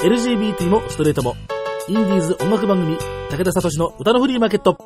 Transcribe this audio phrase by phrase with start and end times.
[0.00, 1.34] LGBT もストレートも。
[1.88, 2.96] インディーズ音楽番組、
[3.30, 4.78] 武田聡の歌のフリーマーケット。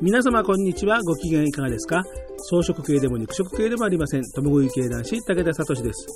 [0.00, 1.02] 皆様こんにちは。
[1.02, 2.02] ご機嫌いかがですか？
[2.50, 4.22] 草食系でも肉食系でもありません。
[4.34, 6.06] 共食い系男子、武田聡です。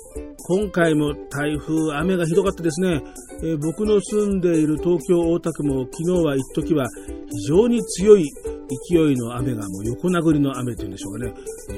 [0.47, 3.03] 今回も台風、雨がひどかったですね。
[3.43, 6.87] え、僕の住んでいる東京大田区も昨日は一時は
[7.29, 8.25] 非常に強い
[8.91, 11.33] 勢いの雨がもう横殴りの雨というんでしょうかね、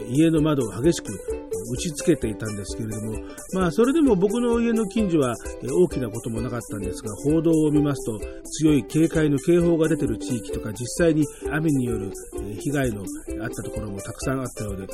[0.09, 3.17] 家の窓を激しく打ちつけていたんですけれども、
[3.53, 12.11] まあ、それでも僕の家の近所は大きなこともなかったんですが、報道を見ますと、強い警戒の警報が出ている地域とか、実際に雨による
[12.59, 13.03] 被害の
[13.41, 14.87] あったところもたくさんあったようで、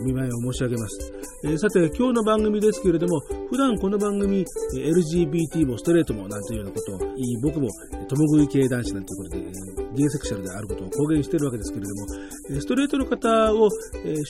[0.00, 1.12] お見舞いを申し上げます。
[1.58, 3.20] さて、今日の番組ですけれども、
[3.50, 7.68] 普段この番組、LGBT もストレートもなんていうようなことを言い、僕も
[8.08, 12.06] 共食い系男子なんていうことで、ゲイセクシャルであることを公言しているわけですけれども、
[12.60, 13.68] ストレートの方を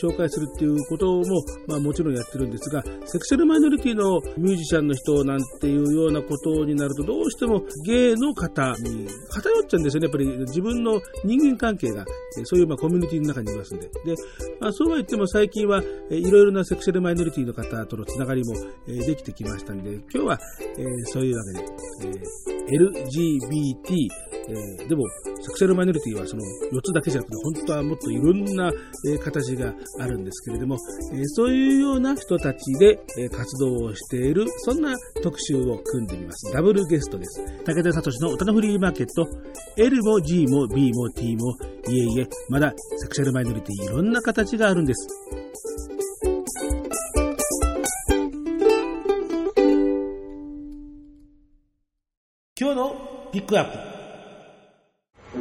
[0.00, 10.06] 紹介するっていうことも、まあ、もちろんやってるんですが、セクシャルマイノリティのミュージシャンの人なんていうようなことになると、どうしてもゲイの方に偏っちゃうんですよね。
[10.06, 12.06] やっぱり自分の人間関係が、
[12.44, 13.88] そういうまあコミュニティの中にいますんで。
[13.88, 14.14] で、
[14.60, 18.54] まあ、そうは言っても最近はいろいろなセクシャルマイノリティの方とのつながりも
[18.86, 20.40] できてきましたんで、今日は
[21.12, 22.20] そういうわけで、
[22.68, 24.08] LGBT、
[24.88, 25.04] でも、
[25.40, 26.42] セクシャルマイノリティはその
[26.72, 28.72] 4つだけじゃなくて、本当はもっといろんな、
[29.12, 30.76] え、形があるんですけれども、
[31.12, 36.52] え、そういうような人たちで、え、活動をしている、そんな特集を組んでみます。
[36.52, 37.42] ダブルゲストです。
[37.64, 39.26] 武田聡の歌のフリーマーケット、
[39.76, 41.56] L も G も B も T も、
[41.88, 45.08] いえいえ、まだセクシャルマイノリティいろんな形があるんです。
[52.60, 53.97] 今日のピックアップ。
[55.30, 55.40] 今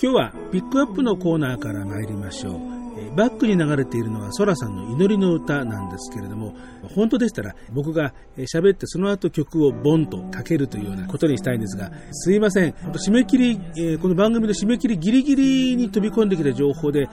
[0.00, 2.79] 日はピックアップのコーナーから参りましょう。
[3.16, 6.54] バックに流れているのはソラさんの祈りの歌なんですけれども、
[6.94, 12.70] 本当でしたら僕が喋ってその後曲をボンとかけるというようなことにしたいんですが、すいません。
[12.72, 17.08] 締め切り、この番組の締め切りギリギリに飛び込んできた情報で、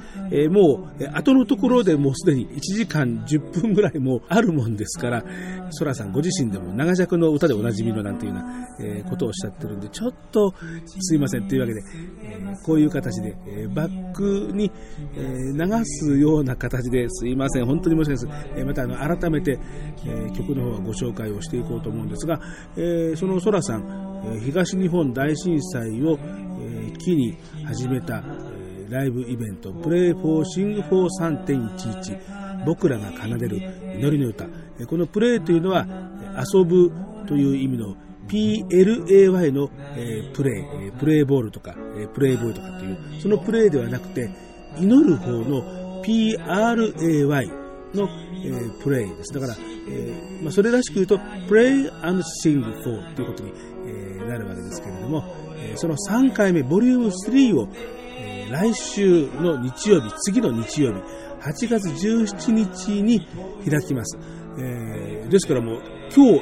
[0.50, 5.24] もう後のところでもうすでに1時間10分ぐらいもあるもんですから、
[5.72, 10.54] ソラさんご自身でも長尺の歌でおなじみのなんていうようなことをおっしゃってるんで、ちょっと
[11.00, 11.82] すいませんというわけで、
[12.64, 13.36] こういう形で
[13.74, 14.72] バックに
[15.18, 18.66] 流すような形ですいません、本当に申し訳ないです。
[18.66, 19.60] またあの改めて、
[20.06, 22.40] え曲の方はご紹介をしていこうと思うんですが、
[22.76, 26.20] えそのソラさん、え東日本大震災を、
[26.60, 33.58] え機に始めた、えライブイベント、 Pray for Sing for 3.11、僕らが奏でる
[34.00, 34.46] 祈りの歌。
[34.88, 35.86] この Pray というのは、
[36.54, 36.92] 遊ぶ
[37.28, 37.96] という意味の
[38.28, 44.30] PLAY の、えー、プレイ、プレイボールとか、えー、プレイボーイとかっていう、そのプレイではなくて、
[44.80, 47.48] 祈る方の PRAY
[47.94, 48.10] の、
[48.44, 49.34] えー、プレイです。
[49.34, 49.56] だから、
[49.90, 51.18] えーまあ、それらしく言うと、
[51.48, 53.52] Pray and Sing for ということに、
[53.86, 55.24] えー、なるわけですけれども、
[55.58, 57.68] え、その3回目、ボリューム3を、
[58.20, 61.02] え、来週の日曜日、次の日曜日、
[61.42, 63.26] 8月17日に
[63.70, 64.18] 開きます。
[64.60, 65.82] えー、ですからもう、
[66.16, 66.42] 今日、こ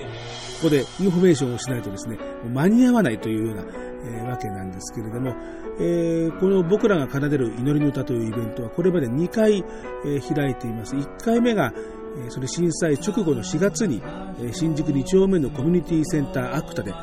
[0.63, 2.17] こでインフォメーションをしないとですね、
[2.53, 5.35] 間に合わないというような、えー、わけなんですけれども、
[5.80, 9.63] えー、この僕らが奏でる祈りの歌というイベントはこれまで2回、
[10.06, 10.96] えー、開いています。
[10.96, 11.74] 1回目が、
[12.18, 14.02] えー、それ震災直後の4月に、
[14.41, 16.94] え、新宿2丁目のコミュニティセンターアクタで、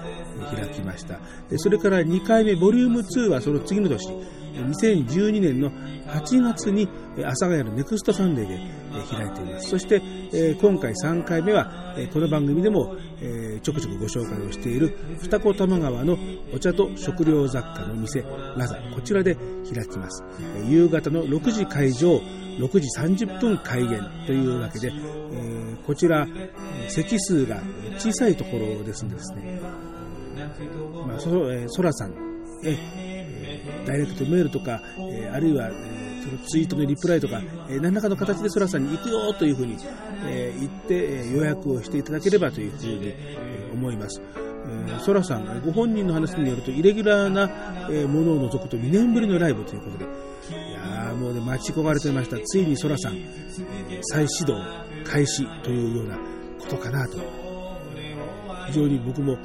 [0.53, 1.19] え、開きました。
[1.51, 4.09] でそれから2回目、ボリューム2はその次の年、
[4.55, 5.71] 2012年の
[6.09, 6.89] 8月に
[7.19, 9.71] 阿佐ヶ谷のネクストサンデーで開いています。
[9.71, 10.03] そして、
[10.61, 12.97] 今回3回目は、この番組でも
[13.63, 16.19] ちょくちょくご紹介をしている二子玉川の
[16.55, 18.25] お茶と食料雑貨の店
[18.57, 20.25] ラサ、こちらで開きます。
[20.69, 22.21] 夕方の6時開場、
[22.59, 22.89] 6時
[23.25, 24.93] 30分開演というわけで、
[25.87, 26.27] こちら、
[26.89, 27.61] 席数が
[27.99, 29.61] 小さいところですんですね、
[31.07, 32.15] まあ、そえソラさん、
[32.65, 32.77] え
[33.87, 35.71] ダイレクトメールとか、えあるいは、
[36.39, 39.77] ツイートのリプライとか、え何らかの形でソラさんに行くよというふうに、
[40.27, 44.21] え言って、え予約をしていただければというふうに、え思います。
[44.21, 47.47] えソラさん、ご本人の話によると、イレギュラーな、
[48.09, 52.39] ものを除くと2年ぶりのライブということで、いやもうね、待ち焦がれてました。
[52.39, 53.17] ついにソラさん、
[54.03, 54.57] 再始動、
[55.05, 56.17] 開始というような
[56.61, 57.19] ことかなと。
[58.67, 59.37] 非常に僕も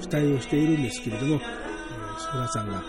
[0.00, 1.40] 期待をしているんですけれども、
[2.18, 2.82] ソラさんが、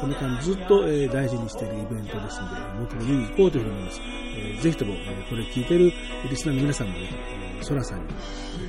[0.00, 4.00] この間ずっと、えー、大事にしているイベントですので、僕も見に行こうというふうに思います。
[4.36, 5.92] えー、ぜひとも、え、これ聞いている
[6.30, 7.10] リスナーの皆さんもね、
[7.60, 8.14] ソラさんに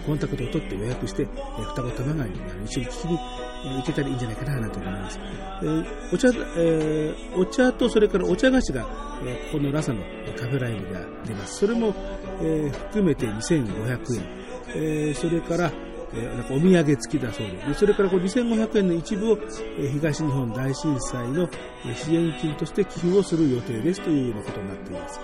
[0.05, 2.35] コンタクトを取って予約して、えー、双子玉川に
[2.65, 3.19] 一緒に聞きに
[3.77, 5.19] 行けたらいいんじゃないかななんて思います。
[5.61, 6.27] えー、お茶、
[6.57, 8.87] えー、お茶とそれからお茶菓子が、
[9.25, 10.01] え、このラサの
[10.37, 11.59] カフェライブが出ます。
[11.59, 11.93] それも、
[12.41, 14.23] え、含めて2500円。
[14.75, 15.71] え、それから、
[16.13, 19.37] えー、なんかお土産付きだそうで、でそれからこう2500円の一部を、
[19.77, 21.49] えー、東日本大震災の
[21.95, 25.19] 支援金として寄付をする予定ですというようなことになっています。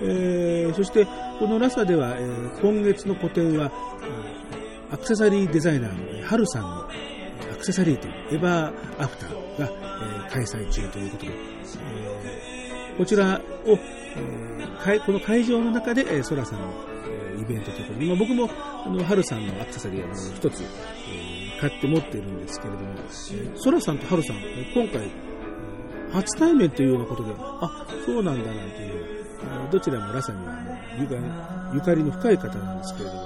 [0.00, 1.06] えー、そして、
[1.38, 3.70] このラサでは、えー、今月の個展は、
[4.90, 6.88] え、アクセサリーデザイナーのハルさんの
[7.52, 13.78] アクセサリー展、エバーアフターが、えー、開催中ということで、えー、こちらを、
[14.16, 16.93] えー、この会場の中で、えー、ソラさんの
[17.40, 18.50] イベントということで、まあ、僕も、
[18.86, 22.94] あの、ハルさんのアクセサリーを一つ、えー、買って持っているんですけれども、
[23.56, 24.36] ソラさんとハルさん、
[24.74, 25.10] 今回、
[26.12, 29.04] 初対面というようなことで、あ、そうなんだなんていう、
[29.70, 30.54] どちらもラサには
[30.98, 31.14] ゆか
[31.74, 33.22] ゆかりの深い方なんですけれども、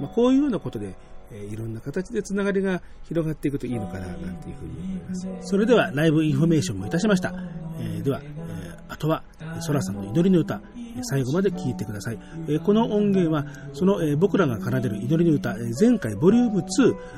[0.00, 0.94] まあ、こういうようなことで、
[1.34, 5.28] えいろんな形でつながりが広がっていくといいのかななんていうふうに思います。
[5.42, 7.34] それではライブインフォメーションもいたしました。
[7.80, 9.22] えー、では、えー、あとは、
[9.60, 10.60] ソラさんの祈りの歌、
[11.02, 12.18] 最後まで聴いてください。
[12.48, 16.64] えこの音源は、その、え僕らが奏でる祈りの歌、え前回ボリューム2、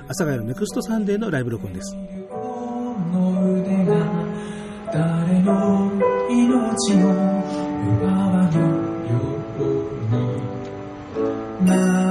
[0.04, 1.94] 阿佐ヶ谷のネクストサンデーのライブ録音です。
[4.92, 5.90] 誰の
[6.30, 7.10] 命も
[8.00, 8.66] 奪わぬよ
[9.60, 9.64] う
[11.64, 12.05] に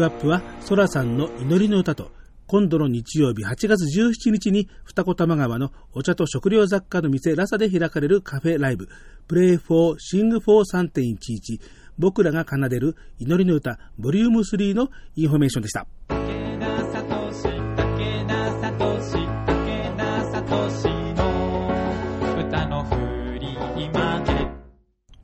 [0.00, 2.10] クアップは、ソラさんの祈りの歌と、
[2.46, 8.88] 今度の日曜日8月17日に二子玉川のお茶と食料雑貨の店ラサで開かれるカフェライブ、
[9.28, 11.60] Pray for Sing for 3.11、
[11.98, 15.86] 僕らが奏でる祈りの歌、ボリューム3のインフォメーションでした。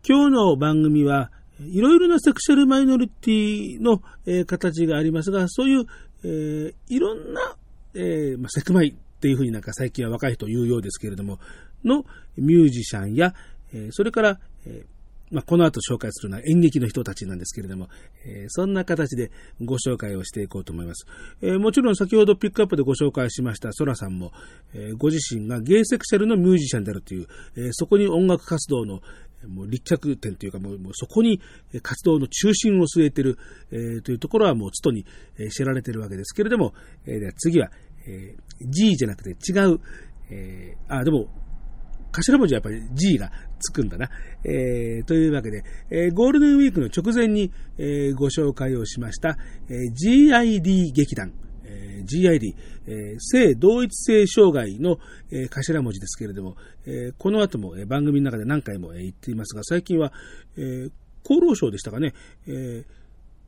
[0.08, 5.86] 今日の番組はいろいろなセクシャルマイノリティの、えー、形がありますが、そういう、
[6.24, 7.56] えー、いろんな、
[7.94, 11.38] えーまあ、セクマイっていうふうになんか最近は若い人言うようですけれども、
[11.84, 12.04] の
[12.36, 13.34] ミュージシャンや、
[13.72, 14.84] え、それから、え
[15.30, 17.88] まあ、この後紹介するのは演劇の人たちなんですけれども、
[18.24, 19.32] え、そんな形で
[19.64, 21.06] ご紹介をしていこうと思います。
[21.42, 24.32] え、もちろん先ほどピックアップでご紹介しましたソラさんも、
[24.72, 29.00] え、ご自身がゲイセクシャルのミュージシャンであるという、え、そこに音楽活動の、
[29.48, 31.40] もう立脚点というかもう、もうそこに
[31.82, 33.38] 活動の中心を据えてる、
[33.70, 35.04] えー、というところはもうつとに、
[35.38, 36.72] え知られてるわけですけれども、
[37.06, 37.70] えー、では次は、
[38.06, 39.80] えー、G じゃなくて違う、
[40.30, 41.28] えー、あ、でも、
[42.12, 44.08] 頭文字はやっぱり G がつくんだな。
[44.44, 49.36] えー、というわけで、えー、ゴールデンウィークの直前に、えー、ご紹介をしました、
[49.68, 51.32] えー、GID 劇団、
[51.76, 52.54] えー、GID、
[52.86, 54.98] えー、性同一性障害の、
[55.30, 56.56] えー、頭文字ですけれども、
[56.86, 60.12] えー、この後も、えー、番組の中で何回も、えー、言っていますが、最近は、
[60.56, 60.90] えー、
[61.24, 62.14] 厚労省でしたかね、
[62.46, 62.84] えー、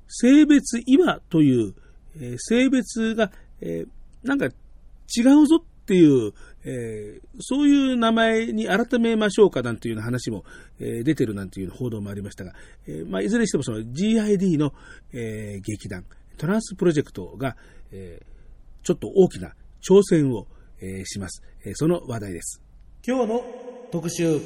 [0.08, 0.98] 性別違
[1.30, 1.74] という、
[2.16, 3.30] えー、性別が、
[3.60, 3.88] えー、
[4.24, 6.32] なんか違うぞっていう、
[6.64, 10.44] えー、そういう名前に改めましょうかなんていう話も、
[10.80, 12.52] えー、出てるなんていう報道もありましたが、
[12.86, 14.72] えーまあ、いずれにしてもその GID の、
[15.12, 16.04] えー、劇団、
[16.38, 17.56] トランスプロジェクトが、
[17.90, 19.52] えー、ちょっと大きな
[19.86, 20.46] 挑戦を、
[20.80, 21.74] えー、します、えー。
[21.74, 22.62] その話題です。
[23.06, 23.42] 今日の
[23.90, 24.40] 特集。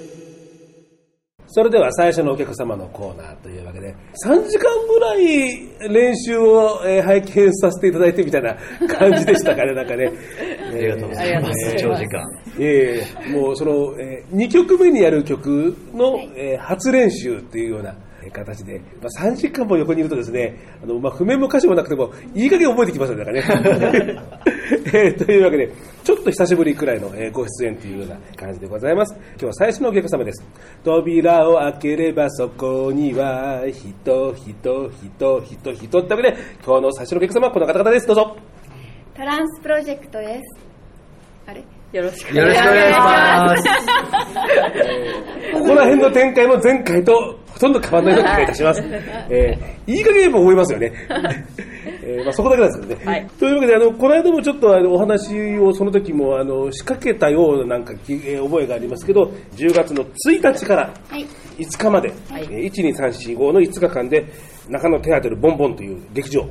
[1.46, 3.94] それでは最初のお客様のコーナーというわけで、
[4.24, 8.56] 3時間ぐらい練習を、え拝見させていただいてみたいな
[8.88, 10.10] 感じでしたかね、なんかね。
[10.72, 11.74] ありがとうございます。
[11.76, 12.22] 長時間。
[12.58, 17.94] ええもうその、えー、2曲目にやる曲の、はい、えー、初練習っていうような、
[18.30, 23.42] 形で、まあ、3時間も横にいるとですね、あのまあ、譜面も歌詞もなくても、いい加減覚えてきますよね、ね
[24.86, 25.70] えー、というわけで、
[26.04, 29.14] ちょっと久しぶりくらいの、えー、ご出演というような感じでございます。
[29.14, 30.44] 今日は最初のお客様です。
[30.84, 38.06] 扉を開ければそこには、人、人、人、人、人ってわけで、今日の最初のお客様はこの方々です。
[38.06, 38.36] どうぞ。
[39.14, 40.42] トランスプロジェクトです。
[41.46, 41.81] あれ？
[41.92, 43.68] よろしくお願いします。
[45.52, 48.82] ここら辺の展開も前回とほとんど変わらないような気がいたします。
[49.28, 50.92] えー、いい加減思いますよね。
[52.04, 53.06] えーまあ、そこだけなんですけどね。
[53.06, 60.90] はい、というわけで、あの、この間もちょっとあのお話をその時もあの仕掛けたようななんか、えー、覚えがありますけど、10月の1日から
[61.58, 64.24] 5日まで、はい、1、2、3、4、5の5日間で、
[64.68, 66.46] 中野テアトルボンボンという劇場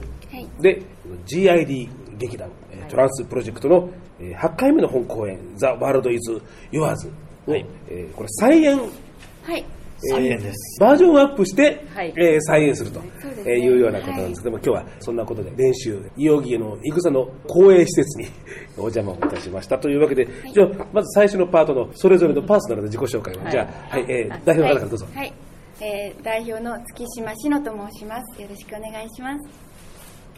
[0.62, 0.82] で、
[1.26, 1.90] GID
[2.22, 2.50] 劇団、
[2.88, 7.12] トランスプロジェクトの8回目の本公演、ザ・ワールド・イズ・ヨアーズ
[7.48, 9.66] を、はい、えー、これ再演、はい。
[10.04, 10.80] えー、です。
[10.80, 13.00] バージョンアップして、はい、えー、再演すると、
[13.46, 14.42] えいうようなことなんです。
[14.42, 18.28] けども、はい、今日はそんなことで練習、伊予木のいぐさの公営施設に
[18.78, 25.06] お邪魔をいたしましたというわけで、はい、じゃあ、まず最初のパートのそれぞれのパーソナルの自己紹介を、じゃあ、はい、えー、代表の方からどうぞ。
[25.14, 25.34] はい、
[25.82, 28.42] えー、代表の月島志乃と申します。
[28.42, 29.61] よろしくお願いします。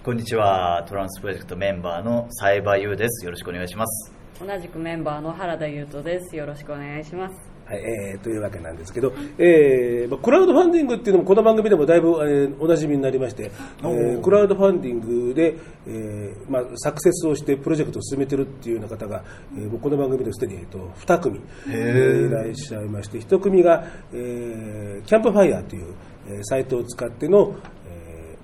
[0.04, 0.84] こんにちは。
[0.86, 3.24] トランスプロジェクトメンバーのサイバーユーです。
[3.24, 4.12] よろしくお願いします。
[4.38, 6.36] 同じくメンバーの原田優斗です。
[6.36, 7.36] よろしくお願いします。
[7.64, 15.56] はいえー、というわけなんですけど、えー、クラウドファンディングっていうのもこの番組でもだいぶ、えー、おなじみになりまして、えー、クラウドファンディングで、
[15.88, 19.24] えーまあ、サクセスをしてプロジェクトを進めてるっていうような方が、
[19.56, 25.94] えー、この番組ですでに、えーと、2組、えー、いらっしゃいまして1組が、えー、キャンプファイヤーという、
[26.28, 27.56] えー、サイトを使っての、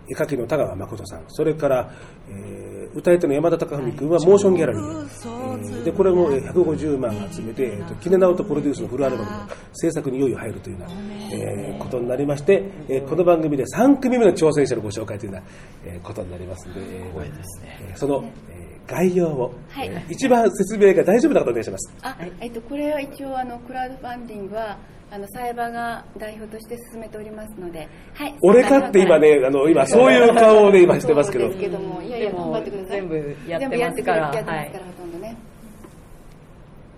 [0.10, 1.92] 絵描きの田川誠さん、それから、
[2.30, 9.38] えー、歌い手の山田貴文君はモーションギャラリー、えー、でこれも150万集めて、えーと、キネナオとプロデュースのフルアルバムの
[9.74, 10.96] 制作にいよいよ入るというような、
[11.32, 21.94] えー、ことになりまして、えー、この番組で3組目の挑戦者のご紹介というような、えー、ことになりますので、えー、その、えー、概要を、はい、えー、一番説明が大丈夫な方お願いします。
[22.02, 24.78] あえっと、これは一応あのクラウドファンディングは
[25.12, 33.00] あのサイバーが代表として進めておりますので、はい、俺かって今ね、あの今そういう顔で今してますけど、ですけどもいやいや頑張ってください。
[33.00, 35.38] 全部やってますから、やってますから、ほとんどね。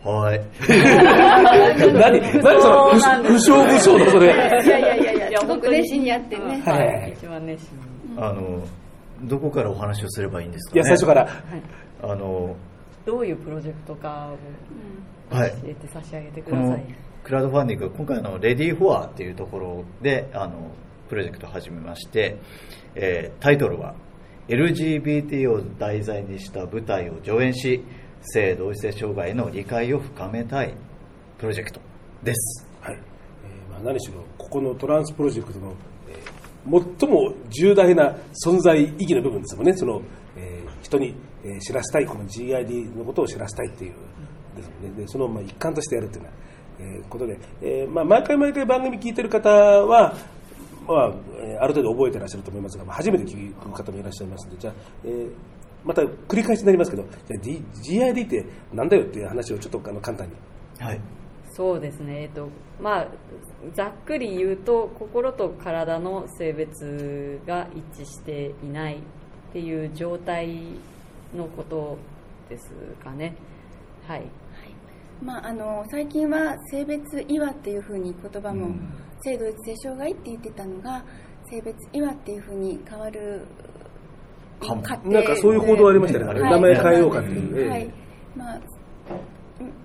[0.03, 0.41] はい。
[1.93, 4.25] 何何その不詳不詳のそれ。
[4.25, 4.29] い
[4.67, 6.61] やいやいやいや、すごく熱心にやってね。
[6.65, 7.13] はい。
[7.15, 7.77] 一番熱心
[8.17, 8.61] あの
[9.23, 11.25] どこからお話をすればいいんですか、ね、いや最初から。
[11.25, 11.33] はい、
[12.03, 12.55] あの
[13.05, 17.10] どういうプロジェクトかを教えて差し上げてください。
[17.23, 20.71] クラウドファンディング今回のレディーフォアっていうところであの
[21.07, 22.37] プロジェクトを始めまして、
[22.95, 23.95] えー、タイトルは
[24.47, 27.83] LGBT を題材にした舞台を上演し
[28.21, 30.73] 性同一性障害の理解を深めたい
[31.37, 31.79] プロジェクト
[32.23, 32.95] です、はい。
[32.95, 35.73] えーまあ、何しろここのトランスプロジェクトの、
[36.07, 39.73] えー、最も重大な存在意義の部分ですもんね。
[39.73, 40.01] その、
[40.35, 43.93] えー、人に、えー、知らせたいこの GID のことを知らせたいっていう
[44.55, 44.89] ですね。
[44.97, 46.35] でそのまあ一環としてやるっていうのは
[46.81, 50.15] えことで、えまあ、毎回毎回番組聞いてる方は、
[50.87, 51.11] まあ、
[51.61, 54.73] ある程度覚えてらっしゃると思いますが、まあ、初めて聞く方もいらっしゃいますので、じゃあ、
[55.05, 55.29] えー、
[55.83, 60.33] また繰り返しになりますけど、じゃ GID ってなんだよっていう話をちょっとあの簡単に。
[60.79, 60.99] はい
[61.53, 62.47] そうですね、えっと
[62.79, 63.07] まあ、
[63.73, 68.99] ざっくり言うと心と体の性別が一致していないっ
[69.51, 70.55] ていう状態
[71.35, 71.97] のこと
[72.49, 72.69] です
[73.03, 73.35] かね。
[74.07, 74.23] はい
[75.21, 81.03] まあ、あの最近は性別違和っていうふうに言葉も、うん、性同一性障害って言ってたのが
[81.49, 83.45] 性別違和っていうふうに変わる
[85.05, 87.93] なんかそういう報道ありましたね、はい、名前変えようかっていう、はい。
[88.35, 88.61] まあ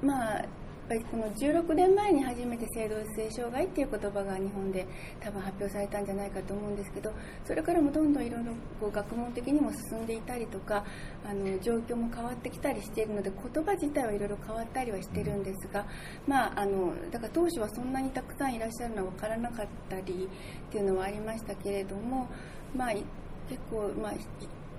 [0.02, 0.44] まあ
[0.88, 4.86] ぱりこの16年前に初めて性同一性障害っていう言葉が日本で
[5.20, 7.12] 多分発表されたんじゃないかと思うんですけど
[7.44, 10.84] それからもどんどんいろいろこう学問的にも進んでいたりとか
[11.24, 15.86] あの状況も変わってきたりしているので言葉自体はいろいろ変わったりはしてるんですが、
[16.26, 22.28] まあ、あのだから当初はそんなにたくさんいらっしゃるのは分からなかったりっていうのはありましたけれども、
[22.76, 24.12] まあ、結構、まあ、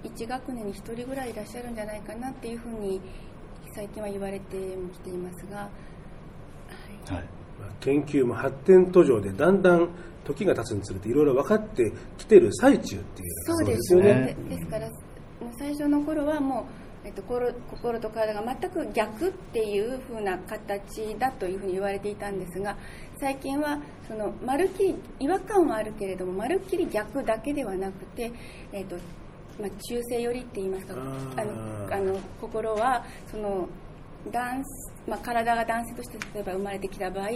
[0.03, 3.01] 1学年に1人ぐらいいらっしゃるんじゃないかなっていうふうに
[3.75, 4.57] 最近は言われて
[4.93, 5.69] きていますが。
[7.13, 7.23] はい、
[7.81, 9.89] 研究も発展途上でだんだん
[10.25, 14.35] 時が経つにつれていろいろ分かってきてる最中っていうそうですよね。
[14.49, 14.89] ですから
[15.57, 16.67] 最初の頃はも
[17.03, 22.75] う、えっと、心心と体が全く逆っていう風な形だというふうに言われていたんですが
[23.19, 28.31] 最近はそのまるっきり違和感はあるけれどもまるっきり逆だけではなくて、
[28.73, 28.95] えっと
[29.59, 33.67] まあ、中性寄りって言いますかあのあの心はその
[34.31, 34.63] 男
[35.07, 37.29] まあ、体が男性として例えば生まれてきた場合、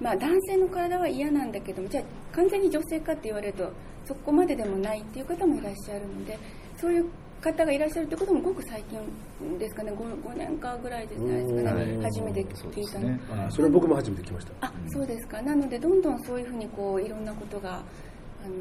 [0.00, 3.72] まあ、男性の体は嫌なんだけどもじゃあ完全に女性かって言われると
[4.04, 6.38] そこまででもないっていう方もいらっしゃるので
[6.80, 7.06] そういう
[7.40, 9.90] 方がいらっしゃるということもごく最近ですかね。
[9.90, 11.98] 5, 5年かぐらいじゃないですかね。
[12.04, 14.52] 初めて聞いたの、ね、それは僕も初めて聞きました。
[14.60, 15.42] あそうですか。
[15.42, 18.54] なのでどんどんそういうふうにこういろんなことがあの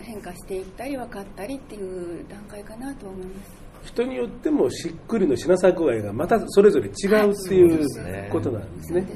[0.00, 9.06] 変化していったり分かったりっていう段階かなと思います人によってもしっくりのしなさ具合がまたそれぞれ違うっていうことなんですね。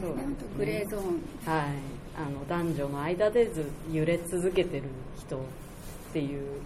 [0.57, 1.05] グレーゾーン、
[1.45, 1.71] はい、
[2.17, 4.85] あの男女の間でず揺れ続けてる
[5.19, 5.41] 人っ
[6.13, 6.61] ていう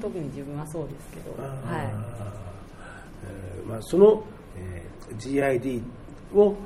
[0.00, 1.94] 特に自分はそうですけど、はい。
[3.24, 4.22] えーまあ、その、
[4.56, 5.82] えー、GID
[6.34, 6.56] を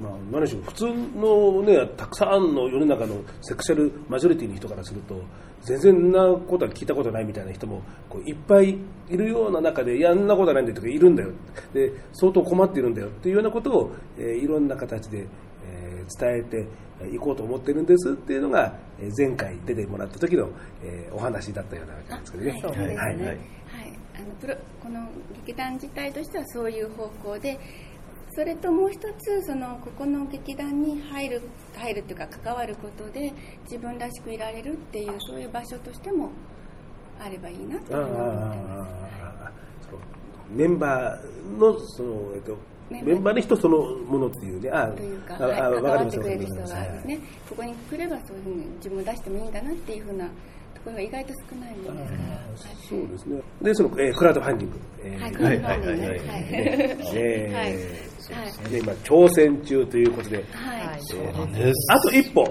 [0.00, 0.84] まあ、何しろ普通
[1.16, 5.20] のねたくさんの世の中のセクシャルマジョリティの人からすると
[5.68, 8.78] 全然なことは聞いたことないみたいな人もこういっぱい
[9.10, 11.30] いるような中でいやんなことはないんだよとかいるんだよ。
[11.74, 15.26] で相当困っているんだよっていうようなことを、えー、いろんな形で、
[15.66, 20.48] えー、伝えていこうと思ってるんですっていうのが、えー、前回出てもらった時の、
[20.82, 22.50] えー、お話だったようなわけなんですけどね。
[22.50, 23.16] はい、はいはい。
[23.16, 23.38] はい、
[24.16, 25.06] あのプロこの
[25.44, 27.58] 劇団自体としてはそういう方向で
[28.38, 31.42] それともう一つそのここの劇団に入る
[31.76, 33.32] 入るっていうか関わることで
[33.64, 36.30] 自分らしくいられるっていうそういう場所としても
[37.20, 39.48] あればいいなと思ってます
[40.54, 42.56] メンバーのその、えっと、
[42.88, 43.34] メンバー。
[43.34, 50.28] で人そのものっていうね、あというか、はい、関わってくれる人がですね、ここに来ればそういうふうに自分を出してもいいんだなっていうふうな
[50.78, 52.38] ところが意外と少ないものですから。
[52.88, 53.42] そうですね。
[53.62, 54.80] で、その、えー、クラウドファンディング。
[55.02, 56.08] えー、はい、クラウドファンディングね。
[56.08, 56.18] はい。
[57.14, 61.92] えーはい、今挑戦中ということで、はい、そうなんです。
[61.92, 62.42] あと一歩。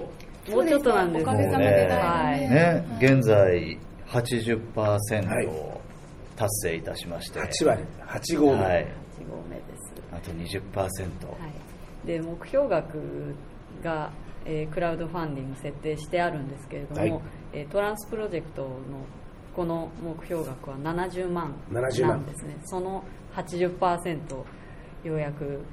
[0.49, 5.81] もうちょっとなんですおかげさまで、はいね、現在80%を
[6.35, 8.63] 達成いたしまして、8割、8号目。
[8.63, 8.87] はい、
[9.19, 9.93] 8号目です。
[10.11, 10.81] あと20%。
[10.81, 10.87] は
[12.05, 13.35] い、で目標額
[13.83, 14.11] が、
[14.45, 17.21] えー、クラウドファンディング設定してあるんですけれども、はい、
[17.57, 18.69] えー、トランスプロジェクトの
[19.55, 22.55] この目標額は70万なんですね。
[22.65, 23.03] その
[23.35, 24.35] 80%
[25.03, 25.63] ようやく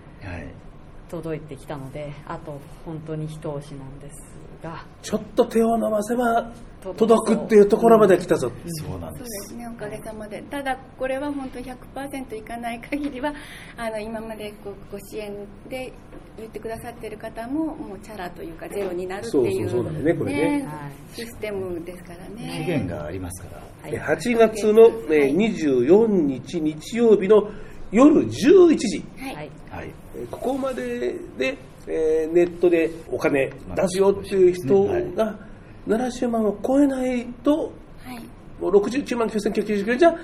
[1.10, 4.16] 届いてきたので、あと本当に一押しなんです
[4.64, 4.84] が。
[5.02, 6.50] ちょっと手を伸ばせば
[6.80, 9.54] 届くっていうところまで来たぞ、うん、そうなんです。
[9.54, 10.42] ねおかげさまで。
[10.42, 13.32] ただこれは本当100%いかない限りは
[13.76, 15.32] あの今までごご支援
[15.68, 15.92] で
[16.36, 20.68] 言ってくださってる方ももうチャラというかゼロになるっていうそうそうそうねこれね、ね、
[21.14, 22.58] システムですからね。
[22.60, 23.48] 期限がありますか
[23.84, 27.50] ら、はい、8月の、ね、24日日曜日の
[27.92, 29.50] 夜11時、はい。
[29.70, 29.90] はい、
[30.30, 35.38] ここまでで、えー、ネットでお金出すよっていう人が
[35.86, 37.72] 70万を超えないと、
[38.04, 38.18] はい、
[38.60, 40.14] もう69万9999円じゃ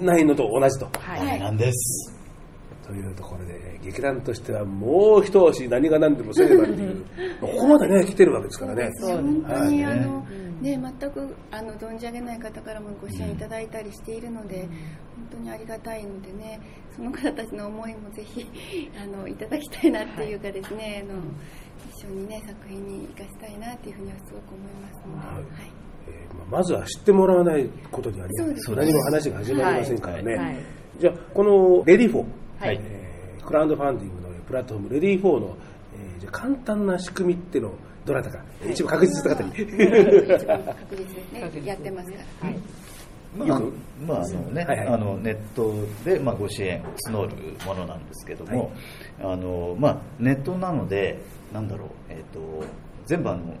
[0.00, 0.88] ないのと同じと。
[1.00, 2.14] はい、なんです。
[2.88, 7.04] というところで劇団としてはもう一押し何が何でもせねばっていう
[7.38, 8.90] ここまでね来てるわけですからね。
[9.02, 10.26] 本当にあの、
[10.62, 14.66] ね、全くあの存じ上げない方からもご支援いただいたりしているので、
[15.16, 16.60] 本当にありがたいのでね
[16.98, 18.44] その方たちの思いもぜひ
[19.00, 21.22] あのいただきたいなっていうかですね、はい、あの
[21.94, 25.26] 一緒にね作品に生かしたいなっていうふうにはすごく思いますので。
[25.28, 25.44] はい、はい。
[26.08, 28.32] えー、まずは知ってもらわないことには、ね、
[28.68, 30.56] 何も話が始まりませんからね、はい、
[30.98, 35.56] じゃあこの READYFOR はい、えー、クラウドファンディングのプラットフォーム READYFOR の、
[35.94, 37.74] えー、じゃ簡単な仕組みっていうのを
[38.06, 40.46] どなたか、一部確実な方に確実です
[41.34, 41.62] ね。
[41.62, 42.87] やってますから、はい
[43.36, 43.60] まあ、
[44.06, 47.34] まああのね、はいはい、あのネットで、まあ、ご支援募る
[47.66, 48.72] ものなんですけども、
[49.20, 51.18] はい、あのまあ、ネットなので
[51.52, 52.64] なんだろう、えーと、
[53.06, 53.54] 全部あの、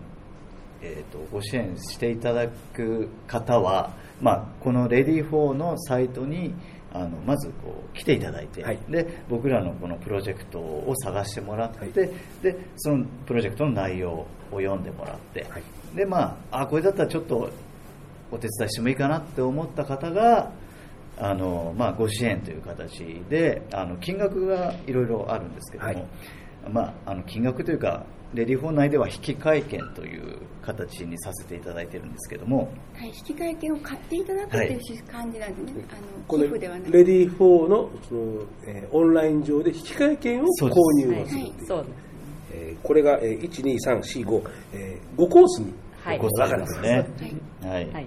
[0.80, 6.54] えーと、ご支援していただく方は、まあ、このレディー4のサイトに、
[6.92, 8.78] あのまずこう来ていただいて、はい。
[8.88, 12.10] で僕らのこのプロジェクトを探してもらって、はい。
[12.42, 15.62] でそのプロジェクトの内容を読んでもらって、はい。
[15.94, 17.50] でまああこれだったらちょっと
[18.30, 20.50] お手伝いしてもいいかなって思った方が
[21.18, 26.06] あの、まあ、ご支援という形であの金額がいろいろあるんですけども、はい。
[26.70, 35.84] まあ、あの金額というか READYFOR 内では引換券という形にさせていただいてるんですけどもはい、引換券を買っていただくっていう感じなんですね、
[36.26, 36.92] このあの寄付ではなく。
[36.92, 41.90] READYFOR のその、えーオンライン上で引換券を購入をするという、そうです。
[42.52, 46.18] えーこれが、えー、1、2、3、4、5、えー、5コースにはい。
[46.18, 47.08] ございますね、
[47.62, 47.70] はい。
[47.72, 47.90] はい。
[47.92, 48.06] はい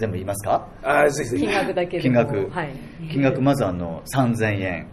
[0.00, 0.66] 全部言いますか？
[0.82, 1.44] あーぜひぜひ。
[1.46, 2.70] 金額だけで金も額、はい。
[3.12, 4.86] 金額まずあの3000円。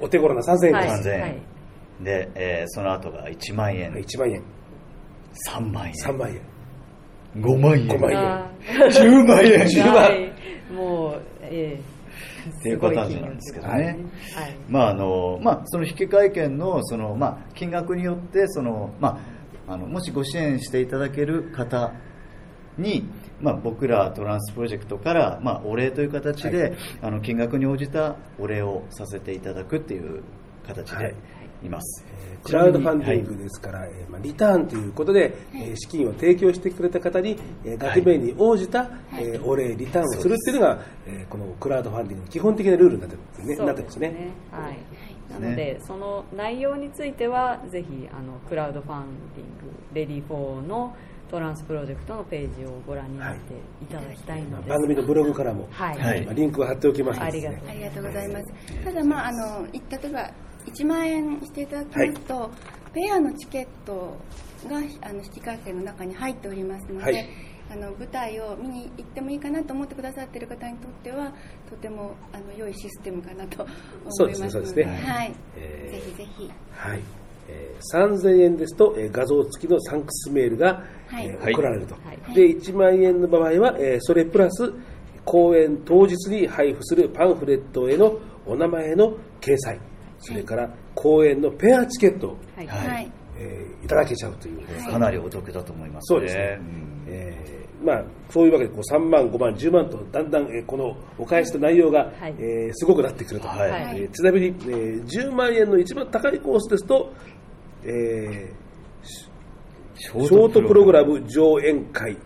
[0.00, 0.88] お手頃な3000円はい。
[0.88, 1.36] です、3000円、はい。
[2.02, 4.42] で、えーその後が1万円、1万円、
[5.52, 5.92] 3万円。
[6.04, 6.40] 3万円、
[7.42, 7.86] 5万円。
[7.88, 8.18] 5万円。
[8.18, 8.50] あ
[8.90, 9.52] 10万円。
[9.60, 10.72] ー はい。
[10.72, 11.80] もうええ
[12.50, 13.72] っていう形なんですけどね。
[13.74, 13.98] はい
[14.68, 19.20] まああのまあ、その引換券のその、まあ、金額によってその、ま
[19.68, 21.92] あ、あのもしご支援していただける方
[22.78, 23.08] に、
[23.40, 26.72] まあ、僕らトランスプロジェクトから、まあ、お礼という形で、はい。
[27.02, 30.22] あの金額に応じたお礼をさせていただくっていう
[30.66, 31.14] 形ではい。
[31.62, 43.66] います、えークラウドファンディングですから、えーまあ、リターンということで、えー資金を提供してくれた方に、えー額面に応じた、えーお礼、リターンをするっていうのが、えーこのクラウドファンディングの基本的なルールになってるんですね。
[43.66, 44.28] なってますね。
[44.50, 44.78] はい。
[45.40, 50.94] なので、その内容については、ぜひ、あの、クラウドファンディング、 READYFOR の
[51.30, 54.68] トランスプロジェクトのページをご覧になっていただきたいのです。
[54.68, 56.28] 番組のブログからも、はい。
[56.34, 58.84] リンクを貼っておきますので、ありがとうございます。
[58.84, 60.30] ただ、まあ、あの、い例えば、
[60.66, 62.50] 1万円していただきますと、
[62.92, 64.16] ペアのチケット
[64.68, 67.28] があの引換券の中に入っておりますので、はい
[67.70, 71.32] あの舞台を見に行ってもいいかなと思ってくださっている方にとっては
[71.68, 76.52] とてもあの良いシステムかなと思いますので、はい、えーぜひぜひ。
[76.72, 77.00] はい。
[77.48, 81.26] えー3000円ですと、えー画像付きのサンクスメールが、はい。
[81.26, 82.34] えーはい送られると、はい。
[82.34, 84.72] で1万円の場合は、えーそれプラス
[85.24, 89.78] 公演当日に配布するパンフレットへのお名前の掲載。
[90.18, 92.66] それから公演のペアチケットを、はい。
[92.66, 93.12] はいはい。
[93.38, 94.92] えーいただけちゃうという、はい。
[94.92, 97.04] かなりお得だと思いますそうですね、うん。
[97.06, 102.34] えーまあ、そういうわけでこう3万、5万、10万とだんだん、えーこのお返しと内容が、はい。
[102.38, 103.70] えーすごくなってくると、はい。
[103.70, 104.00] はい。
[104.02, 107.12] えーちなみに、えー10万円の一番高いコースですと、
[107.84, 108.52] え
[109.94, 112.16] シーショートプログラム上演会、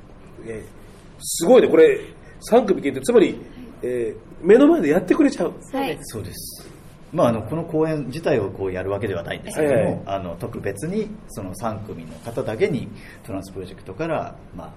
[0.47, 0.79] えー
[1.21, 2.01] すごいね、これ
[2.49, 3.39] 3組限定、つまり、
[3.83, 5.53] えー目の前でやってくれちゃう。
[5.61, 6.03] そうです。
[6.13, 6.71] そうです。
[7.13, 12.89] まあ、あのこの公演自体をこうやるわけではないんですけども、はいはいあの特別にその3組の方だけに
[13.25, 14.73] トランスプロジェクトから、まあ、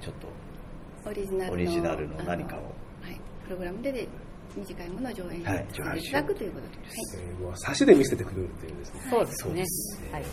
[0.00, 2.60] ちょっとオリジナルのオリジナルの何かを
[3.02, 4.08] はい、プログラムでで
[4.56, 5.66] 短いものを上演はい
[6.00, 7.16] していただくということです。
[7.16, 9.00] はいえーもう差しで見せてくれるというですね。
[9.10, 10.00] そうですねす。
[10.12, 10.24] はい。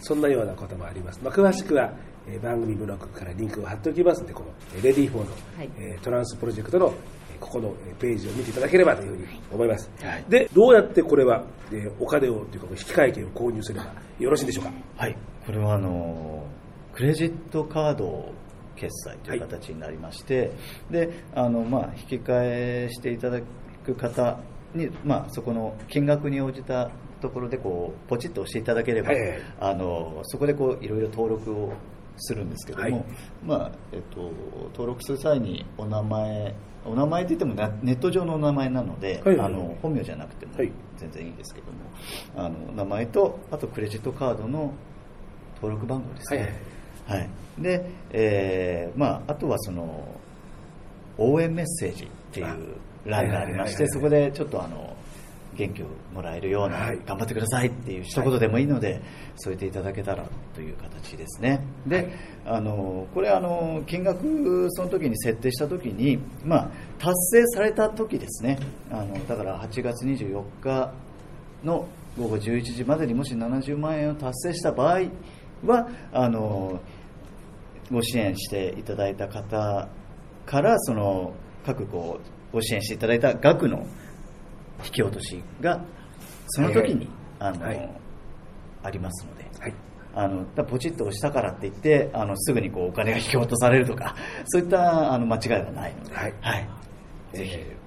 [0.00, 1.20] そんなようなこともあります。
[1.22, 1.92] まあ、詳しくは、
[2.28, 5.26] えー番組ブログからリンクを貼っておきますので、このえーレディー4の、は
[5.64, 6.86] いえートランスプロジェクトの
[7.32, 9.90] えーここのえーページを見ていただければというふうに思います。
[10.02, 14.72] はいで、どうやってこれは、えーお金をというか、引換券を購入すればよろしいでしょうか？
[14.96, 15.16] はい、
[15.46, 16.46] これはあの
[16.94, 18.32] クレジットカード
[18.76, 20.50] 決済という形になりまして、
[20.90, 22.40] であの、まあ、引き換
[22.86, 23.40] えしていただ
[23.84, 24.38] く方
[24.74, 26.90] に、まあ、そこの金額に応じた
[27.20, 31.72] ところでこうポチッと押していただければ、はいはいはいあのそこでこういろいろ登録を
[32.16, 33.04] するんですけども、はい。
[33.44, 34.30] まあえっと、
[34.72, 40.72] 登録する際にお名前お名前といってもなネット上のお名前なので、はいはいあの本名じゃなくてもはい。
[40.96, 44.72] 全然いいですけども、あの名前とあとクレジットカードの
[45.56, 46.60] 登録番号ですね。
[47.06, 50.16] はいで、えーまあ、あとはその
[51.18, 54.96] 応援メッセージっていう欄がありまして、そこでちょっとあの
[55.54, 59.02] 元気をもらえるような、はい頑張ってくださいっていう一言でもいいので、
[59.36, 61.64] 添えていただけたらという形ですね。
[61.86, 62.08] で、はい
[62.44, 68.58] あのこれあの金額その時に設定した時に、まあ、達成された時ですね。
[68.90, 70.92] あのだから8月24日
[71.62, 71.86] の
[72.18, 75.02] 午後11時までにもし70万円を達成した場合
[75.64, 76.80] はあの
[77.90, 79.88] ご支援していただいた方
[80.46, 81.32] からその
[81.64, 83.86] 各こうご支援していただいた額の
[84.84, 85.80] 引き落としが
[86.48, 87.90] その時に、あのはい。
[88.84, 89.44] ありますので。
[89.58, 89.74] はい。
[90.14, 96.34] あのポチッと押したからって言ってあのすぐにこうお金が引き落とされるとか そういったあの間違いはないので、はい。
[97.32, 97.82] ぜひ、えー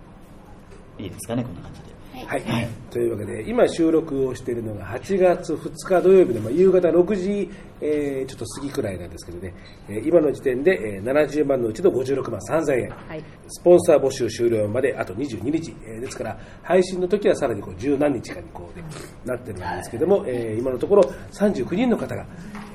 [0.97, 7.49] いいですかねこんな感じではい、というわけで今収録をしているのが8月2日土曜日の、まあ、夕方6時、
[7.81, 9.53] えーちょっと過ぎくらいなんですけどね、
[9.89, 13.23] えー今の時点で、えー70万のうちの56万3000円、はい。
[13.47, 18.85] スポンサー募集終了まであと22日、えーですから配信の時はさらにこう十何日かにこう、ね、
[19.25, 22.25] なってるんですけども、えー今のところ39人の方が、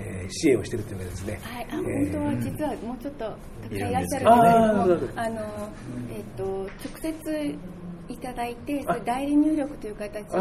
[0.00, 1.40] えー支援をしているというわけですね。
[1.42, 2.12] はい、あえー。
[2.12, 4.30] 本当は実はもうちょっとたくさんいらっしゃる
[5.16, 5.68] あの
[6.14, 6.68] えっ、と直
[7.00, 7.54] 接
[8.10, 10.38] いただいて、それ代理入力という形で、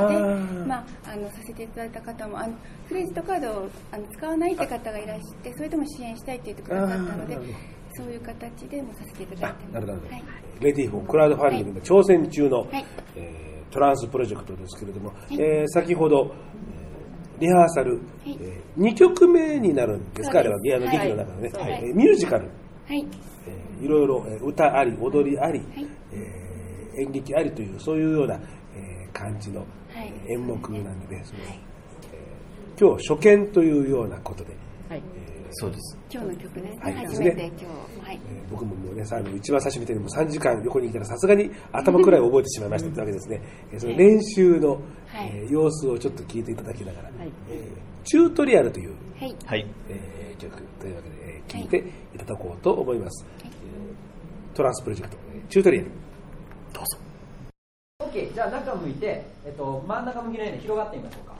[0.65, 2.53] まああのさせていただいた方もあの
[2.88, 7.38] クレジットカードをあの使わないって方がいらして、それでも支援したいって言ってくださったので
[7.93, 9.73] そういう形でもさせていただいあてます。
[9.73, 10.08] なるほど。
[10.10, 10.23] はい。
[10.62, 12.86] レディーフォークラウドファンディングの挑戦中の、はい。
[13.15, 18.36] えートランスプロジェクトですけれども、えー先ほど、えーリハーサル、い。
[18.41, 21.84] え2曲目になるんですか、あれはのはい劇の中でね、はい。
[21.84, 22.49] えーミュージカル、
[22.88, 23.05] はい。
[23.47, 25.88] えーいろいろえー歌あり、踊りあり、はい。
[26.13, 26.38] えー
[27.01, 28.35] 演劇ありという、そういうような、
[28.75, 34.55] えー感じの、はいえー演目なんでね、そのえー今日初見というようなことで、
[34.89, 35.01] はい
[35.51, 36.77] そうです今日の曲ね。
[36.79, 37.65] はい初めて今日、
[38.07, 38.19] はい。
[38.31, 43.41] えー僕ももうね、さあの一番最初見てもう3時間横にいたらさすがに頭くらい覚えてしまいましたというわけですね。
[43.71, 44.81] えーその練習の、はい
[45.33, 47.67] えー様子をちょっと聞いていただきながら、はいえー
[48.05, 49.35] チュートリアルという、はい。
[49.45, 51.77] はいえー曲というわけで、えー聞いて
[52.15, 53.25] いただこうと思います。
[53.43, 53.49] えー
[54.55, 55.88] トランスプロジェクト、えーチュートリアル。
[56.73, 56.97] どうぞ。
[58.01, 61.36] OK じゃあ中向いて、えっと、真ん中向きのように広がってみましょうか。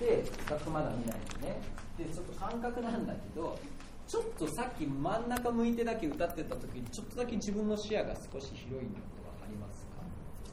[0.00, 1.60] でざっとまだ見ないですね。
[1.98, 3.58] でちょっと感覚なんだけど
[4.06, 10.02] ちょっとさっき真ん中向いてだけ歌ってた時にちょっとだけ自分の視野が少し広いの分かりますか？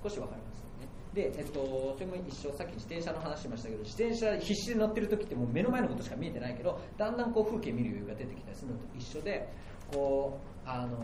[0.01, 0.88] 少し分かりますよね。
[1.13, 9.47] で、えっと、それも一緒さっき自転車の話しましたけど自転車必死で乗ってる時ってもう目の前のことしか見えてないけどだんだんこう風景見る余裕が出てきたりするのと一緒で
[9.93, 10.97] こうあの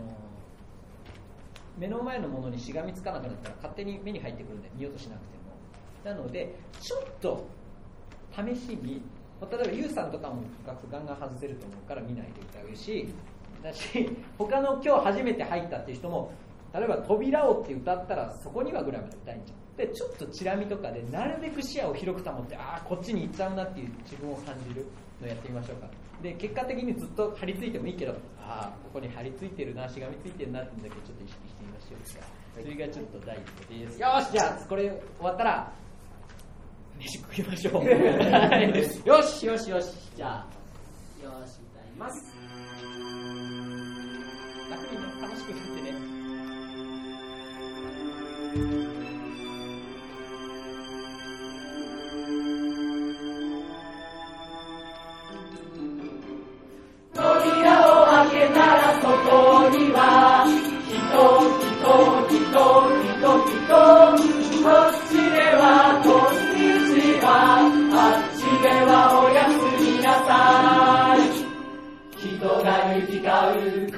[1.78, 5.40] 目の前のものにしがみつかなくなったら勝手に目に入ってくるんで見ようとしなくても。
[6.04, 7.46] なのでちょっと
[8.32, 9.02] 試しに
[9.40, 13.08] 例えばユウさんとかも楽譜ガンガン外せると思うから見ないで歌うし
[13.62, 16.32] だし他の今日初めて入ったっていう人も
[16.72, 24.86] 例えば「扉を」って歌ったらそこにはぐらいまで歌いんじゃんでちょっとチラ見とかでなるべく視野を広く保ってああこっちに行っちゃうなっていう自分を感じる
[25.20, 25.88] のやってみましょうか。
[26.22, 32.26] で結果的にずっと張り付いてもいいけどああここに張り付いてるなしがみついてるなっていうのだけちょっと意識してみましょうか。
[32.54, 34.00] それがちょっと第一歩です。
[34.00, 35.72] よしじゃあこれ終わったら
[36.98, 37.74] 飯食いましょう。
[37.76, 37.82] は
[38.62, 39.94] いよしよしよし。
[40.16, 40.46] じゃあ
[41.24, 42.34] よし歌います。
[44.70, 45.90] 楽にね楽しく歌ってね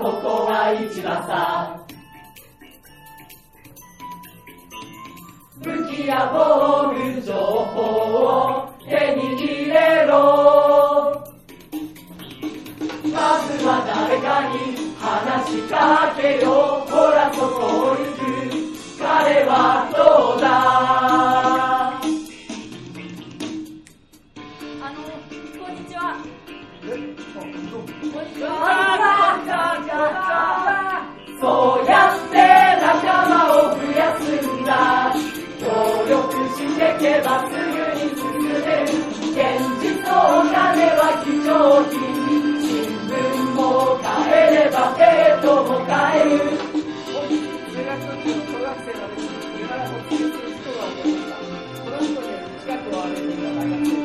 [0.03, 1.79] ここは市場さ
[5.59, 7.79] 武器や防具情報
[8.11, 11.23] を手に入れろ。
[13.13, 16.91] まずは誰かに話しかけよう。
[16.91, 18.19] ほらそこを行く。
[18.99, 21.62] 彼はどうだ？
[28.13, 28.21] そ
[31.83, 32.37] うやって
[32.83, 34.71] 仲間を増やすんだ。
[35.59, 35.65] 協
[36.07, 36.21] 力
[36.53, 37.57] してけばすぐ
[37.97, 38.85] に進める
[39.33, 39.41] 現
[39.81, 41.51] 実とお金は貴重
[41.89, 41.97] 品。
[42.61, 42.71] 新
[43.09, 43.15] 聞
[43.55, 45.01] も買えればペ
[45.33, 46.31] ットも買える。
[47.73, 49.25] 中学の小学生のです
[49.59, 52.29] 今らもつけする人が思いましたこの人で
[52.61, 53.53] 近くを歩いていた。
[53.53, 54.02] 大学生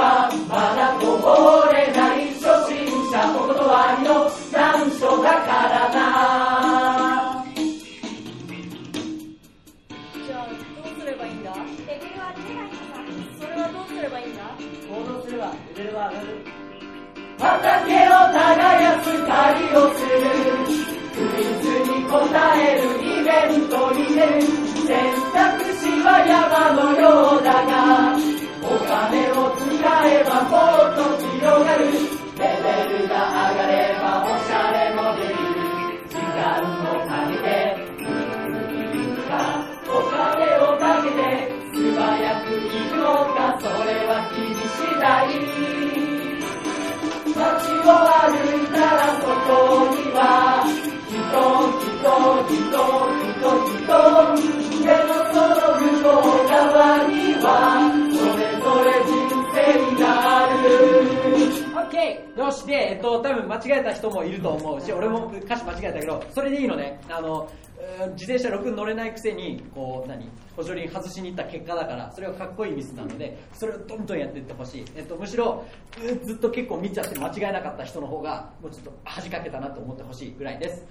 [0.00, 7.44] はまだこぼれない初心者お断りの難所だからな
[10.24, 11.52] じゃあ、どうすればいいんだ？
[11.86, 13.04] レベルは出ないのさ。
[13.38, 14.56] それはどうすればいいんだ？
[14.88, 16.48] 行動すればレベルは上がる
[17.40, 20.24] 畑を耕す狩りをする。
[21.10, 22.16] クイズに答
[22.56, 24.40] えるイベントに出る
[24.86, 24.96] 選
[25.32, 28.09] 択肢は山のようだが。
[30.10, 30.58] ればも
[30.90, 33.14] っと広がるレベルが
[33.50, 35.62] 上がればおしゃれもできる
[36.10, 37.46] 時間をかけて
[37.78, 39.30] いく
[39.88, 40.18] お金
[40.58, 41.18] をかけて
[41.72, 42.02] 素早
[42.42, 45.38] く行くのかそれは気にしない
[47.30, 49.54] 街を歩いたらそこ
[49.94, 50.18] には
[51.06, 51.20] 人
[51.80, 51.94] 人
[52.48, 53.94] 人人人
[54.36, 57.79] 人でもその向こう側には
[62.36, 67.00] よし、で、えっと、多分間違えた人もいると思うし俺も歌詞間違えたけどそれでいいのね。
[67.08, 67.50] あの
[68.12, 70.28] 自転車6乗れないくせにこう何？
[70.56, 75.64] 補助輪外しに行った結果だからそれはかっこいいミスなのでそれをどんどんやっていってほしい、えっと、むしろ
[76.24, 80.86] ずっと結構見ちゃって間違えなかった人の方がもうちょっと恥かけたなと思ってほしいぐらいです。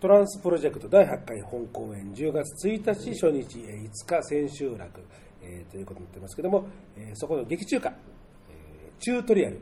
[0.00, 5.00] トランスプロジェクト第8回本公演10月1日初日5日千秋楽、
[5.42, 9.60] えーということになってますけども、えーそこの劇中歌、えーチュートリアル、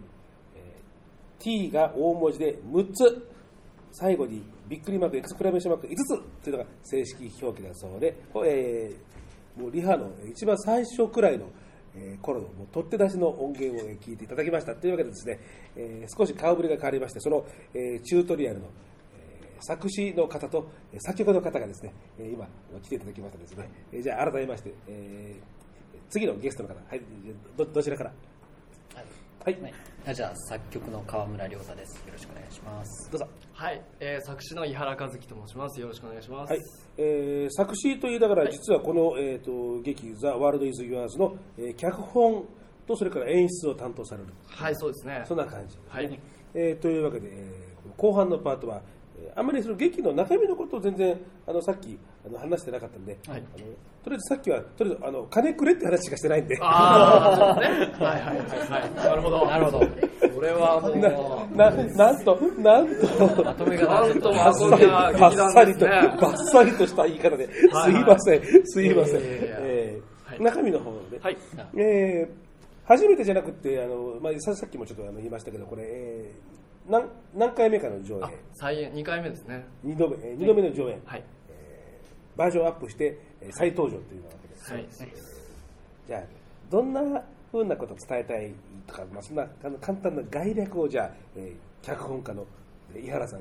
[1.43, 3.29] T が大文字で6つ。
[3.95, 11.45] 最後にびっくりマークエクスクラメーションマーク5つというのが正式表記だそうで、これえーもうリハの一番最初くらいの
[11.95, 15.39] えー頃のもう取って出しの音源をえー聞いていただきましたというわけでですね、
[15.77, 18.65] えー少し顔ぶれが変わりましてその、えーチュートリアルの、
[19.19, 22.49] えー作詞の方とえー作曲の方がですね、えー今
[22.83, 25.43] 来ていただきましたですね、えーじゃあ改めまして、えー
[26.09, 27.01] 次のゲストの方はい
[27.59, 28.13] どどちらから？
[29.45, 29.73] はい、はい、
[30.11, 31.95] じゃあ作曲の川村亮太です。
[32.05, 33.09] よろしくお願いします。
[33.13, 35.81] どうぞはい、えー作詞の井原和樹と申します。
[35.81, 36.51] よろしくお願いします。
[36.51, 36.61] はい
[36.99, 42.45] えー作詞といいながら、実はこの、えー、と劇「ザ・ワールド・イズ・ユアーズの、えー脚本
[42.85, 45.23] とそれから演出を担当されるはい、そうですね。
[45.25, 46.21] そんな感じね、はい
[46.55, 48.83] えーというわけで、えー後半のパートは、
[49.21, 53.65] えーあんまりその劇の中身のことを全然あのさっきあの話してなかったんで、はいあの
[54.05, 57.67] とりあえずさっきはとりあえずあの金くれって話しかしてないんでああ、ね。
[58.05, 58.95] はいはいはいはい。
[58.95, 59.47] なるほど。
[59.47, 59.79] なるほど。
[59.81, 61.71] これはもう、なな
[62.13, 65.87] んとなんとまとめがなんとバッサリと。
[65.87, 70.43] バッサリとした言い方で、すいません、すいません。
[70.43, 71.37] 中身の方で、はい。
[71.77, 72.43] えー
[72.85, 79.65] 初めてじゃなくて、あのまあ、ささっきもちょっとあの言いましたけど、これ、えー何何回目かの上映あ、、再演、2回目ですね。
[79.87, 81.23] 2度目、えー二度目の上演、はい。
[82.37, 84.73] バージョンアップして、えー再登場というわけです。
[84.73, 84.87] はい。
[86.07, 86.23] じゃあ、
[86.71, 88.53] どんなふうなことを伝えたい
[88.87, 89.47] とか、まあ、そんな
[89.81, 92.47] 簡単な概略を、じゃあ、えー脚本家の
[92.95, 93.41] えー井原さん、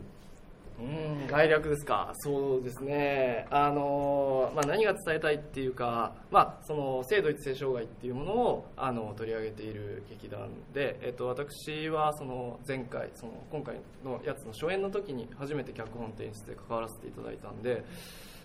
[0.79, 2.11] うん、概略ですか。
[2.15, 3.45] そうですね。
[3.51, 17.83] あのーまあ、何が伝えたいっていうか、まあ、その性同一性障害っていうものをあの取り上げている劇団で、えっと、私はその前回、その今回のやつの初演の時に初めて脚本と演出で関わらせていただいたんで、まあ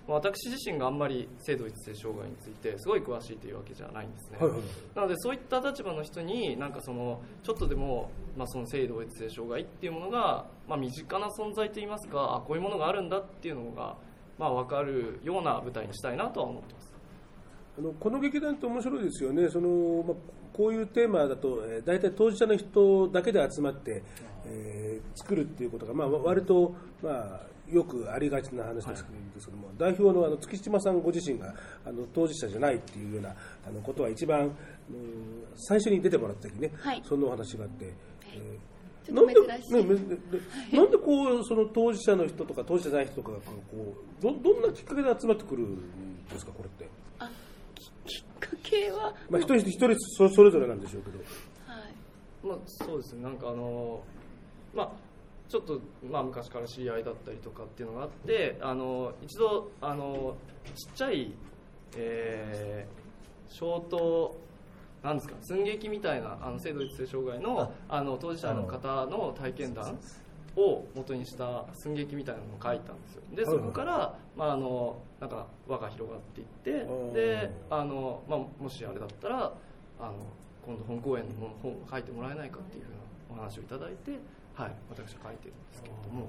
[0.08, 4.38] 私自身があんまり性同一性障害についてすごい詳しいというわけじゃないんですね。
[4.38, 4.60] はいはい
[4.94, 13.96] なのでそういった立場の人になんかそのちょっとでも、まあ、その性同一性障害っていうものが、まあ、身近な存在といいますかあこういうものがあるんだっていうのが、
[14.38, 16.92] まあ、分かるような舞台にしたいなとは思ってます。
[17.78, 20.16] あのこの劇団って面白いですよね、そのまあ、
[20.54, 24.02] こういうテーマだと、えー大体当事者の人だけで集まって、
[24.46, 33.30] えー作るっていうことが、まあ、割と、まあ、よくありがちな話ですけども、代表のあの月島さんご自身があの当事者じゃないっていうような
[33.66, 34.52] あのことは一番、うん
[35.56, 37.02] 最初に出てもらった時ね、はい。
[37.04, 37.92] そんなお話があって。
[38.32, 38.76] えー
[39.06, 39.72] ちょっと珍しい。
[39.72, 40.00] なんで,、ね、
[40.72, 45.76] なんでこうその当事者の人とか当事者じゃない人とかがこうどどんなきっかけで集まってくるん
[46.26, 46.88] ですかこれって、
[47.20, 47.30] あ
[47.76, 47.84] き
[48.18, 51.18] きっかけは、まあ、一人一人そそれぞれなんでしょうけど。
[51.18, 51.94] はい。
[52.42, 53.22] まあ、そうですね。
[53.22, 54.02] なんかあの
[54.74, 54.92] まあ
[55.48, 55.80] ちょっと、
[56.10, 60.36] まあ、昔から知り合いだったりとかっていうのがあってあの一度あの
[60.74, 61.32] ちっちゃい、
[61.96, 64.36] えー、ショート
[65.02, 69.98] なんですか寸劇みたいなあの性同一性障害のあの当事者の方の体験談
[70.56, 73.22] を元にした寸劇みたいなのを書いたんですよ。
[73.34, 77.12] でそこから、まあ、あのなんか輪が広がっていってー。
[77.12, 79.52] であの、まあ、もしあれだったら
[80.00, 80.14] あの
[80.64, 84.18] 今度本公演の本を書いてもらえないかっていうふうなお話をいただいて、
[84.56, 86.26] はい、私は書いてるんですけれども。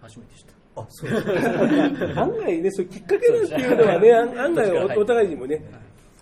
[0.00, 0.44] 初めて知っ
[0.74, 0.80] た。
[0.80, 1.10] あそう。
[1.10, 1.20] で
[2.14, 5.62] す案外ねそういうきっかけなんていうのはね案案外おお互いにもね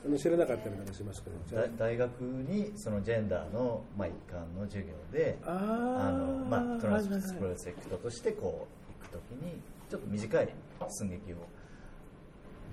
[0.05, 10.49] あの知らなかったりなんかしますけど大学にそのジェンダーの、まあ、一環の授業であの、まあ、トランスプロジェクトとしてこう行くときにちょっと短い
[10.89, 11.37] 寸劇を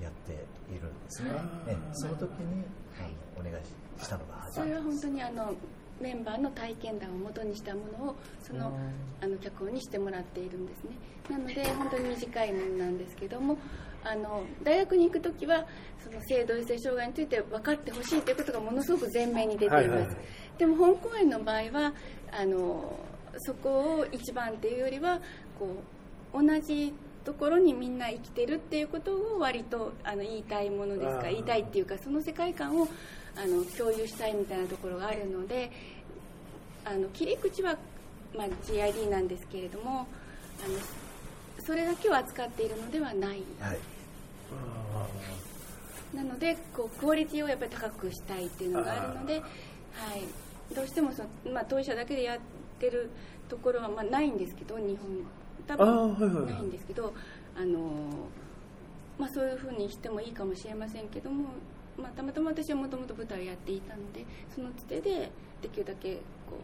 [0.02, 0.34] やって
[0.74, 1.72] いるんですねあー。
[1.72, 2.64] ええその時に
[3.00, 3.64] あのお願い
[4.04, 5.54] したのが初めてそれは本当にあの
[6.02, 8.78] メンバーの体験談を元にしたものをその
[9.22, 10.92] あの脚本にしてもらっているんですね。
[11.30, 13.58] なので本当に短いものなんですけども
[14.04, 15.66] あの大学に行く時は
[16.04, 20.18] その性同一性障害について分かってほしいということがものすごく前面に出ています、はいはいはい。
[20.58, 21.94] でも本公演の場合は
[22.32, 23.00] あの
[23.40, 25.20] そこを一番っていうよりは
[25.58, 25.84] こ
[26.34, 26.94] う同じ
[27.24, 32.88] ところにみんな生きてるっていうことを割とあの言いたいものですか言いたいっていうかその世界観を
[33.36, 35.72] あの共有したいみたいなところがあるので
[36.86, 37.78] あの切り口は、
[38.36, 40.08] まあ、GID なんですけれどもあの
[41.66, 43.80] それだけを扱っているのではないはい。
[46.16, 49.46] なのでこうクオリティをやっぱり高くしたいっていうのがあるので、はい、
[50.76, 52.40] どうしてもその、まあ、当事者だけでやっ
[52.80, 53.10] てる
[53.48, 55.26] ところは、まあ、ないんですけど日本。
[55.68, 57.14] 多分ないんですけど
[57.56, 57.80] あの、
[59.18, 61.50] まあ、そういうふうにしてもいいかもしれませんけども、
[62.02, 65.32] まあ、たまたま私はもともと舞台をやっていたのでそのつてで
[65.62, 66.58] できるだけこ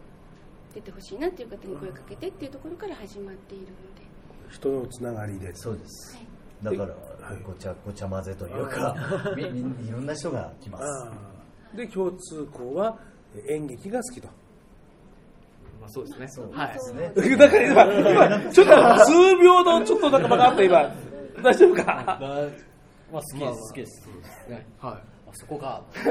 [0.72, 4.08] う出てほしいなっていう方に声をかけてっていうところから始まっているので。
[4.50, 5.54] 人のつながりで。
[5.56, 6.16] そうです。
[6.18, 6.78] はい。
[6.78, 8.96] だからはいごちゃごちゃ混ぜというか
[9.36, 11.76] みみいろんな人が来ます。
[11.76, 12.98] で共通項は
[13.36, 14.28] え演劇が好きと。
[15.80, 16.28] まあ、そうですね。
[16.30, 16.52] そう。
[16.52, 16.74] はい。
[16.74, 17.12] ですね。
[17.38, 18.10] だから今
[18.40, 20.96] 今ちょっと数秒のちょっとなんか間があった今。
[21.44, 22.18] 大丈夫か？
[22.20, 22.48] まあ、
[23.14, 24.50] まあ、好きです、好きです。
[24.50, 24.66] ね。
[24.80, 25.84] はいあそこか。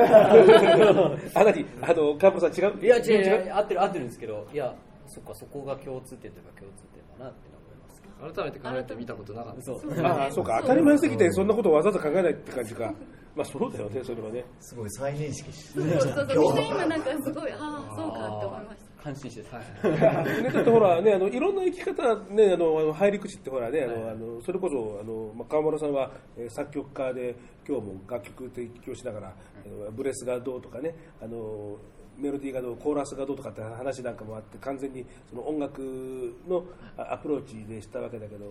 [1.34, 1.64] あなに？
[1.82, 2.84] あのカンポさん違う？
[2.84, 4.74] いや、違う違違う、合ってる、合ってるんですけど、いや、
[5.06, 8.02] そっか、そこが共通点というか共通点だなって思います。
[8.02, 8.44] けど。
[8.44, 9.62] 改めて考えてみたことなかった。
[9.62, 10.02] そう。
[10.04, 10.58] ああそうか。
[10.62, 12.92] 当たり前すぎてそんなことをわざわざ考えないって感じか。
[13.34, 14.44] まあそうだよねそれはね。
[14.60, 16.26] すごい再認識しそうそうそう。
[16.36, 19.58] みんな今なんかすごいああそうかって思いました感心してた。
[19.88, 27.36] ね、だってほらね、あのいろんな生き方、ね、あの入り口ってほらね、あの、あのそれこそあの、まあ、川村さんは、えー作曲家で、
[27.68, 31.76] 今日も楽曲提供しながら、あのブレスがどうとかね、あの
[32.16, 36.64] メロディーがどう、コーラスがどうとかって話なんかもあって、完全にその音楽の
[36.96, 38.46] あアプローチでしたわけだけど、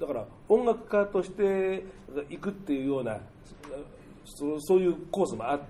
[0.00, 1.84] だから音楽家として
[2.28, 3.18] 行くっていうような、
[4.24, 5.60] そそういうコースもあっ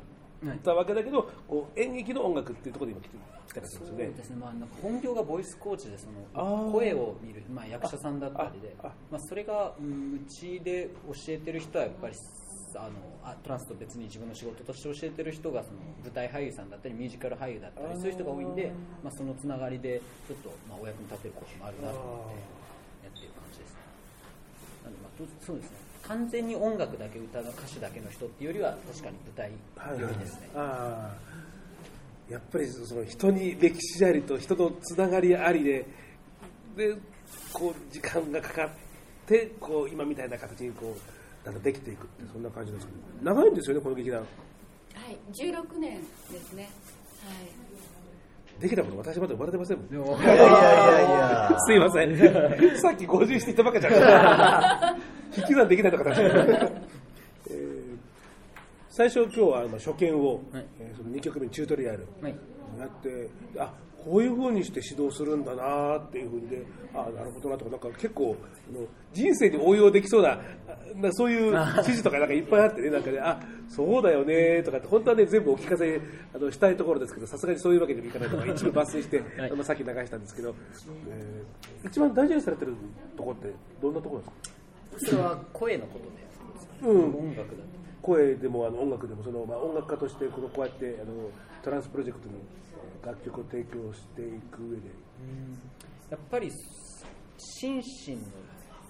[0.62, 3.16] たわけだけど、こう演劇の音楽っていうところで今来て
[3.48, 3.96] 来たんですそう。
[3.96, 12.14] ですね、まあ、なんか本業がボイスコーチでその声を見る、まあ、役者さんだったりでああまあ、それがうちで教えてる人はやっぱり
[12.74, 12.90] あの
[13.22, 18.72] あトランスと別に自分の仕事として教えてる人がその舞台俳優さんだったりミュージカル俳優だったりそういう人が多いんで、
[19.04, 23.76] まあ、そのつながりでちょっと、まあ、お役に立てることもあるなと思ってやっている感じですね。
[24.84, 31.14] なんで、まあ、とそうですね完全に音楽だけ歌の歌手だけの人っていうよりは確かに舞台よりですね、あ
[32.28, 35.84] あやっぱりその人に歴史ありと人とつながりありで
[36.76, 36.96] で
[37.52, 38.70] こう時間がかかっ
[39.26, 40.96] てこう今みたいな形にこ
[41.44, 43.34] うなんかできていくってそんな感じですけど。
[43.34, 44.20] 長いんですよねこの劇団。
[44.20, 44.26] は
[45.10, 45.18] い。
[45.32, 46.00] 16年
[46.30, 46.70] ですね。
[47.24, 47.61] はい
[48.60, 49.88] できたこと私まだ生まれてませんもん。
[50.22, 51.56] いやいやいやいや。
[51.66, 52.16] すいません。
[52.78, 53.90] さっき50して言ったばっかじゃ
[54.96, 54.96] ん。
[55.36, 57.96] 引き算できないのかな、えー。
[58.88, 60.64] 最初今日はあの初見を、はい。
[60.80, 62.34] えーその2曲目チュートリアルはい。
[62.78, 63.28] やって
[63.58, 63.72] あ
[64.04, 68.36] こういうふうにして指導するんだなっていうふうにであなるほどなとかなんか結構
[68.70, 70.40] あの人生に応用できそうなあ
[70.96, 76.00] なそういう指示とかなんかいっぱいあってねなんかねあそうだよねとかって本当はね全部お聞かせ
[76.34, 79.50] あのしたいところですけどさすがにそういうわけにもいかないとか一部抜粋して、はい。
[79.50, 80.54] あのさっき流したんですけど、
[81.08, 82.74] えー一番大事にされてる
[83.16, 84.26] ところってどんなところで
[84.98, 85.10] すか？
[85.10, 85.98] それは声のこ
[86.80, 87.04] とで、うん。
[87.16, 87.71] 音楽だと
[88.02, 91.30] 声でもあの音楽でもその、まあ、音楽家としてこのこうやってあの
[91.62, 94.82] トランスプロジェクトにえー楽曲を提供していく上で。
[96.10, 96.50] やっぱり
[97.38, 98.22] 心身の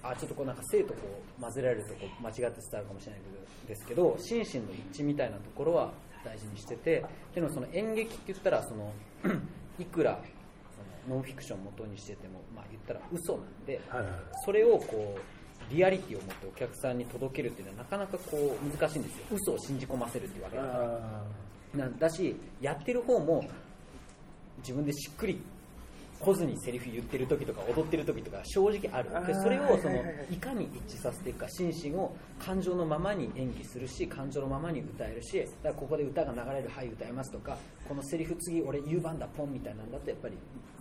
[0.03, 3.21] あちょっとこうなんか生とこう混ぜられるとこう間違って伝わるかもしれない
[3.69, 5.93] ですけど心身の一致みたいなところは
[6.25, 7.05] 大事にしてて
[7.35, 8.93] でもその演劇って言ったらその
[9.79, 10.21] いくら
[11.07, 14.11] そのノンフィクションを元にしてても、まあ、言ったら嘘なんで、はいはい。
[14.45, 15.21] それをこう
[15.73, 19.25] リアリティを持ってお客さんに届けるっていうのはなかなかこう難しいんですよ。
[19.31, 20.75] 嘘を信じ込ませるっていうわけだから。
[20.85, 23.45] あなんだしやってる方も
[24.59, 25.41] 自分でしっくり
[26.21, 29.27] 来ずにセリフ言ってる時とか踊ってる時とか正直ある。
[29.27, 29.97] でそれをその
[30.31, 37.57] いかに一致させていくか心身を感情のままに演技するし感情のままに歌えるしだからここで歌が流れるはい歌いますとか
[37.89, 40.37] このセリフ次俺言う番だポンみたいなんだとやっぱり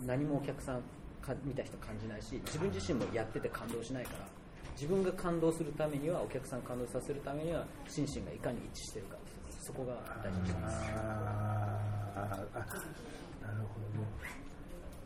[0.06, 0.82] 何もお客さん
[1.20, 4.41] か見た人感じないし自分自身もやってて感動しないから
[4.74, 9.16] 自分が感動するためにはお客さん感動させるためには心身がいかに一致してるか
[9.60, 9.94] そこが
[10.24, 10.76] 大事にしてます。
[10.96, 14.02] あああなるほど。
[14.02, 14.42] ね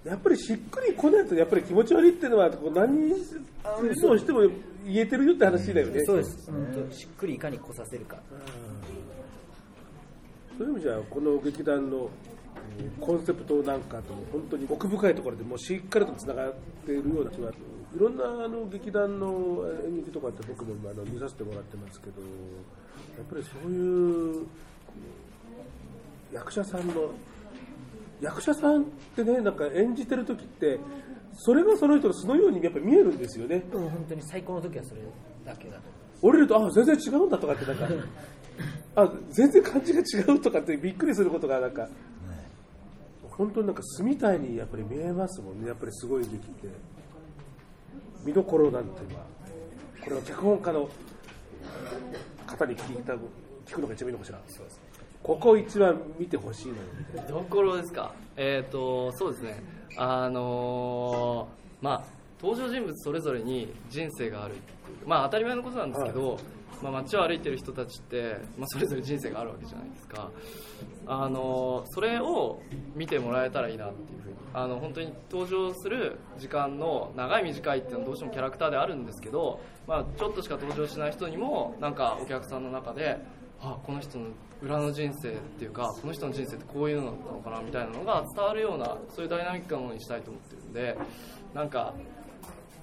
[0.05, 4.41] やっぱりしっくりこないとやっぱり気持ち悪いっていうのはこう何嘘をしても
[4.85, 8.17] 言えてるよって話だよね、そうです、本当しっくりいかに来させるか。
[10.57, 12.09] そういう意味じゃこの劇団の
[12.79, 16.55] えーコンセプトなんかとも本当に奥深いところでもうしっかりとつながっ
[16.87, 17.51] ているような気が
[17.95, 22.27] いろんなあの劇団の演劇とかって僕もあの見させてもらってますけどや
[23.23, 24.47] っぱりそういう
[26.33, 27.11] 役者さんの
[28.21, 28.85] 役者さんっ
[29.15, 30.79] てねなんか演じてる時って
[31.35, 33.63] それがその人の素のようにやっぱ見えるんですよね。
[33.73, 35.03] うん本当に最高の時はそれ
[35.45, 35.83] だけだと
[36.23, 37.89] 降りるとあ全然違うんだとかってなんか
[38.97, 41.89] あ全然感じが違うとかってびっくりすることがなんか
[43.23, 45.69] 本当になんか素みたいにやっぱり見えますもんね。
[45.69, 46.69] やっぱりすごい劇って
[48.25, 49.25] 見どころなんていうのは
[50.03, 50.89] これは脚本家の
[52.47, 53.15] 方に聞いた
[53.67, 54.39] 聞くのが一番いいのかしら。
[55.23, 56.75] ここ一番見てほしいの。
[56.75, 58.13] よみたいなどころですか？
[58.37, 59.61] えっ、とそうですね。
[59.97, 62.05] あのーまあ
[62.41, 64.55] 登場人物それぞれに人生がある
[65.05, 66.39] まあ当たり前のことなんですけど、
[66.83, 70.31] まあ、街を歩いてる人たちって、まあ、それぞれ人生があるわけじゃないですか。
[71.07, 72.61] あのそれを
[72.95, 74.37] 見てもらえたらいいなっていうふうに。
[74.55, 83.19] あの本当に登場する時間の長い短いっていうのはどうしてもキャラクターであるんですけど、まあ、ちょっとしか登場しない人にもなんかお客さんの中で
[83.61, 84.29] あこの人の
[84.63, 90.97] 裏の人生っていうかこの人の人生ってこういうのだったのかなみたいなのが伝わるようなそういうダイナミックなものにしたいと思ってるんで
[91.53, 91.93] なんか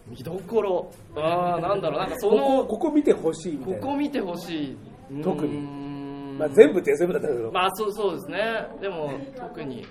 [0.07, 0.91] 見どころ。
[1.15, 1.99] あーなんだろう。
[1.99, 4.77] なんかそこのこここ見てほしいここ見てほしい。
[5.23, 5.83] 特に。
[6.37, 8.67] まあ、全部って全部だったけど、まあそうそうですね。
[8.81, 9.85] でも特に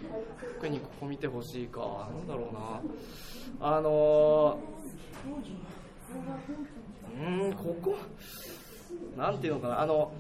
[0.55, 2.09] 特にここ見てほしいか。
[2.13, 3.69] なんだろうな。
[3.77, 4.73] あのー
[7.15, 7.97] うーんここ？
[9.17, 9.81] なんていうのかな。
[9.81, 10.13] あの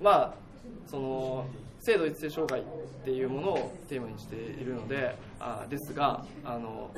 [0.00, 0.34] まあ
[0.86, 1.46] その
[1.80, 2.64] 性同一性障害っ
[3.04, 6.90] ていうものをテーマにしているのであですがあの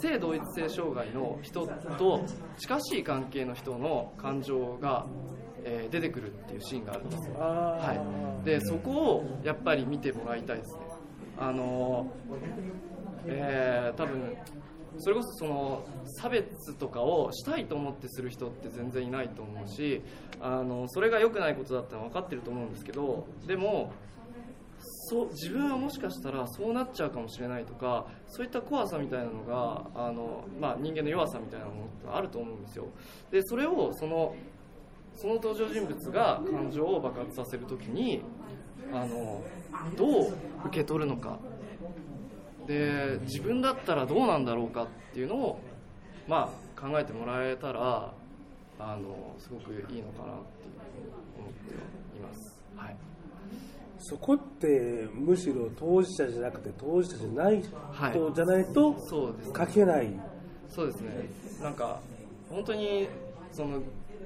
[0.00, 1.66] 性同一性障害の人
[1.98, 2.24] と
[2.58, 5.06] 近しい関係の人の感情が、
[5.64, 10.80] えー出てくるっていうシーンがあるんですよ、はい、でそこをやっぱり見てもらいたいですね。
[11.38, 12.12] あの
[13.26, 14.36] えー多分
[14.98, 20.02] それこそその差別とかをしたいと思ってする人って全然いないと思うし
[20.40, 23.92] あのそれが良くないことだって分かってると思うんですけどでも
[25.06, 32.86] そう自分はもしかしたらそうなっちゃうかもしれないとかそういった怖さみたいなのがあの、まあ、人間の弱さみたいなものってあると思うんですよ。
[33.30, 34.34] でそれをその
[35.16, 38.22] その登場人物が感情を爆発させるときに
[38.92, 39.42] あの
[39.96, 40.32] どう
[40.66, 41.38] 受け取るのか。
[42.66, 45.60] で自分だったらどうなんだろうかっていうのを、
[46.26, 48.12] まあ、考えてもらえたら
[48.78, 50.64] あのすごくいいのかなって
[51.38, 51.74] 思って
[52.16, 52.96] います、はい、
[53.98, 57.62] そこってむしろ当事者じゃなくて当事者じゃない
[57.92, 59.54] はい人じゃないとそうですね。
[59.56, 60.10] 書けない、
[60.68, 61.10] そうですね。
[61.62, 62.00] なんか
[62.50, 63.08] 本当に
[63.52, 63.80] その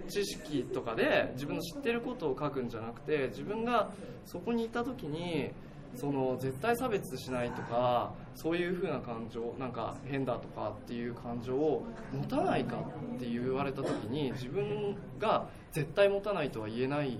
[0.09, 3.91] 知識とかで自分の知ってることを書くんじゃなくて自分が
[4.24, 5.51] そこにいた時に
[5.95, 17.18] その絶対差別しないとかそういう風な感情なんか変だとかっていう感情を持たないかって言われた時に自分が絶対持たないとは言えない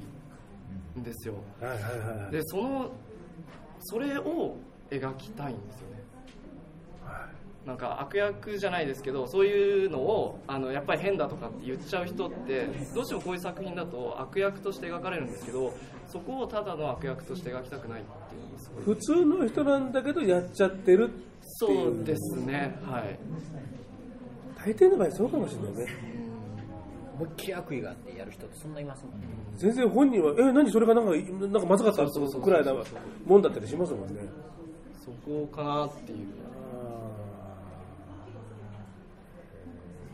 [0.96, 1.34] んですよ。
[2.30, 2.92] でその
[3.80, 4.56] それを
[4.90, 5.98] 描きたいんですよね。
[7.66, 15.74] なんか悪役じゃないですけどそういうのをあのやっぱり変だとかって言っちゃう人ってどうしてもこういう作品だと悪役として描かれるんですけど
[16.09, 21.28] そこをただの悪役として描きたくないっていうすごい普通の人なんだけどやっちゃってるっていう。
[21.42, 22.78] そうですね。
[22.82, 23.18] はい。
[24.56, 25.86] 大抵の場合そうかもしれないね。
[27.14, 32.72] 思いっきり悪意があってやる人ってそんないますもんね、全然本人はえ何それがなんかなんかまずかったそうそうそうくらいな
[33.26, 34.22] もんだったりしますもんね。
[35.04, 36.18] そこかなっていう。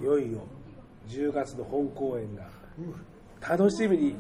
[0.01, 0.41] いよいよ。
[1.09, 2.49] 10月の本公演が
[3.41, 4.17] 楽しみに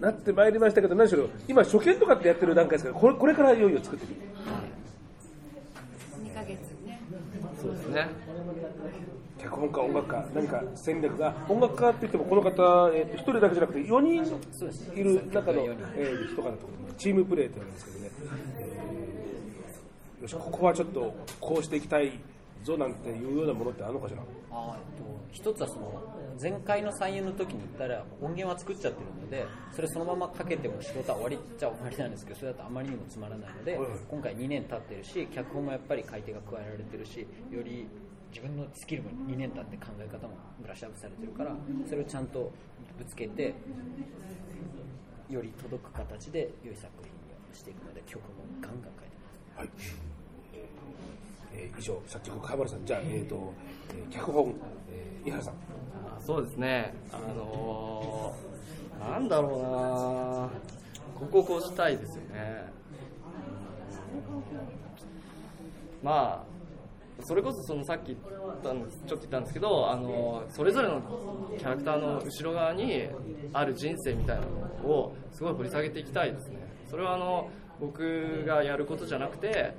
[0.00, 4.12] なってまいりましたけど何しろ今初見とかってやってる段階ですからこれこれからいよいよ作っていく。
[6.22, 7.00] 2ヶ月ね。
[7.60, 8.08] そうですね。
[9.38, 14.14] 脚本家音楽家何か戦略が音楽家って言ってもこの方、えー、1人だけじゃなくて4人
[14.98, 16.66] いる中の、えー人からと
[16.98, 18.10] チームプレーって言うんですけどね、
[18.58, 22.12] えーよしここはちょっとこうしていきたい
[22.66, 24.22] ぞなんていうようなものってあるのかしら？
[24.50, 26.02] あーえっと、一つはその
[26.40, 37.86] 前回の再演の時に言ったら音源は作っちゃってるのでそれそのままかけても仕事は終わりっちゃ終わりなんですけどそれだとあまりにもつまらないのではい今回2年経ってるし脚本もやっぱり改定が加えられてるしより
[38.30, 41.54] 自分のスキルも2年経って考え方もブラッシュアップされてるから
[41.88, 42.50] それをちゃんと
[42.98, 43.54] ぶつけて
[45.30, 48.28] より届く形で良い作品にしていくので曲も
[48.60, 48.92] ガンガン
[49.56, 49.96] 変えてます
[51.52, 52.84] えー以上作曲川村さん。
[52.84, 53.52] じゃあ、えーと
[53.90, 54.54] えー脚本、
[54.90, 55.54] えー井原さん。
[55.54, 55.56] あ
[56.20, 56.94] そうですね。
[57.12, 60.50] あのーなんだろうな。
[61.18, 62.64] こここうしたいですよね。
[66.02, 66.56] まあ
[67.24, 71.00] それこそそのさっき言ったんですちょっと言ったんですけどあのそれぞれの
[71.58, 73.08] キャラクターの後ろ側に
[73.52, 76.58] ある人生みたいなのをすごい掘り下げていきたいですね。
[76.88, 77.48] それはあの
[77.80, 79.74] 僕がやることじゃなくて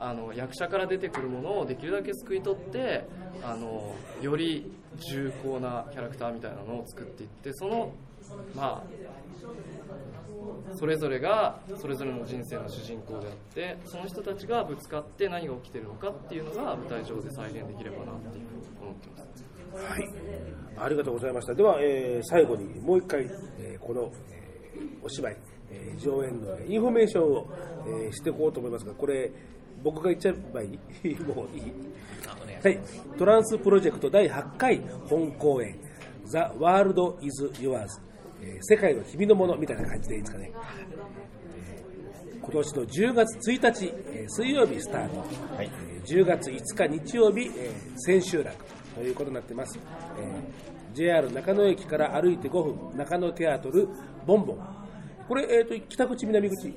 [0.00, 3.04] あの役者から出てくるものをできるだけすくい取って
[3.44, 7.92] あのより重厚なキャラクターみたいなのを作っていってその
[8.56, 8.82] まあ
[10.74, 19.30] それぞれがそれぞれの人生の主人公であってその人たちがぶつかって何が起きてるのかっていうのが舞台上で再現できればなっていうふうに思ってます
[19.72, 20.02] はい、
[20.78, 21.54] ありがとうございました。
[21.54, 23.22] では、えー最後にもう一回、
[23.60, 25.36] えーこの、えーお芝居、
[25.70, 27.46] えー上演のインフォメーションを、
[27.86, 29.30] えーしていこうと思いますが、これ、
[29.82, 31.14] 僕が言っちゃえばいい？
[31.20, 31.72] もういい。
[32.62, 32.78] はい、
[33.18, 35.78] トランスプロジェクト第8回本公演
[36.30, 37.86] 「The World is Yours」
[38.42, 45.24] えー世界の君のものみたいな感じでいいですかね、えー今年の10月1日、えー水曜日スタート、
[45.58, 48.56] えー10月5日日曜日、えー千秋楽
[48.94, 49.78] ということになっています、
[50.18, 53.88] えー JR 中野駅から歩いて5分中野テアトル
[54.26, 54.58] ボンボン。
[55.28, 56.74] これ、えー、と北口南口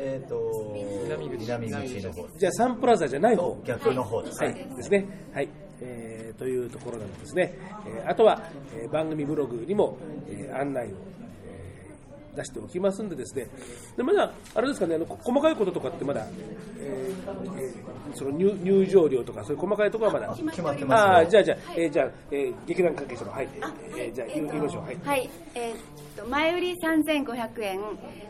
[0.00, 0.72] えっ、と
[1.04, 5.06] 南口の方じゃあサンプラザじゃない方逆の方ですはい、ね、ですね。
[5.34, 5.48] はい。
[5.80, 7.52] えーというところなんですね。
[7.86, 8.42] えーあとは、
[8.76, 9.96] えー番組ブログにも、
[10.28, 13.48] えー案内を、えー出しておきますんでですね。
[13.96, 16.24] で、まだ、あれですかね、あの、こ細かいこととかってまだ、
[16.80, 20.32] えーえーその入入場料とか、そういう細かいところはまだ。
[20.34, 23.48] 決まってあますねあー、じゃあ、じゃあ、えーじゃあ、えー劇団関係者の、はい。
[23.96, 24.82] えーじゃあ、言いましょう。
[24.84, 24.96] はい。
[25.04, 25.76] はい、えーっ
[26.18, 27.80] と前売り3500円、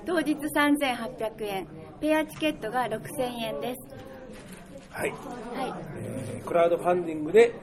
[0.07, 1.67] 当日3800円、
[2.01, 3.01] ペアチケットが6000
[3.41, 3.97] 円です。
[4.91, 5.11] はい。
[5.11, 7.55] はい、えークラウドファンディングで、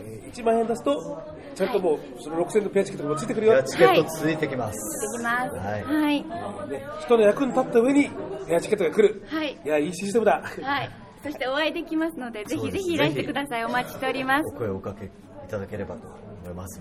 [0.00, 1.22] えー1万円出すと、
[1.54, 3.62] ちゃんともう、その6000のペアチケットもついてくるよ。
[3.62, 5.56] チケット続いてきます、できます。
[5.56, 6.22] はいはい、
[6.70, 8.10] ね、人の役に立った上に
[8.48, 9.22] エアチケットが来る。
[9.28, 10.42] はいいや、いいシステムだ。
[10.42, 10.90] はい。
[11.22, 13.64] そしてお会いできますので、ぜひぜひいらしてください。
[13.64, 14.58] お待ちしておりますお。
[14.58, 15.08] 声をおかけい
[15.48, 16.06] ただければと
[16.44, 16.80] 思います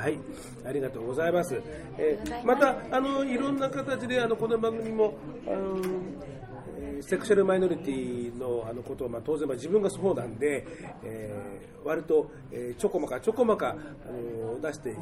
[0.00, 0.18] はい、
[0.66, 1.60] ありがとうございます。
[1.98, 5.14] えーまた、あの、いろんな形で、あの、この番組も、
[5.46, 5.76] あの、
[6.78, 10.66] えーセクシャルマイノリティのあのことを、まあ、当然、まあ、自分がそうなんで、
[11.02, 13.74] えー割と、えーちょこまかちょこまか、あ
[14.54, 15.00] の出して、あの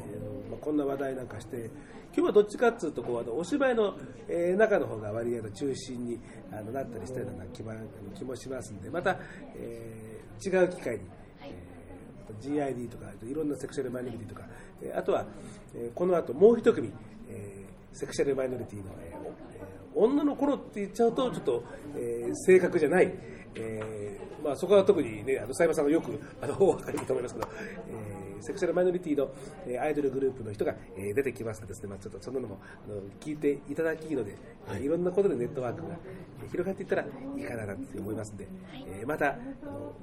[0.51, 1.69] まあ、こんな話題なんかして、
[2.15, 3.95] 今日はどっちかっていうとこうあのお芝居の、
[4.27, 6.19] えー中の方が割合の中心に
[6.51, 7.63] あのなったりしたような気
[8.17, 9.17] 気もしますんで、また、
[9.55, 11.01] えー違う機会に、
[11.43, 11.79] えー
[12.41, 15.25] GID とかいろんなセクシャルマイノリティとか、えーあとは、
[15.95, 16.91] この後もう一組、
[17.93, 19.19] セクシャルマイノリティの、えー
[19.95, 21.63] 女の頃って言っちゃうとちょっと、
[21.95, 23.11] えー正確じゃない、
[23.55, 27.49] えーまあ、そこは特にねあの佐山さんがよくあのお分かりだと思いますけど、
[27.89, 29.29] えーセクシャルマイノリティの、
[29.67, 34.35] えーアイドルグループの人が、えー出てきますのでですね、まあ、ちょっとそんなのもあの聞いていただきいいので、
[34.69, 35.95] えーいろんなことでネットワークが
[36.43, 37.05] えー広がっていったらい
[37.37, 38.47] いかななんて思いますので、
[38.99, 39.35] えーまた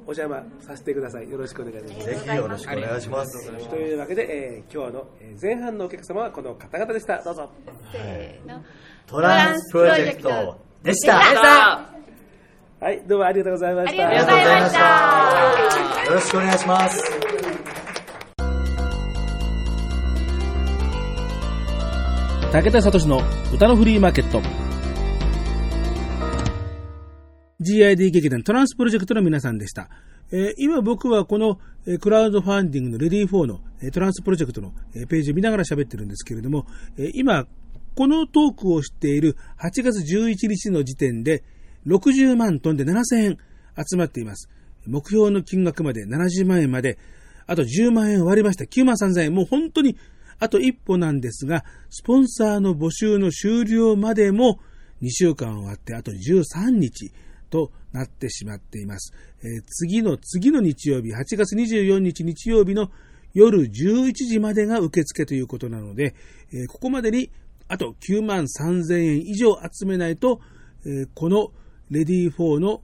[0.06, 2.06] お邪魔させてくださいよろしくお願いします。
[2.06, 4.26] ぜひよろしくお願いしますというわけで、
[4.56, 7.22] えー今日のえー前半のお客様はこの方々でした。
[7.22, 7.50] どうぞ。
[7.92, 8.62] せーの。
[9.06, 11.16] トランスプロジェクトでした
[12.78, 14.06] はい、どうもありがとうございました。
[14.08, 16.04] ありがとうございました。
[16.06, 17.15] よろしくお願いします
[22.56, 23.20] 武田聡の
[23.52, 24.40] 歌のフリーマーケット
[27.60, 29.90] GID 劇団トランスプロジェクトの皆さんでした。
[30.32, 36.64] えー今僕はこの、えークラウドファンディングのレディー4の、えートランスプロジェクトの、えーページを見ながら喋ってるんですけれども、
[36.96, 37.44] えー今、
[37.94, 41.44] このトークをしている8月11日の時点で
[41.86, 43.38] 60万トンで7000円
[43.86, 44.48] 集まっています。
[44.86, 46.96] 目標の金額まで70万円まで、
[47.46, 49.34] あと10万円割りました9万3000円。
[49.34, 49.98] もう本当に
[50.38, 54.60] あと一歩なんですが、スポンサーの募集の終了までも
[55.02, 57.12] 2週間終わってあと13日
[57.50, 59.12] となってしまっています。
[59.42, 62.90] えー次の次の日曜日、8月24日日曜日の
[63.34, 66.14] 夜11時までが受付ということなので、
[66.52, 67.30] えーここまでに
[67.68, 70.40] あと9万3000円以上集めないと、
[70.84, 71.52] えーこの
[71.90, 72.82] レディー4の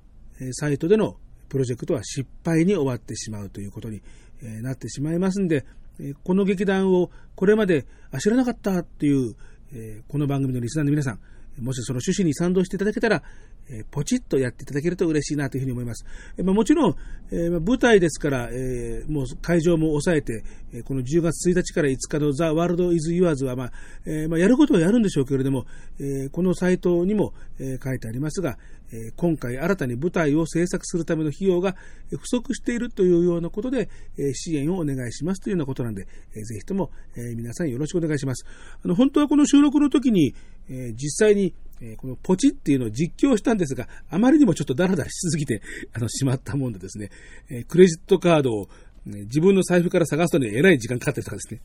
[0.52, 1.16] サイトでの
[1.48, 4.00] プロジェクトは失敗に終わってしまうということに
[4.62, 5.64] なってしまいますんで、
[6.24, 9.34] この劇団をこれまであ知らなかったっていう、
[10.08, 11.20] この番組のリスナーの皆さん、
[11.60, 13.22] もしその趣旨に賛同していただけたら、
[13.90, 16.04] ポチッとやっていただけると嬉しいなというふうに思います。
[16.42, 16.96] もちろん、
[17.30, 18.50] 舞台ですから、
[19.06, 20.44] もう会場も抑えて、
[20.84, 23.72] この10月1日から5日のザ・ワールド・イズ・ユアーズは、まあ
[24.04, 25.66] えーま、やることはやるんでしょうけれども、
[26.32, 27.34] このサイトにも、
[27.82, 28.58] 書いてありますが、
[29.16, 31.76] 今回新たに舞台を制作するための費用が
[32.10, 33.88] 不足しているというようなことで、
[34.34, 36.08] 支援をお願いしますというようなことなんで、ぜ
[36.58, 36.90] ひとも、
[37.36, 38.44] 皆さんよろしくお願いします。
[38.84, 40.34] あの、本当はこの収録の時に、
[40.68, 41.54] 実際に、
[41.96, 45.62] このポチっていうのを実況したんですが、あまりにもちょっとダラダラしすぎて、
[45.92, 47.10] あの、しまったもんでですね、
[47.68, 48.68] クレジットカードを、
[49.06, 51.60] ね自分の財布から探すのにえらい時間かかったりとかですね。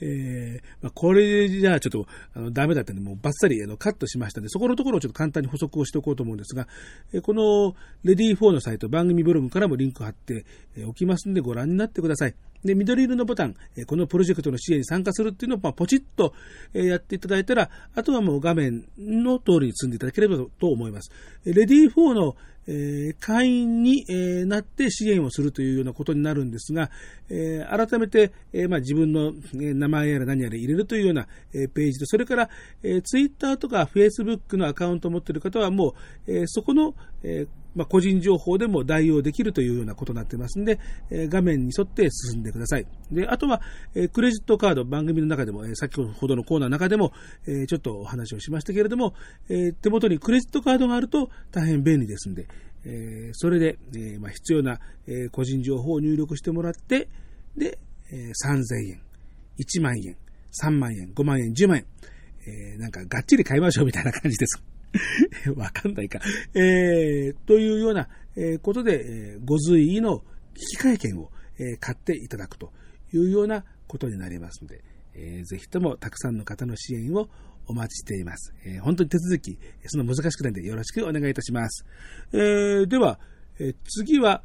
[0.00, 6.68] えーまあ、これじゃあちょっとあのダメだったんで、もうバッサリあのカットしましたんで、そこのところをちょっと簡単に補足をしておこうと思うんですが、
[7.12, 7.74] えこの
[8.04, 10.44] レディー4のサイト、番組ブログからもリンク貼って
[10.86, 12.34] おきますんでご覧になってください。
[12.66, 13.54] で、緑色のボタン、
[13.86, 16.34] このプロジェクトの支援に参加するっていうのを、ま、ポチッと
[16.72, 21.10] やっていただいたら、あとはもう画面の通りに進んでいただければと思います。
[21.44, 22.36] レディー4の
[22.68, 26.90] え会員に、えなって支援をするというようなことになるんですが、
[27.28, 32.50] え改めて、えま、自分の、名前やら何やら入れるというような、えページと、それから、
[32.82, 35.94] えー、ツイッターとかフェイスブックのアカウントを持っている方はも
[36.26, 36.94] う、えそこの、
[37.76, 42.86] まあ、個人情報でも代用できるというようなことになってますんで、え画面に沿って進んでください。
[43.12, 43.60] で、あとは、
[43.94, 47.12] えクレジットカード、番組の中でも、えー先ほどのコーナーの中でも、
[47.46, 49.12] えちょっとお話をしましたけれども、
[49.50, 52.48] え手元にクレジットカードがあると大変便利ですんで、
[52.84, 57.08] えそれで、えまあ、必要な、え個人情報を入力してもらって、
[57.56, 57.78] で、
[58.10, 58.58] えー3000
[58.90, 59.00] 円、
[59.58, 60.16] 1万円、
[60.64, 61.86] 3万円、5万円、10万円、
[62.46, 64.75] えなんかがっちり買いましょうみたいな感じです。
[65.56, 66.20] わかんないか。
[66.54, 70.22] えーというようなえことで、えご随意の
[70.82, 72.70] 引換券を、え買っていただくと
[73.14, 74.84] いうようなことになりますので、
[75.14, 77.28] えーぜひともたくさんの方の支援を
[77.66, 78.54] お待ちしています。
[78.64, 81.84] えー本当に手続き、その難しくないのでよろしくお願いいたします。
[82.32, 83.18] えーでは、
[83.58, 84.42] え次は、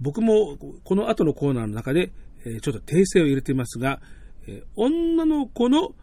[0.00, 2.12] 僕もこの後のコーナーの中で、
[2.44, 4.02] えちょっと訂正を入れていますが、
[4.46, 5.94] え女の子の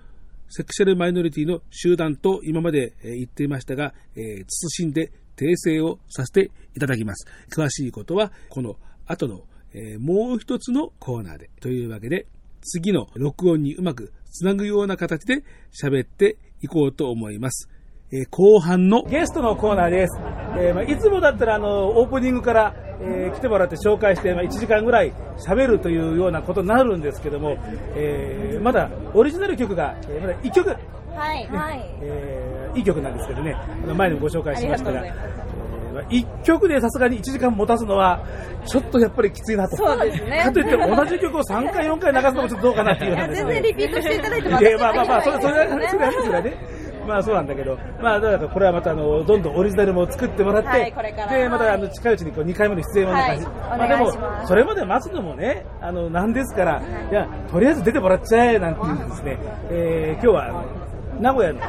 [0.50, 4.45] セクシャルマイノリティの集団と今まで言っていましたが、えー
[4.82, 7.28] 謹んで訂正をさせていただきます。
[7.56, 9.43] 詳しいことは、この後の、
[9.74, 11.52] えーもう一つのコーナーで。
[11.62, 12.26] というわけで、
[12.62, 17.70] 次の録音にうまくつなぐような形で喋っていこうと思います。
[18.12, 20.20] えー後半のゲストのコーナーです。
[20.57, 27.57] えーまあ、いつもだったらあのオープニングから、えー来てもらって紹介して、まあ、1時間ぐらい喋るというようなことになるんですけども、
[27.95, 30.76] えーまだオリジナル曲が、えーまだ1曲、は
[31.36, 31.89] い、はい。
[32.01, 36.03] えーいい曲なんですけどね、あの前にもご紹介しましたが、ありがとうございえーまあ
[36.41, 38.24] 1曲でさすがに1時間持たすのは、
[38.66, 39.76] ちょっとやっぱりきついなと。
[39.76, 46.79] そうですねかといって同じ曲を3回、4回流すのもちょっとどうかなっていうねいや全然リピートしていただいてもいやまあまあまあ、それ、それは、いいですねそれは、それはね。
[47.10, 51.38] まあそうなんだけど、まあだからこれはまたあの、どんどんオリジナルも作ってもらって、はいこれから。
[51.38, 53.80] で、またあの、近いうちにこう2回目の出演をなんかはい。
[53.80, 56.82] まあでもそれまで待つのもね、あの、なんですから、
[57.12, 57.14] い。
[57.14, 59.38] や、とりあえず出てもらっちゃえ、なんていうんですね、
[59.72, 60.66] えー今日は
[61.20, 61.60] 名古屋の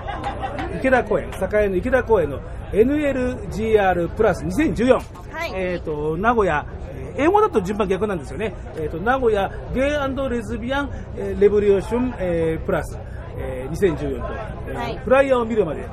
[0.78, 2.40] 池田公園、栄の池田公園の
[2.72, 4.92] NLGR プラス2014、
[5.32, 5.52] はい。
[5.54, 8.54] えっ、と、名古屋、えー英語だと順番逆なんですよね。
[8.76, 12.98] えっ、と、名古屋ゲイレズビアン、えーレボリューション、えープラス。
[13.40, 14.34] えー2014と、
[14.68, 14.98] えーはい。
[14.98, 15.86] フライヤーを見るまで、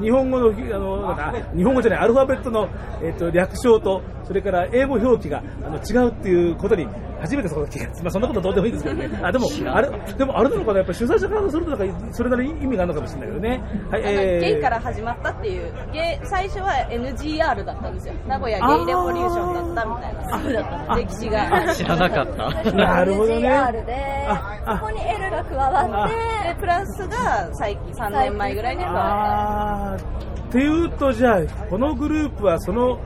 [0.00, 2.68] 日本語の、あの、なんか日本語じゃない、アルファベットの、
[3.02, 6.86] えっ、と、略称と、それから英語表記があの違うっていうことに、
[7.20, 9.20] 初めてそこ気がつまあ、そんなことどうでもいいんですけどね。
[9.22, 13.62] あ、でも、あれ、でもあれなのかな、やっぱ主催者からすると、なんか、それなりに意味があるのかもしれないけどね。
[13.90, 18.14] はい、あのゲイから始まったっていうゲイ最初は NGR だったんですよ。
[18.26, 20.40] 名古屋ゲイレボリューションだったみたいな。
[20.40, 20.94] そうだった。
[20.96, 21.74] 歴史が。
[21.74, 22.72] 知らなかった。
[22.72, 23.48] なるほどね。
[23.48, 24.78] NGR でああ。
[24.78, 26.14] そこに L が加わって
[26.48, 33.00] でプラスが最近3年前ぐらいに加わっあーっていうと、じゃあ、このグループはその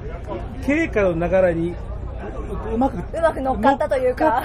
[0.64, 4.42] 経過の流れにううまくうまく乗っかったというか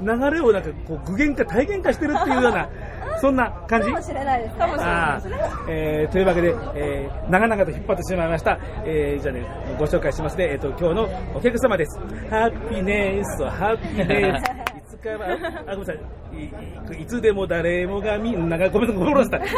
[0.00, 2.68] 流れをなんかこう具現化、体現化してるっていうような、
[3.20, 5.30] そんな感じかもしれないですねあー
[5.68, 8.58] えーというわけで、えー長々と引っ張ってしまいました。
[8.84, 9.42] えーじゃあね、
[9.78, 10.48] ご紹介しますね。
[10.52, 11.98] えっ、と、今日のお客様です。
[12.30, 14.58] ハッピーネスとハッピーネス。
[14.98, 16.98] いつかは、あ、ごめんなさい。
[16.98, 19.48] いいつでも誰もがみんなが、ごめんなさい、ごめんなさい。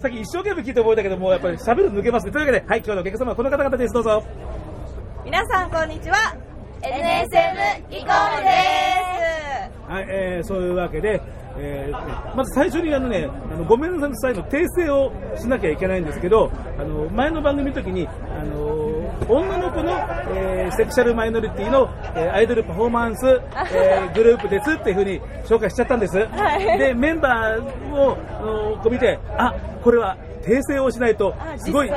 [0.00, 2.32] さっき一生懸命聞いて覚えたけど、もうやっぱり喋るの抜けますね。
[2.32, 3.94] というわけで、はい、今日のお客様はこの方々です。
[3.94, 4.22] どうぞ。
[5.24, 6.16] 皆さんこんにちは
[6.80, 11.20] NSM イコールですはい、えーそういうわけで、
[11.58, 18.87] えーまず最初にあのね、あのごめんなさいの訂正をしなきゃいけないんですけど、あの前の番組の時に、あの
[19.26, 19.90] 女の子の、
[20.34, 26.18] えーセクシャルマイノリティの、えーアイドルパフォーマンス、えーグループですっていうふうに紹介しちゃったんです。
[26.18, 31.90] はいで、メンバーをあのこう見て、あこれは訂正をしないとあ、すごい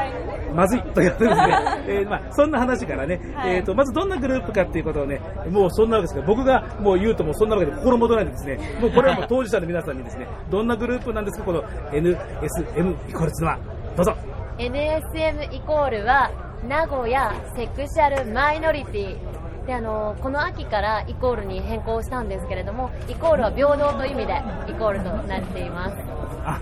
[0.53, 1.32] まずいとやってね。
[1.88, 13.57] えーまあ、そんな話からね、はいえーと、まずどんなグループかっていうことをね、もうそんなわけですけど、僕がもう言うともうそんなわけで心もとないんでですね、もうこれはもう当事者の皆さんにですね、 どんなグループなんですか、この NSM イコールツのは。
[13.95, 14.15] どうぞ。
[14.57, 16.30] NSM イコールは
[16.68, 24.34] 名古屋セクシャルマイノリティであのこの秋からイコールに変更したんですけれどもイコールは平等という意味で
[24.68, 25.95] イコールとなっています
[26.45, 26.59] あ、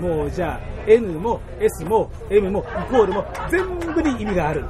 [0.00, 4.64] もうじゃあ、N も S も M もイコールも全部に意味がある。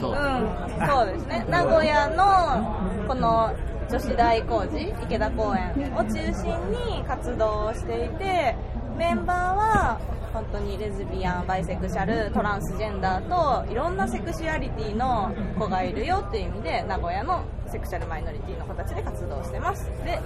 [0.00, 1.46] そううん、そうですね。
[1.48, 3.50] 名古屋のこの
[3.88, 8.56] 女子大工事池田公園を中心に活動をしていて、
[8.96, 10.00] メンバーは
[10.32, 19.84] 本当にレズビアン、バイセクシャル、トランスジェンダーといろんなセクシュアリティの子がいるよっていう意味で名古屋のセクシャルマイノリティの子たちで活動してます。
[20.04, 20.18] で、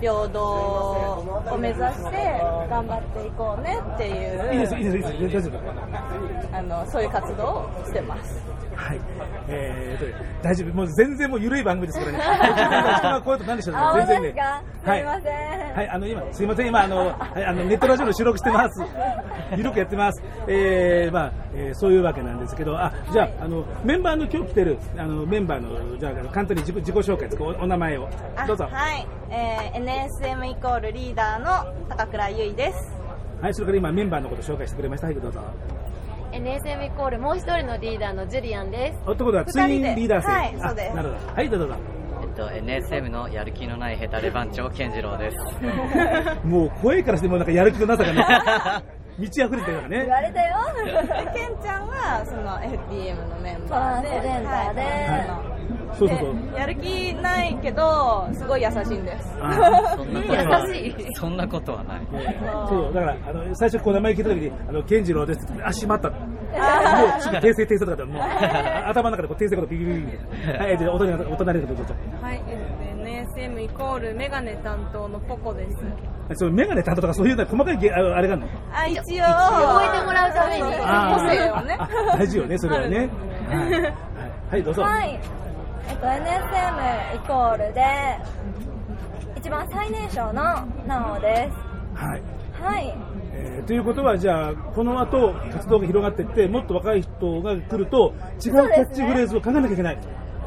[0.00, 2.16] 平等を目指して
[2.68, 4.38] 頑張っていこうねっていう。
[6.52, 8.42] あのそういう活動をしてます
[8.76, 9.00] はい。
[9.48, 10.74] えーと、大丈夫。
[10.74, 12.18] もう全然もう緩い番組ですからね。
[12.98, 13.94] 人がこういうと何でしょうねあ。
[13.96, 14.34] 全然ね。
[14.36, 14.92] 本当ですか？
[14.94, 18.82] すいませんはい、あの今、すいません、今、あの、はいあのネットラジオの収録してます。
[19.56, 20.22] 緩くやってます。
[20.46, 28.08] えー、まあ、えーそういうわけなんですけど、あ、じゃあ、あの、メンバーの今日来てる、あの、メンバーの、じゃあ、簡単に自己自己紹介ですか、おお名前を。
[28.36, 28.68] あどうぞ。
[28.70, 32.94] はい、えー NSM イコールリーダーの高倉優衣です
[33.42, 35.08] はい、それから今、メンバーのこと紹介してくれました。
[35.08, 35.40] はい、どうぞ。
[36.36, 38.98] NSM イコールもう一人のリーダーのジュリアンです。
[39.06, 40.28] おってことは、ツインリーダー制。
[40.28, 41.32] はいあそうですなるほど。
[41.32, 41.74] はい、どうぞ。
[42.22, 45.36] えっと、NSM のやる気のないヘタレ番長健次郎です。
[46.44, 48.24] もう声からしてもなんかやる気のなさがね、
[49.18, 49.98] 満ち溢れてるからね。
[50.00, 50.92] 言われたよで
[51.32, 55.55] ケンちゃんはその FTM のメンバーでトランスジェンダーではい
[55.94, 56.52] そうそうそう。
[56.52, 62.06] でやる気ないけどすごい優しいんです優しいそんなことはない。
[62.68, 66.10] そう、だから、あの、最初こう名前聞いた時に、あの、健次郎ですってあ、しまった。
[66.10, 66.20] もう、
[67.36, 70.64] 訂正訂正とかだったらもう、あ 頭の中でこう訂正ことビビビビみたいな。
[70.64, 71.94] はい、で、お隣のお隣の方どうぞ。
[72.20, 72.42] はい、
[72.96, 75.76] NSM イコールメガネ担当のポコです。
[76.34, 83.08] そのメガネ担当とかそういうのは細かいげああれがあるのあ一応覚えてもらうために個性をねあ大事よね、それはね。
[84.50, 84.82] はい、どうぞ。
[84.82, 85.20] はい、
[86.00, 87.82] と、NSM イコールで
[89.36, 90.32] 一番最年少の
[90.86, 92.00] なおです。
[92.00, 92.22] はい。
[92.60, 92.94] はい。
[93.32, 99.98] えーということは、じゃあ、この後、活動が広がっていって、もっと若い人が来ると、違うキャッチフレーズを考えなきゃいけない。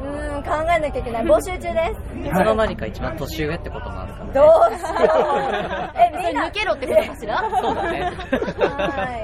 [0.02, 1.24] うーん考えなきゃいけない。
[1.24, 2.18] 募集中です。
[2.18, 2.30] い。
[2.30, 4.32] つの間にか一番年上ってことなんですかね。
[4.32, 5.90] どうしよう。
[6.00, 6.48] えみんな。
[6.48, 8.12] 抜けろってことかしらそうだね。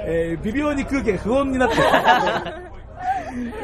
[0.07, 1.77] えー微妙に空気が不穏になって。
[1.77, 1.83] る。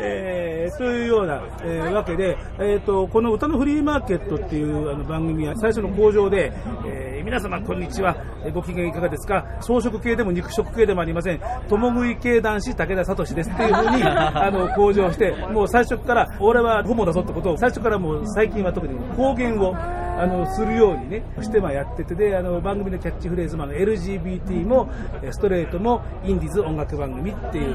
[0.00, 6.52] えーそういうような、えーわけで、えー、とこの歌のフリーマーケットっていうあの番組は最初の工場で、
[6.86, 9.44] えー皆様こんにちは、えーご機嫌いかがですか？
[9.60, 11.40] 草食系でも肉食系でもありません。
[11.68, 24.88] 共食い系男子武田聡ですっていうふうに あの向上してもう最初から俺はホモだぞってことを最初からもう最近は特に公言をあのするようにねしてまあやっててであの番組のキャッチフレーズも LGBT も
[25.22, 27.74] えーストレートもインディーズ音楽番組っていう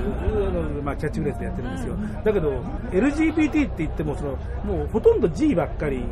[0.49, 1.95] あの、まあ、キャッチフレーズでやってるんですよ。
[2.23, 2.61] だけど
[2.91, 4.31] LGBT って言ってもその
[4.65, 6.03] もうほとんど G ばっかり。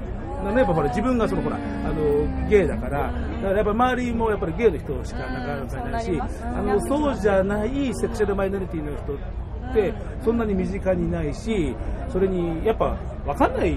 [0.43, 11.75] やっぱほら自分がそのほらあのゲイだからだからやっぱ周りもやっぱりゲイの人しかなかなかいないしあのそうじゃないセクシャルマイノリティの人ってそんなに身近にないし
[12.09, 12.95] それにやっぱ
[13.25, 13.75] 分かんない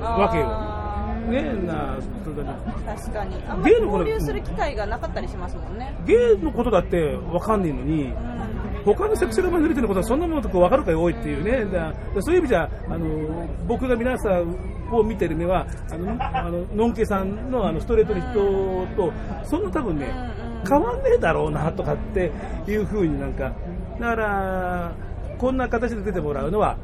[0.00, 0.80] わけよ。
[1.30, 1.98] ねな
[2.86, 3.36] 確かに。
[3.48, 5.94] あんまりゲイの頃交流する機会がなかったりしますもんね。
[6.06, 8.12] ゲイのことだって分かんねえのに、
[8.84, 14.56] 他のセクシャルマイノリティのことはそんなものとこ分かるかよ多いっていうね、だだそういう意味じゃあの僕が皆さん
[14.92, 19.12] を見てる目はあのあののんけさんのあのストレートの人と
[19.44, 20.06] そんな多分ね
[20.68, 22.30] 変わんねえだろうなとかって
[22.66, 23.54] いうふうになんか
[23.98, 24.92] だから
[25.38, 26.76] こんな形で出てもらうのは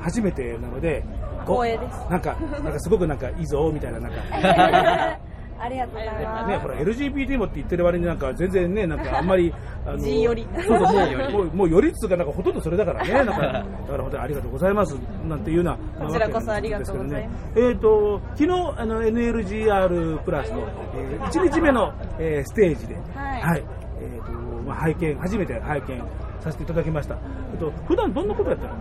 [0.00, 1.04] 初めてなので
[1.46, 1.98] 光栄です。
[2.10, 5.18] なんかなんかすごくなんかいいぞみたいななんか
[5.60, 9.52] ありがとうございます、ね、ほら LGBT もって言ってる割になんか全然ね、なんか あんまり、
[9.86, 10.48] あの G 寄り。
[10.66, 10.86] そうそう
[11.32, 13.62] もう、もう、もうよりっつうか、なんかほとんどそれだからね、 なんか、だか
[13.96, 14.96] ら本当にありがとうございます、
[15.28, 17.60] なんていうような、まあこちらこそありがとうございます。
[17.60, 20.60] えっ、と、昨日、あの、NLGR プラスの、
[20.96, 23.64] えー、1日目の、えーステージで、はい。
[24.00, 24.32] えっ、と、
[24.66, 26.02] まあ、拝見、初めて拝見
[26.40, 27.16] させていただきました。
[27.52, 28.74] えっと、普段どんなことやったの？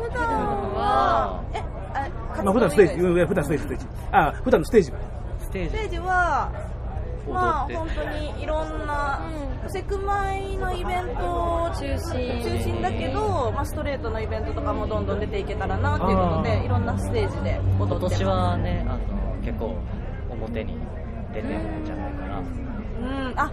[0.00, 0.24] 普段
[0.74, 1.58] はえ
[1.92, 3.86] あまあ、普段のステージ、うん普段ステージ、ステージ。
[4.12, 4.98] あ、普段のステージは。
[5.50, 6.52] ステステージは
[7.28, 9.20] まあ本当にいろんな、
[9.68, 18.22] セクマイのイベント中心中心だけど、まあ、ストレートのイベントとかもどんどん出ていけたらなっていうことあでいろんなステージで踊ってます。
[18.22, 18.98] 今年はね、あの、
[19.44, 19.76] 結構
[20.30, 20.74] 表に
[21.34, 22.38] 出てるんじゃないかな。
[22.38, 23.34] うん。
[23.36, 23.52] あ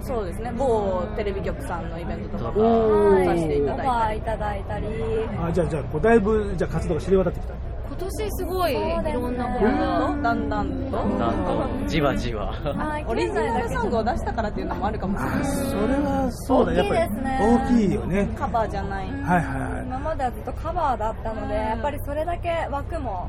[0.00, 0.52] そうですね。
[0.56, 4.16] 某テレビ局さんのイベントとかもさせていただいたオファー。
[4.16, 4.86] いただいたり
[5.40, 7.67] あ、じゃあ、じゃあ、こうだいぶ、じゃあ活動が知れ渡ってきた。
[8.00, 8.74] 今年すごいい
[9.12, 10.14] ろんなことだが。
[10.14, 11.04] んだんだんと？
[11.04, 11.34] なん
[11.82, 12.54] と、じわじわ。
[13.08, 15.44] オリジナルソングを出したからっていうのもあるかもしれない。
[15.44, 18.28] それはそうだ、やっぱり大きいですね大きいよね。
[18.38, 19.06] カバーじゃない。
[19.10, 19.84] はいはいはい。
[19.84, 23.28] 今まではずっとカバーだったので、やっぱりそれだけ枠も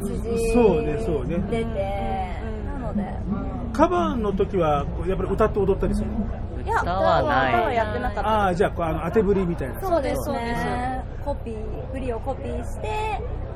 [0.00, 1.38] 縮んでそうねそうね。
[1.50, 1.64] て、
[2.66, 3.04] なので、
[3.74, 6.16] カバーの時は、やっぱり歌って踊ったりするの？
[6.64, 7.54] いや歌はない。
[7.54, 8.28] 歌はやってなかった。
[8.28, 9.80] ああ、じゃああの、当てぶりみたいな。
[9.80, 10.64] そうですそうです。
[10.64, 12.88] ね、コピー、振りをコピーして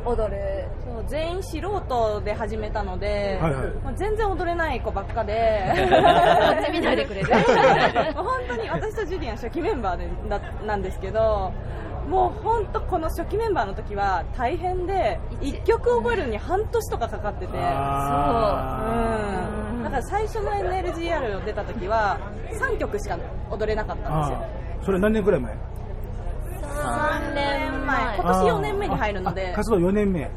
[0.05, 0.68] 踊る。
[0.84, 3.70] そう全員素人で始めたので、はいはい。
[3.84, 5.64] まあ全然踊れない子ばっかで。
[6.72, 7.28] 見ないでくれる
[8.14, 11.52] もう本当に私とジュリアン初期メンバーでだなんですけど
[12.09, 17.52] もう本当この初期メンバーの時は大変で1曲覚えるのに半年とかかかってて。
[17.57, 19.76] あそう。
[19.76, 19.84] うん。
[19.84, 22.18] だから最初の NLGR を出た時は
[22.61, 23.18] 3曲しか
[23.50, 24.44] 踊れなかったんですよ。
[24.84, 25.57] それ何年くらい前？
[26.85, 28.16] 3年前。
[28.16, 29.53] 今年4年目に入るので。
[29.53, 30.22] あ活動4年目。
[30.22, 30.30] はい、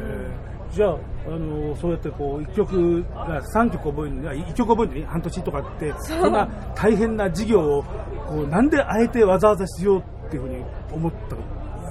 [0.00, 7.82] えーじゃああのそうやってこう1曲が3曲覚えるのには1曲覚えるのに半年とかってそんな大変な事業を
[8.26, 11.42] こうなんであえてわざわざしようっていうふうに思ったの？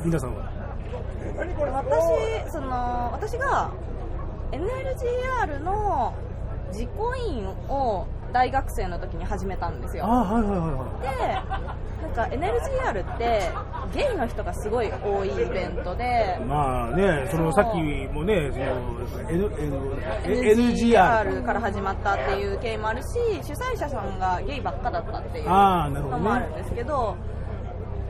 [0.03, 0.49] 皆さんは？
[1.37, 3.71] 私その私が
[4.51, 6.15] NLGR の
[6.73, 10.05] 実行委員を大学生の時に始めたんですよ。
[10.05, 11.01] あはいはいはいはい。
[11.01, 11.61] で
[12.01, 13.51] なんか NLGR って
[13.93, 17.77] ゲイの人がすごい多いイベントでまあね、そのさっき
[18.11, 18.65] もね、その
[19.29, 19.49] N
[20.25, 21.43] NGR。
[21.43, 23.07] から始まったっていう経緯もあるし
[23.43, 27.15] 主催者さんがゲイばっかだったっていうのもあるんですけど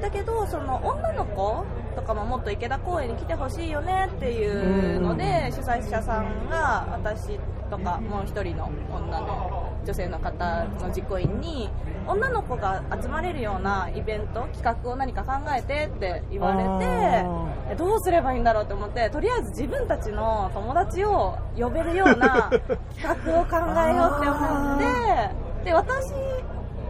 [0.02, 1.64] だけどその女の子
[1.96, 11.70] とかももっと池田公園に来てほしいよねっていうので主催者さんが私とかもう一人の女の女性の方の実行委員に
[12.08, 22.50] 女の子が集まれるようなイベント企画を何か考えてって言われてえどうすればいいんだろうと思ってとりあえず自分たちの友達を呼べるような
[22.96, 26.12] 企画を考えようって思ってで私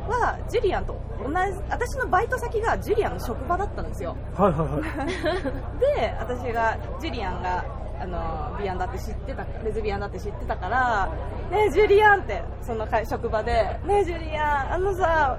[0.08, 1.36] はジュリアンと同じ
[1.70, 5.08] 私のバイト先がジュリアンの職場だったんですよはいはいはい。
[5.98, 7.64] で私がジュリアンが
[8.02, 11.10] あのビアンだって知ってたレズビアンだって知ってたから
[11.52, 15.38] 「ねえジュリアン」ってその会職場で「ねえジュリアンあのさ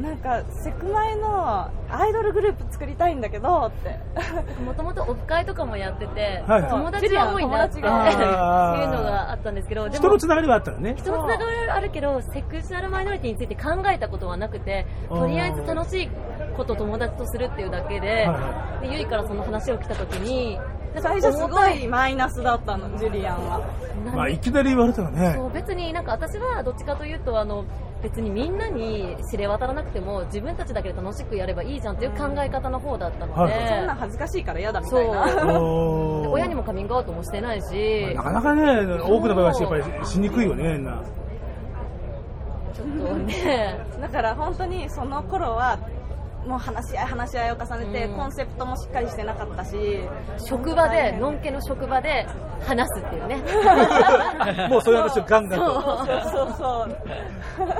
[0.00, 4.00] なんかセクマイのアイドルグループ作りたいんだけど」って。
[4.64, 10.94] もともとオフ会とかもやってて、はい友達が多いなっていうのががあったんですけど、でも人のつながりはあったらね。
[10.96, 16.10] 人のつながりはあるけど、セクシャルマイノリティについて考えたことはなくて、とりあえず楽しい
[16.56, 20.58] ことを友達とするっていうだけで、はでゆいからその話を来たときに、
[21.00, 23.60] 最初すごいマイナスだったのジュリアンは。
[24.14, 25.34] まあ、いきなり言われたらね。
[25.36, 25.46] そ。
[25.46, 27.64] う別になんか私はどっちかというとあの
[28.02, 35.58] 別にみんなに知れ渡らなくても自分たちだけで楽しくやればいいじゃんっていう考え方の方だったので、はいそんなん恥ずかしいから嫌だみそたいな。
[35.58, 36.28] う。
[36.32, 41.00] 親にもカミングアウトもしてないし、なかなかね、多くの場合はやっぱりしにくいよね、な。
[42.74, 43.78] ちょっとね。
[44.00, 45.78] だから本当にその頃は
[46.46, 48.16] もう話し合い話し合いを重ねて、うん。
[48.16, 49.76] コンセプトもしっかりしてなかったし
[50.46, 52.26] 職場で、のんけの職場で
[52.64, 53.36] 話すっていうね。
[54.68, 55.80] もうそういう話をガンガンと。
[55.82, 56.86] そうそうそ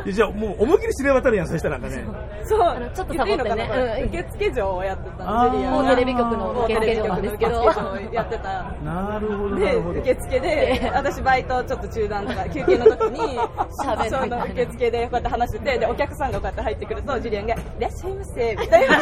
[0.06, 2.04] うじゃあもう思いっきり知れ渡るやん、そしたらなんかね。
[2.44, 2.90] そう。
[2.94, 3.24] ちょっとサボってね。
[3.24, 4.04] 言いいのかなうん。
[4.04, 7.64] 受付嬢をやってたのジュリアテレビ局の受付嬢なんですけど。
[8.12, 8.64] やってた。
[8.84, 10.00] なるほど、なでるほど。
[10.00, 13.38] 受付で 私バイトちょっと中断とか休憩の時に
[14.10, 18.96] その受付でこうやって話しててでお客さんがこうやって入ってくるとジュリアンが「いらっしゃいませ」みたいな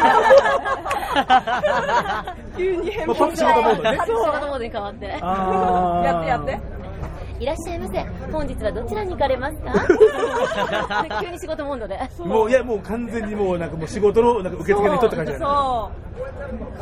[2.57, 5.05] 急に変もうパッと仕事モードね仕事モードに変わって。
[5.05, 6.59] やってやって
[7.39, 8.05] いらっしゃいませ。
[8.31, 9.73] 本日はどちらに行かれますか？
[11.21, 11.99] 急に仕事モードで。
[12.19, 15.33] もう、いや、もう完全にもう、なんかもう仕事の、なんか受付の人って感じ。
[15.39, 16.10] そう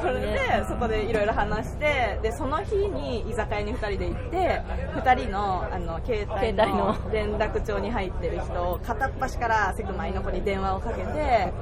[0.01, 4.61] それでそこでいろいろ話してでその日に居酒屋に2人で行って
[4.95, 11.53] 2人のあの携帯のの連絡帳に入ってる人を片っ端からセクマイの子に電話をかけて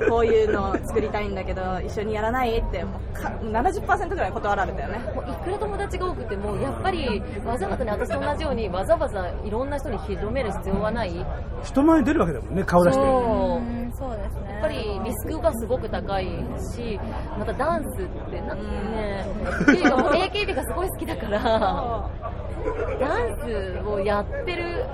[0.00, 11.26] でこういうのを作りたいんだけど一緒にやらないってもうか70%ぐらい断られたよねもういくら友達が多くても、やっぱりわざわざね、私と同じようにわざわざいろんな人に広める必要はない。
[11.62, 13.04] 人前に出るわけだもんね、顔出して。
[13.04, 16.26] そううんそうですねやっぱりリスクがすごく高い
[16.74, 16.98] し、
[17.38, 19.26] またダンスってなんかね、
[19.62, 22.10] っていうかもう AKB がすごい好きだから、
[23.00, 24.84] ダンスをやってる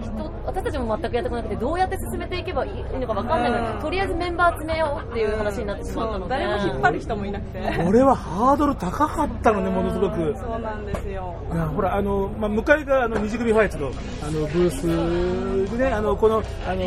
[0.00, 7.84] 人、私たちも全くやってこなくて、どうやって進めていけばいいのか分かんないので、とりあえずメンバー集めようっていう話になってしまったので、誰も引っ張る人もいなくて。
[7.86, 10.34] 俺はハードル高かったのね、ものすごく。
[10.36, 11.34] そうなんですよ。
[11.52, 13.88] いやほらあの、まあ、向かいがあの二次組ファイツの
[14.22, 16.82] あのブースでねあのこのあの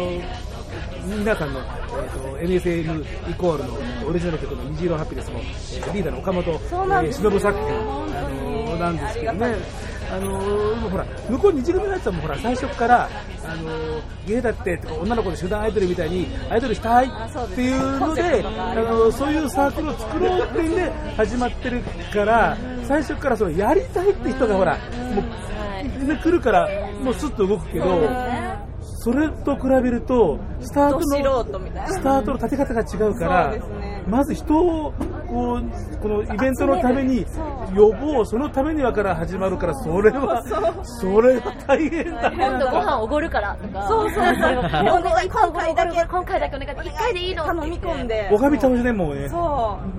[1.05, 7.67] 皆さんの、えー、と NSM イコールのオリジナル曲の「虹色ハピネスも」えーリーダーの岡本忍作品
[8.15, 9.85] あのなんですけどね。
[10.11, 13.09] あのほら向こう二次組のやつはもうほら最初から
[13.43, 17.09] あのゲイだってとか女の子で集団アイドルみたいにアイドルしたいっ
[17.55, 21.81] ていうのであのそういうサークルを作ろうっていうんで始まってる
[22.13, 26.69] から最初からそのやりたいって人がほらもうで来るから
[27.01, 27.85] もうスッと動くけど
[29.05, 31.43] それと比べるとスタートの
[31.85, 33.55] スタートの立て方が違うから
[34.07, 34.93] まず人を
[35.35, 35.61] を
[36.01, 37.25] このイベントのために
[37.75, 40.43] 呼ぼうそのためにはから始まるからそれは
[40.83, 42.31] それは大変だ。
[42.31, 43.87] 今度ご飯おごるからとか。
[43.87, 44.35] そうそうそう。
[44.35, 46.05] 今回だけ。
[46.05, 46.87] 今回だけお願い。
[46.87, 48.29] 一回でいいの頼み込んで。
[48.31, 49.29] おかみ倒しねもうね。
[49.29, 49.41] そう。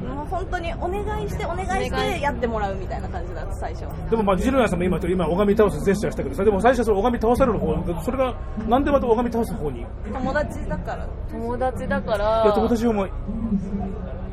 [0.07, 8.35] もう本当にお願いしてお願いしてやってもらうみたいな感じだった最初でもまあジロヤさんも今と今拝み倒すジェスチャーしたけどそれでも最初はそれ拝み倒される方それが
[8.69, 9.83] なんでまた拝み倒す方に？
[9.83, 11.09] い友達だから。
[11.31, 12.45] 友達だから。
[12.47, 13.11] や友達思い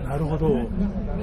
[0.04, 0.47] なるほど。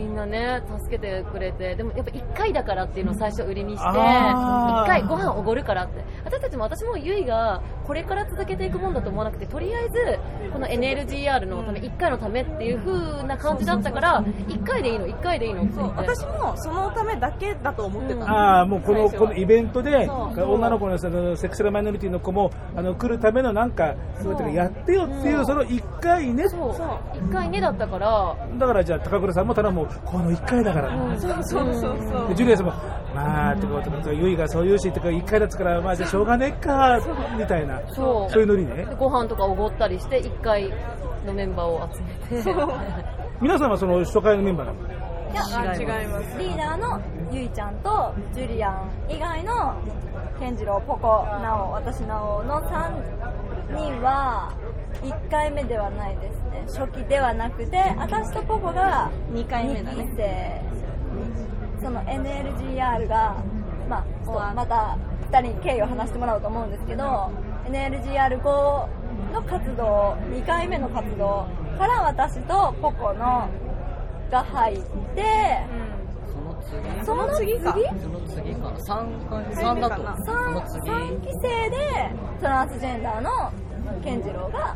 [0.00, 4.84] みんなね助けてくれてでもやっぱ1回だからっていうのを最初売りにしてあー。
[4.84, 6.02] 1回ご飯おごるからって。
[6.24, 18.30] 私たちも私もゆいがこれから続けていくもんだと思わなくてとりあえずこの NLGR のため1回のためっていう風な感じだったから1回でいいの1回でいいのって私もそのためだけだと思ってたの。
[18.30, 24.32] ああもうこのこのイベントで女の子のそのセクシャルマイノリティの子もあの来るためのなんかそう。
[24.54, 26.48] やってやってよっていうその1回ね。
[26.48, 26.72] そう。
[26.72, 28.36] 1回ねだったから。
[28.58, 32.28] だからじゃあ高倉さんも頼むこの1回だから、そうそうそうそう。
[32.28, 32.72] でジュリアさんも
[33.14, 37.00] まあってことでゆいがそう言うしってか1回だったからまあじゃあしょうがねえか
[37.38, 37.80] みたいな。
[37.92, 38.32] そう。
[38.32, 38.84] そういうノリね。
[38.86, 40.70] でご飯とかおごったりして1回
[41.26, 42.00] のメンバーを集
[42.34, 42.50] めて。
[43.40, 44.78] 皆さんはその初回のメンバーなの？
[45.30, 46.38] いや違います。
[46.38, 49.74] リーダーのゆいちゃんとジュリアン以外の
[50.40, 52.90] 健次郎ポコナオ私ナオの3
[53.76, 54.52] 人は
[55.02, 56.64] 1回目ではないですね。
[56.66, 60.02] 初期ではなくて私とポコが2回目だね。
[60.02, 60.62] 2期生
[61.82, 63.36] その NLGR が
[63.88, 64.98] まあちょっとまた
[65.30, 67.30] 2人に経緯を話してもらおうと思うんですけど
[67.66, 68.42] NLGR5
[69.32, 71.46] の活動2回目の活動
[71.78, 73.48] から私とポコの
[74.30, 74.80] が入っ
[75.14, 75.66] て、
[76.32, 77.74] その次その次か。
[78.00, 78.78] その次かな。
[78.78, 80.90] 3回3だとその次。
[80.90, 83.30] 3期生でトランスジェンダーの
[84.02, 84.74] 健次郎が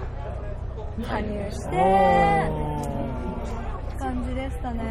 [1.08, 2.50] 加入して
[3.98, 4.82] 感じでしたね。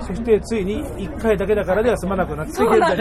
[0.00, 2.98] そしてついに1回だけだからでは済まなくなってそうなん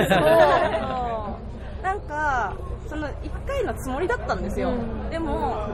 [1.81, 2.55] なんか
[2.87, 3.11] その1
[3.47, 4.73] 回のつもりだったんですよ、
[5.09, 5.67] でも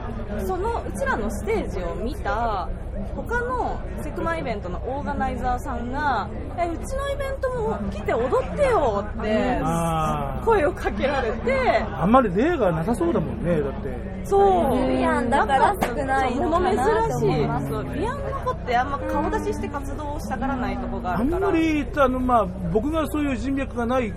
[0.46, 2.68] そのうちらのステージを見た
[3.14, 6.28] 他のセクマイベントのオーガナイザーさんが
[6.58, 11.52] えうちのイベントも来て踊ってよってあ声をかけられて。
[11.92, 14.18] あんまり例がなさそうだもんねだって。
[14.24, 14.88] そう。
[14.88, 16.78] ビアンだから少ないのか物珍
[17.20, 17.98] しい。
[17.98, 21.50] ビアンの子ってあんま顔出しして活動をしたがらないとこがああんるから。
[21.50, 24.12] まりあの、まあ、僕がそういう人脈がない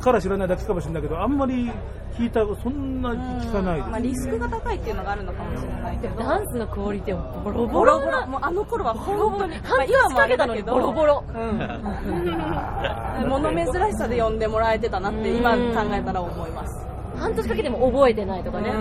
[0.00, 1.70] から知らないだけかもしれないけどあんまり
[2.16, 6.18] 聞いたそんな聞かないです、まあ、リスクが高いっていうのがあるのかもしれないけど。
[6.18, 9.54] ダンスのクオリティはボロボボロロボロもうあの頃は本当に。
[9.56, 11.24] 半年今もあかけたのにれだけどボロボロ。
[11.28, 13.28] うん。
[13.28, 15.58] 物珍しさで呼んでもらえてたなって今考
[15.92, 16.86] えたら思います。
[17.16, 18.72] 半年かけても覚えてないとかね、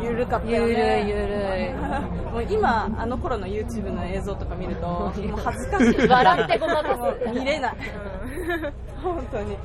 [0.00, 1.74] ゆるかったよゆるゆるい。
[2.32, 5.12] もう今あの頃の YouTube の映像とか見るともう
[5.42, 6.08] 恥ずかしい。
[6.08, 7.30] 笑ってごまかす。
[7.30, 7.74] 見れない。
[9.02, 9.56] 本当に。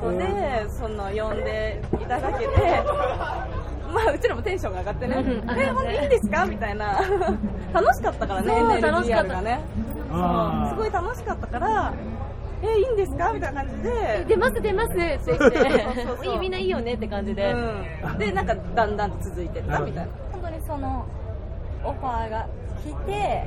[0.00, 2.82] そうでその呼んでいただけて
[3.94, 5.16] まあうちらもテンションが上がってね。
[5.16, 6.44] うんえ本当いいんですか？
[6.46, 7.00] みたいな。
[7.72, 9.34] 楽しかったからねそう NLDR 楽しかった。
[9.34, 9.60] がね
[10.70, 11.92] すごい楽しかったから
[12.62, 13.32] えいいんですか？
[13.32, 14.24] みたいな感じで。
[14.28, 15.38] 出ます出ますって言って。
[15.38, 15.50] そう
[16.06, 16.32] そうそう。
[16.32, 19.78] いいみんないいよねって感じで、うん、でなんかだんだんと続いてった？
[19.80, 20.12] みたいな。
[20.32, 21.06] 本当にその
[21.84, 22.46] オファーが
[22.82, 23.46] 来て、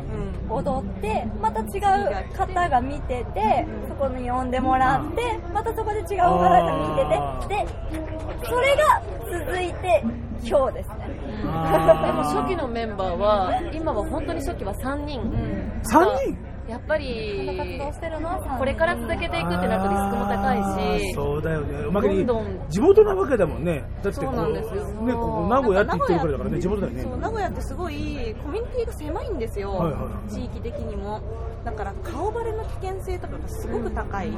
[0.50, 7.68] 踊ってまた違う方が見ててそこに呼んでもらってまたそこで違う方が見ててで
[8.48, 9.02] それが
[9.46, 10.04] 続いて
[10.44, 10.96] 今日ですね。
[11.38, 15.22] でも初期のメンバーは今は本当に初期は3人、
[15.84, 16.38] 3人？
[16.68, 18.58] やっぱり活動してるのは3人。
[18.58, 21.74] これから続けていくってなるとリスクも高いしそうだよね。
[22.70, 23.84] 地元なわけだもんね。
[24.04, 24.86] だってこそうなんですよ。
[24.86, 27.04] ねここ名古屋って言ってるからだからね地元だよね。
[27.04, 31.22] そう名古屋ってすごいコミュニティが狭いんですよ、はいはいは地域的にも。
[31.64, 34.38] だから顔バレの危険性とかがすごく高い、そ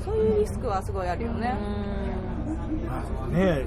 [0.00, 0.02] う。
[0.02, 1.54] そういうリスクはすごいあるよね、
[3.32, 3.64] ね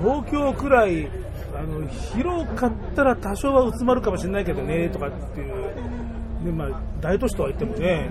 [0.00, 1.08] 東京くらい
[1.54, 8.08] あの広かったら多少は薄まるかもしれないけどねとかっていう、ねまあ、大都市とは言ってもね、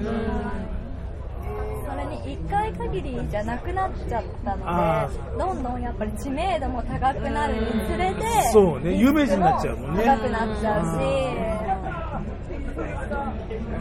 [1.88, 10.04] それに1回限りじゃなくなっちゃったあのでどんどんやっぱり知名度も高くなるにつれてそうね有名人になっちゃうもんね。
[10.04, 10.86] 高くなっちゃう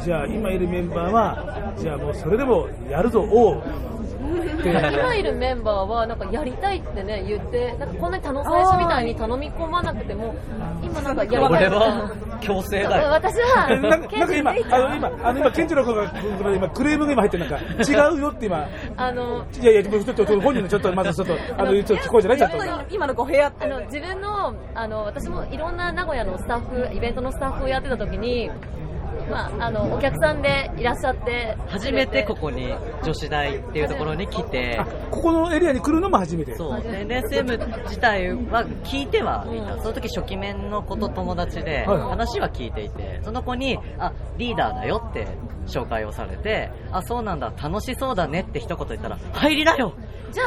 [0.01, 0.05] し。
[0.05, 3.57] じゃあ今いるメンバーはじゃあもうそれでもやるぞおう。
[3.59, 3.96] ってて
[4.65, 10.35] 今いるメンバーはなんかやりたいってね言ってなんかこんなに楽最初みたいに頼み込まなくても
[10.83, 11.67] 今なんかやりたい。
[11.67, 13.09] 俺は強制だよ。
[13.11, 17.83] 私はなんか今、あの今、あの今、ケンチロ君が今クレームが今入ってるなんか。
[17.83, 18.69] 違うよって今。
[18.97, 22.39] あのいやいや、ちょっとちょっと本人のちょっとまずちょっとあのちょっと聞こうじゃない？
[22.39, 22.57] ちゃんと。
[22.95, 28.51] 今の語弊あったあの自分のあの私もいろんな名古屋のスタッフイベントのスタッフをやってた時に、
[29.31, 31.57] まあ、あのお客さんでいらっしゃって。
[31.69, 32.73] 初めてここに
[33.03, 34.81] 女子大っていうところに来て。
[35.11, 36.55] ここのエリアに来るのも初めて。
[36.55, 36.83] そう。
[36.83, 42.01] で NSM 自体は聞いてはいた、その時初期面の子と友達ではい。
[42.01, 43.21] 話は聞いていて。
[43.23, 45.27] その子にあリーダーだよって
[45.67, 47.53] 紹介をされてあそうなんだ。
[47.61, 49.95] 楽しそうだねって一言言ったら入りなよ。
[50.31, 50.45] じゃ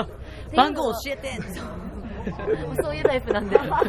[0.00, 0.06] あ
[0.56, 1.30] 番号教えて
[2.82, 3.84] そういうタイプなんで、 なんか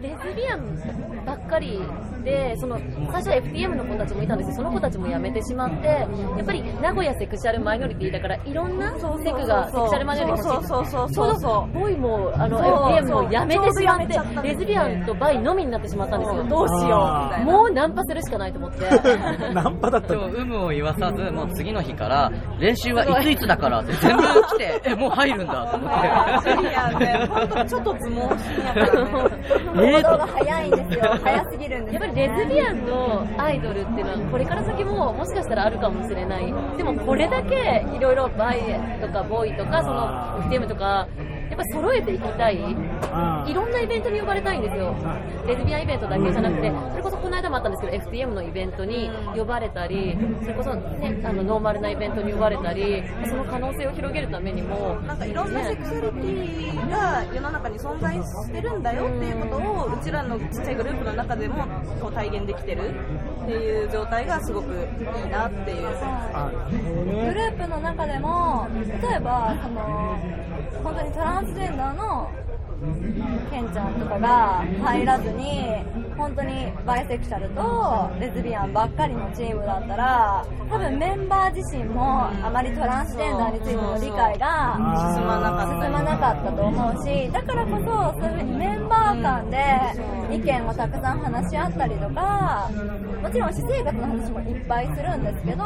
[0.00, 1.80] レズビアンばっかり
[2.24, 2.78] で、その
[3.12, 6.06] 最初は FTM の子たちもいたんですけど、その子たちも辞めてしまって、や
[6.42, 16.44] っぱり名古屋セクシャルマイノリティだから、いろんなセクが、セクシャルマイノリティそうそうそうそうそうどボイもあのそう FTM も辞めてしまって、レズビアンとバイのみになってしまったんですよ。
[16.44, 18.86] どうしようもうナンパするしかないと思って。
[19.54, 25.90] ナンパだったでも有無を言わさずもう次の日から練習はいついつだからって全部来てえもう入るんだと思っ
[26.98, 29.92] てちょっと相撲好きやからね。
[29.92, 31.04] 行動が早いんですよ。
[31.22, 38.60] 早すぎるんですやっぱりレズビアンのアイドルっていうのはこれから先ももしかしたらあるかもしれないでもこれだけいろいろバイ
[39.00, 42.58] とかボーイとかその FTM とかやっぱり揃えていきたい。
[43.12, 44.94] あいろんなイベントに呼ばれたいんですよ。
[45.46, 46.72] レズビアンイベントだけじゃなくて。
[46.90, 61.64] それこそこの間もあったんですけど FTM のイベントに呼ばれたりそれこそ、ね、あのノーマルなイベントに呼ばれたりその可能性を広げるためにもなんかいろんなセクシャリティが世の中に存在してるんだよっていうことをうちらのちっちゃいグループの中でも
[62.00, 62.90] こう体現できてる
[63.42, 65.86] っていう状態がすごくいいなっていう。
[67.06, 70.18] グループの中でも例えばその
[70.82, 72.30] 本当にトランスジェンダーの
[73.50, 75.62] ケンちゃんとかが入らずに
[76.16, 84.76] 本当にバイセクシャルとレズビアンばっかりのチームだったら多分メンバー自身もあまりトランスジェンダーについての理解が
[85.14, 92.70] 進まなかったと思うしだからこそそういうふうにメンバー間で意見をたくさん話し合ったりとか
[93.22, 95.64] もちろん私生活の話もいっぱいするんですけど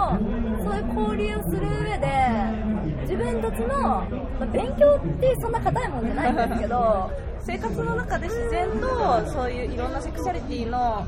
[0.62, 4.06] そういう交流をする上で自分たちの、ま
[4.40, 7.10] あ勉強ってそんな硬いもんじゃないんですけど
[7.42, 11.06] 生活の中で自然とそういういろんなセクシャリティの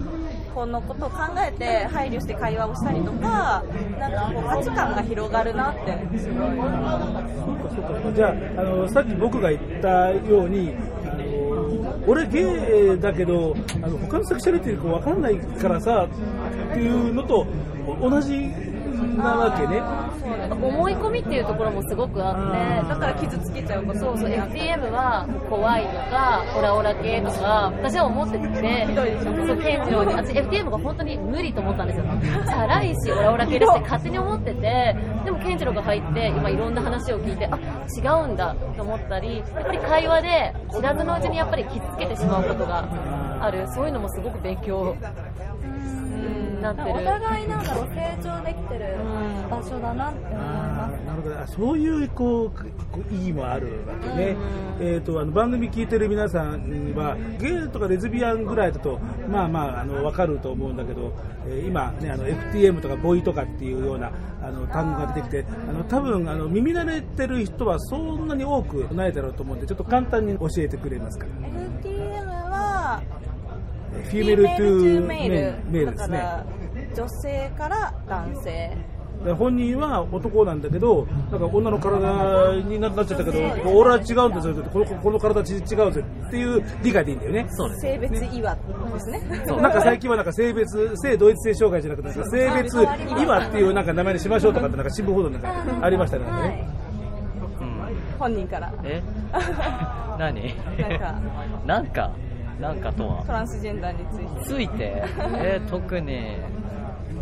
[0.55, 3.63] このことを考えて配慮して会話をしたりとか
[3.99, 6.19] なんかこう価値観が広がるなって。
[6.19, 10.75] すごいじゃああのさっき僕が言ったように
[12.07, 16.09] 俺ゲイだけどあの他のセクシャリティ分かんないからさ
[16.71, 17.47] っていうのと
[18.01, 18.51] 同じ
[19.03, 19.83] なわけね。
[20.51, 23.99] 思い込みっていうところもすごくあってだから傷つけちゃうこと。
[23.99, 28.87] そうそう FTM は怖いとかオラオラ系とか私は思ってて。
[28.93, 30.15] そう健次郎に。
[30.15, 32.05] 私 FTM が本当に無理と思ったんですよ。
[32.47, 34.97] チャラいしオラオラ系だしって勝手に思ってて。
[35.25, 37.59] でも健次郎が入って今いろんな話を聞いてあ
[37.97, 42.85] 違うんだと思ったりやっぱり会話で知らずのうちにやっぱり傷つけてしまうことが
[43.41, 43.67] ある。
[43.75, 44.97] そういうのもすごく勉強。
[45.63, 46.91] うんなってる。
[46.91, 48.97] お互いなんだろう成長できてる
[49.51, 51.07] 場所だなって思います。
[51.07, 51.39] なるほど。
[51.39, 54.37] あそういうこうこう意義もあるわけね、
[54.81, 58.99] えー、とあの番組聞いてる皆さんはゲイとかレズビアンぐらいだと
[59.29, 61.13] まあまああの分かると思うんだけど、
[61.47, 64.13] えー今、ね、あの FTM とかボイとかっていうような
[64.43, 73.03] あの単語が出てきてあの多分あの耳慣れてる人はそんなに多くないだろうと思うんでちょっと簡単に教えてくれますか？FTM は
[73.93, 76.23] フィメルトゥメールメールですね
[76.97, 78.77] 女性から男性。
[79.25, 83.39] で本人は男なんだけどなんか女の体になっちゃったけど
[83.71, 87.47] 俺は違うんだぜこのこの体違うぜっていう理解でいいんだよね。
[87.81, 88.63] 性別違和で
[88.99, 89.21] すね。
[89.47, 92.83] なんか最近はなんか性別性同一性障害じゃなくて性別
[93.23, 96.25] 今っていうなんか名前にしましょうとかってなんか新聞報道なんかありましたね。
[96.25, 96.69] なんかね
[98.19, 98.73] 本人から。
[98.83, 99.03] え？
[100.19, 100.55] 何？
[100.79, 101.15] なんか。
[101.67, 102.11] なんか
[102.61, 103.25] なんかとは。
[103.25, 104.45] トランスジェンダーについて。
[104.45, 105.05] ついて？
[105.39, 106.37] えー特に。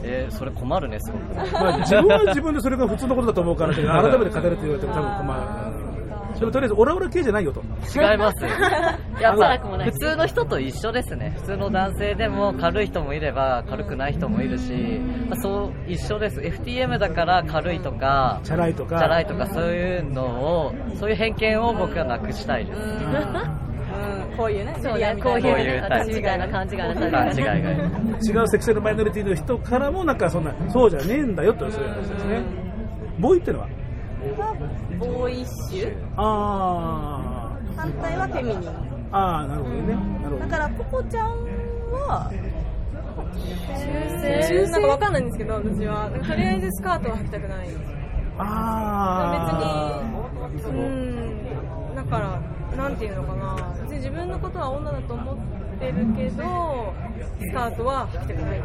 [0.03, 1.35] えーそれ困るねすごく。
[1.53, 3.85] まあ自分は自分でそれが普通のことだと思うから改
[4.19, 5.91] めて語るって言われても多分まあ
[6.39, 7.61] でもとりあえずオラオラ系じゃないよと。
[7.95, 8.43] 違います。
[9.21, 11.35] やっぱ普通の人と一緒ですね。
[11.37, 14.73] 普通の男性でも軽い人もいれば軽くない人もいるし、
[15.29, 16.41] まあそう一緒です。
[16.41, 18.99] FTM だから軽いとかチャラいとか。
[18.99, 22.79] チャラいとかそういうのをそういう偏見を僕はなくしたいです。
[22.81, 23.60] うん
[24.37, 32.43] こういうねそうねこういう私みたいな勘違いな勘違いが違うセクシャルマイノリティの人からもなんかそんなそうじゃねえんだよってそういう話ですね。
[33.19, 33.67] ボーイってのは？
[33.67, 34.55] は
[34.99, 35.95] ボーイッシュ？
[36.17, 38.69] あ反対はフェミニン。
[39.13, 39.97] あああなるほどね、
[40.41, 41.29] だからポコちゃん
[41.93, 42.31] は
[43.35, 44.71] 中性？
[44.71, 46.11] なんかわかんないんですけど私は。
[46.11, 47.69] とりあえずスカートは履きたくない。
[48.39, 50.03] あ
[50.55, 51.95] 別にうん。
[51.95, 52.41] だから
[52.77, 53.57] なんていうのかな。
[53.83, 55.37] 別に自分のことは女だと思っ
[55.79, 56.95] てるけど
[57.41, 58.63] スカートは履きたくない。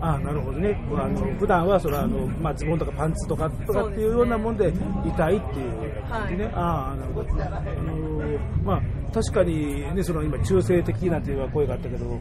[0.00, 0.78] ああなるほどね。
[0.96, 4.72] あの普段はそれはあの、まあ、ズボンとかパンツとかとかっていうようなもんでい
[5.16, 7.30] たいっていう感じね、ああなるほど。
[7.32, 8.82] あのまあ
[9.12, 12.20] 確かにねその今中性的なんていう声があったけど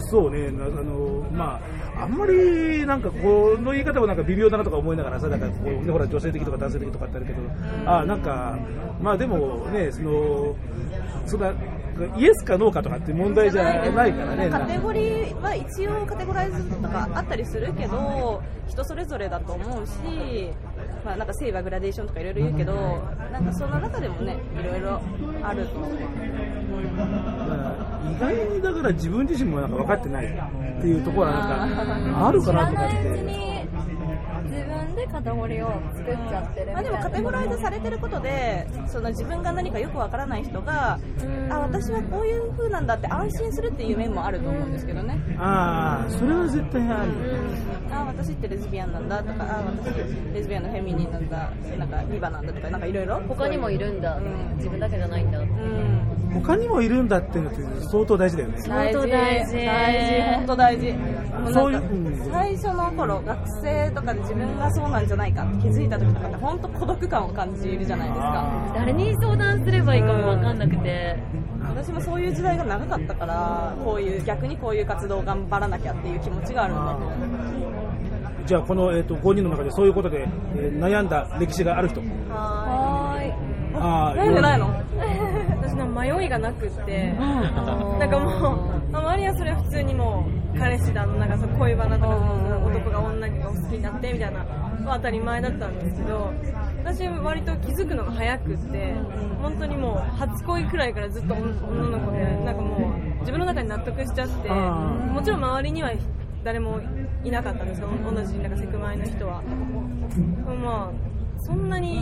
[0.00, 1.60] そうねあのま
[1.96, 7.38] ああんまりなんかこの言い方もなんか微妙だなとか思いながらさだからこう、ね、ほら女性的とか男性的とかってあるけど
[7.86, 8.58] ああなんか
[9.00, 10.56] まあでもねその
[11.26, 11.52] そんな
[12.16, 14.48] イエスかノーかとかって問題じゃないからね。
[14.50, 19.92] カテゴリーは一応カテゴライズとかあったりするけど人それぞれだと思うし、
[21.04, 22.74] まあ、なんか性はグラデーションとかいろいろ言うけど
[23.32, 25.00] なんかその中でもねいろいろ
[25.42, 25.92] あると思う。
[25.92, 25.96] 意
[28.20, 30.28] 外にだから自分自身もなんか分かってないっ
[30.80, 33.53] ていうところはなんかあるかなとかって。
[34.54, 36.74] 自分でカテゴリーを作っちゃってるみたいな。
[36.74, 40.98] まあ、でもカテゴライズされてることでその自分が何かよくわからない人が
[41.50, 45.18] あ私はこういう風なんだって安心するっていう面もあると思うんですけどね。
[45.38, 47.10] ああそれは絶対ある。
[47.92, 49.94] あ私ってレズビアンなんだとかあ私
[50.32, 53.20] レズビアンのフェミニンなんだなんかリバなんだとかなんかいろいろ。
[53.28, 54.18] 他にもいるんだ、
[54.56, 55.38] 自分だけじゃないんだ、
[56.34, 58.62] 他にもいるんだっていうのって相当大事だよね。
[58.68, 59.08] 大事。
[59.10, 60.22] 大事。
[60.36, 60.92] 本当大事。
[60.92, 68.72] もそういう最初の頃学生とかで自分がそうなんじゃないかって気づいた時とかって本当孤独感を感じるじゃないですか。
[68.74, 71.16] 誰に相談すればいいかも分かんなくて、
[71.68, 77.10] 私もそういう時代が長かったからこういう逆にこういう活動を頑張らなきゃっていう気持ちがあるんだと思う
[78.46, 82.00] じゃあこの、えー、と5人の中でそういうことで、えー悩んだ歴史がある人。
[82.00, 83.32] はーい。
[83.76, 84.66] ああ悩んでないの？
[84.66, 84.83] 私
[85.86, 92.16] の迷いがなくってなんかもう周りはそれは普通にもう彼氏だのなんかそう恋バナとか
[92.64, 96.32] 男が女がお好きになってみたいなのは当たり前だったんですけど
[96.84, 98.94] 私は割と気づくのが早くって
[99.42, 105.92] 本当にもう初恋くらいからずっと女の子でなんかもう自分の中に納得しちゃってもちろん周りには
[106.44, 106.80] 誰も
[107.24, 107.88] いなかったんですよ。
[108.04, 109.40] 同じなんかセクマイの人は。
[110.62, 112.00] まあそんなに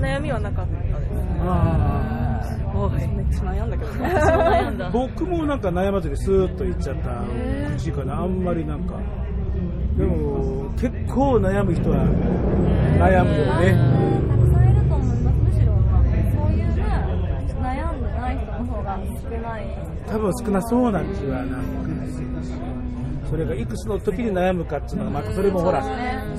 [0.00, 1.20] 悩みはなかったです。
[1.40, 2.40] あ
[2.72, 4.90] めっちゃ悩んだけど悩んだ。
[4.94, 7.24] 僕もなんか悩まずにスーッといっちゃった
[7.76, 8.20] 口かな。
[8.22, 8.94] あんまりなんか。
[9.98, 13.74] でも結構悩む人は悩むよね。
[14.28, 15.38] たくさんいると思います。
[15.38, 15.74] むしろ
[16.32, 16.82] そういうね
[17.60, 19.66] 悩んでない人の方が少ない。
[20.06, 22.69] 多分少なそうな気はなんか
[23.30, 25.84] それがいくつの時に悩むかっていうのがまたそれもほら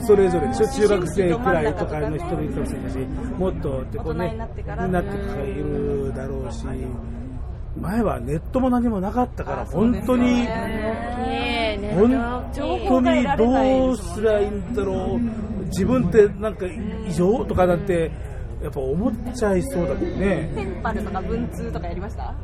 [0.05, 2.97] それぞれでしょ中学生くらいとかの人もいるかもしれないし
[3.37, 4.31] もっとってこうね。
[4.31, 4.89] になってからい
[5.53, 6.65] るだろうし
[7.79, 10.45] 前はネットも何もなかったから本当に
[11.95, 12.51] 本
[12.87, 15.19] 当にどうすりゃいいんだろう。
[15.67, 16.65] 自分ってなんか
[17.07, 18.11] 異常とかなんて
[18.61, 20.51] やっぱ思っちゃいそうだもんね。
[20.53, 22.35] ペンパルとか文通とかやりました？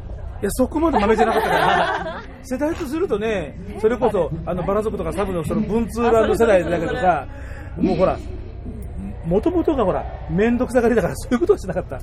[0.41, 2.23] いやそこまで豆じゃなかったから。
[2.43, 7.27] 世代とするとねそれこそあのバラ族とかサブのその文通ランド世代だけどさ
[7.75, 8.17] もうほら
[9.25, 11.99] もともとがほら面倒くさがりだからそういうことはしなかった。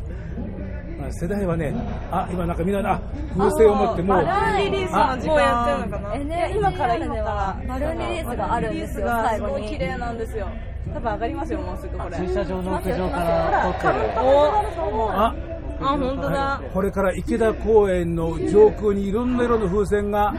[0.98, 1.72] まあ世代はね
[2.10, 3.00] あ今なんかみんなあ
[3.36, 6.14] 風船を持ってもうバルーンリリースの時間もうやってるのかな。
[6.16, 7.56] NHK 今から今から。
[7.68, 9.54] バルーンリリースがあるんですよバルーンリリースが最後に。
[9.54, 10.48] すごい綺麗なんですよ。
[10.92, 12.16] 多分上がりますよもうすぐこれ。
[12.18, 13.94] 駐車場の屋上から撮ってる。
[14.16, 15.34] あ
[15.80, 16.60] あ本当だ。
[16.72, 20.34] これから池田公園の上空にいろんな色の風船が。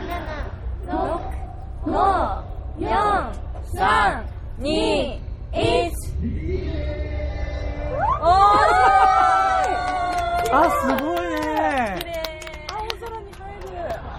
[1.85, 1.91] 5、
[2.79, 3.31] 4、
[3.73, 4.23] 3、
[4.59, 5.19] 2、
[5.53, 5.91] 1。
[8.21, 8.27] お
[10.51, 11.99] あすごいね。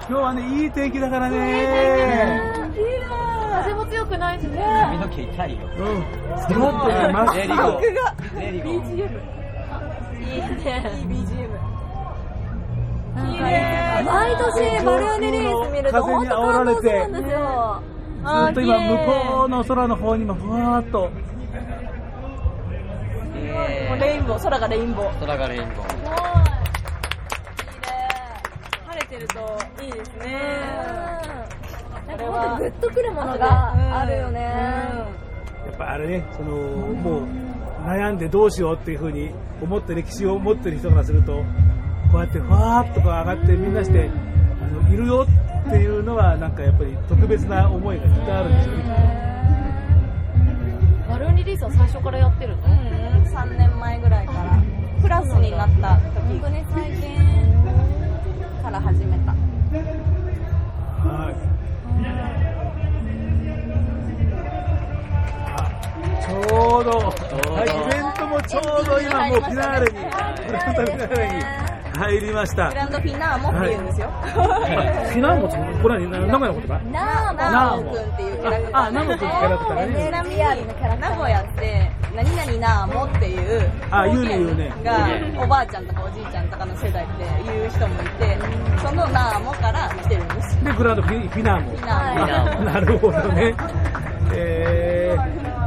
[0.09, 2.53] 今日はねいい天気だからね。
[3.65, 4.65] 風も強くないしね。
[4.85, 5.59] 髪の毛痛いよ。
[5.79, 6.05] うん。
[6.41, 7.55] すごくねまっすぐレリゴ。
[7.55, 9.36] ー曲が BGM ー
[10.27, 10.47] いいね
[10.99, 11.49] いい BGM
[13.17, 17.83] 毎年バルーンリリース見ると風に本当煽られて感動するんですよ。
[18.27, 21.01] ずっと今向こうの空の方にもふわーっと。
[21.01, 21.09] も
[23.95, 25.21] うレインボー空がレインボー。
[25.21, 25.73] 空がレインボー。
[28.87, 30.27] 晴れてるといいですね。
[32.09, 35.26] なんか本当グッとくるものがあるよね。
[35.67, 37.27] やっぱあれねそのもう
[37.87, 39.31] 悩んでどうしようっていうふうに
[39.63, 41.43] 思って歴史を持ってる人からすると
[42.13, 44.11] こうやってふわーっとこう上がってみんなして
[44.61, 45.27] あのいるよ
[45.69, 48.85] っていうのはなんかやっぱり特別な思いがきっとあるんですよね。
[51.09, 54.09] バルーンリリースは最初からやってるの？3年前ぐ
[55.67, 56.03] った時。
[56.29, 57.17] 本当に最近
[58.63, 59.33] から始めた。
[59.33, 71.67] ちょうど、はい、イベントもちょうど今もうフィナーレに、フィナーレに
[71.97, 72.69] 入りました。
[72.69, 80.11] グランドフィナーモって言うんですよ、フィナーモって、これは名古屋の言葉ナーモくんっていうキャラクターあ、ナモくんってキャラクターね。
[80.11, 84.73] なみに名古屋って何々ナーモっていうあ言うね言うね。
[84.85, 88.39] がおばあちゃんとかおじいちゃんとかの世代って言う人もいて
[88.83, 90.65] そのナーモから来てるんです。
[90.65, 91.71] で、グランドフィフィナーモ。
[91.71, 92.65] フィナーモ。
[92.71, 93.55] なるほどね。
[94.33, 95.23] えー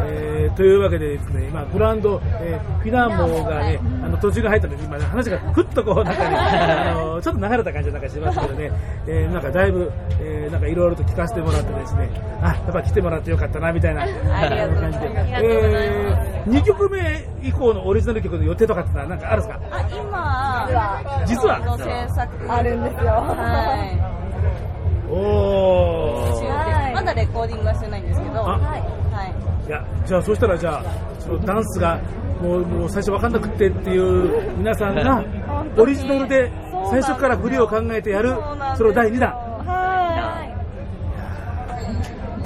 [0.05, 8.71] えーというわけでですね、今、グランド、えーフィナーモがね、あの途中が入ったので、今、話がふっとこう、なんかね、 あのちょっと流れた感じなんかしますけどね、
[9.07, 12.09] えーなんかだいぶ、えーなんかいろいろと聞かせてもらってですね、
[12.41, 14.01] あ、やっぱ来てもらってよかったな、みたいな。
[14.01, 15.09] 感じで。
[15.41, 19.59] えー、2曲目以降のオリジナル曲の予定とかってのはなんかあるんですか？
[19.71, 21.59] あ今実は？
[21.59, 23.11] の制作あるんですよ。
[23.11, 25.11] はい。
[25.11, 26.47] おー。
[26.47, 28.39] はいまだレコーディングはしてないんですけど。
[28.39, 28.98] あはい
[29.69, 30.83] いや、じゃあ、そしたら、じゃあ、
[31.19, 32.01] そのダンスが、
[32.41, 35.23] もう、もう最初分かんなくってっていう皆さんが、
[35.77, 36.51] オリジナルで
[36.89, 38.33] 最初から振りを考えてやる、
[38.75, 39.29] それを第2弾。
[39.31, 40.49] はい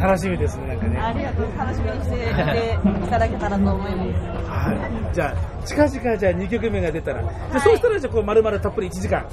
[0.01, 0.99] 楽しみですね、なんかね。
[0.99, 4.73] ありがとう楽しみにしていただけたらと思いますは
[5.11, 5.15] い。
[5.15, 9.25] じゃあ、近々、じゃあ2曲目が出たら、じゃあそうしたら、じゃあ、こう、丸々たっぷり1時間。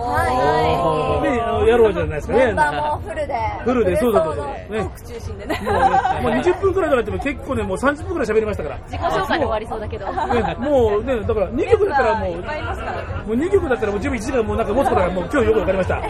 [0.00, 2.46] はね、あのやろうじゃないですかね。
[2.46, 3.34] メンバーもフルで
[3.64, 4.46] フルで、そうそうそう。
[4.72, 4.80] ね。
[4.80, 5.90] い中心でねもうね、
[6.22, 8.78] もう20分くらいじゃなくても結構ね、もう30分くらい喋りましたから。
[8.86, 10.06] 自己紹介で終わりそうだけど。
[10.06, 15.94] ね、もうね、だから2曲だったらもう、もう2曲だったらもう11時間もうなんか持つことがもう今日よくわかりました。
[15.96, 16.02] は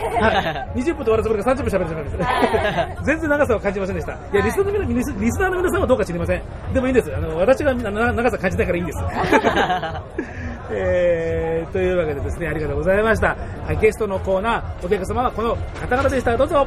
[0.77, 0.81] い。
[0.81, 2.97] 20分で終わらせるから30分喋ってしまいましたね。
[3.05, 4.13] 全然長さを感じませんでした。
[4.13, 6.43] いや、リスナーの皆リスリスナーの皆さんはどうか知りません。
[6.73, 7.13] でもいいんです。
[7.15, 8.99] あの、私がなな長さ感じないからいいんです。
[10.71, 13.37] えー、というわけでですね、ありがとうございました。
[13.65, 16.37] はい、ゲストのコーナー、お客様はこの方々でした。
[16.37, 16.67] どうぞ。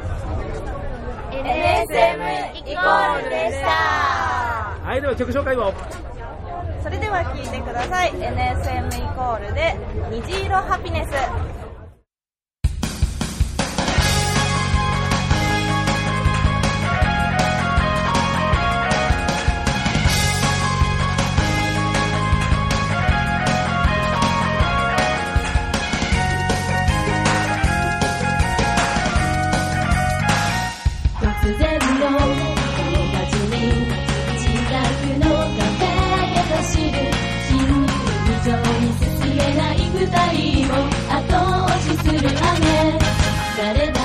[1.30, 3.68] NSM イコールでした
[4.82, 5.72] はい、では曲紹介を。
[6.82, 9.76] それでは聴いてください NSM イコールで
[10.10, 11.67] 虹色ハピネス
[42.20, 43.97] る雨慣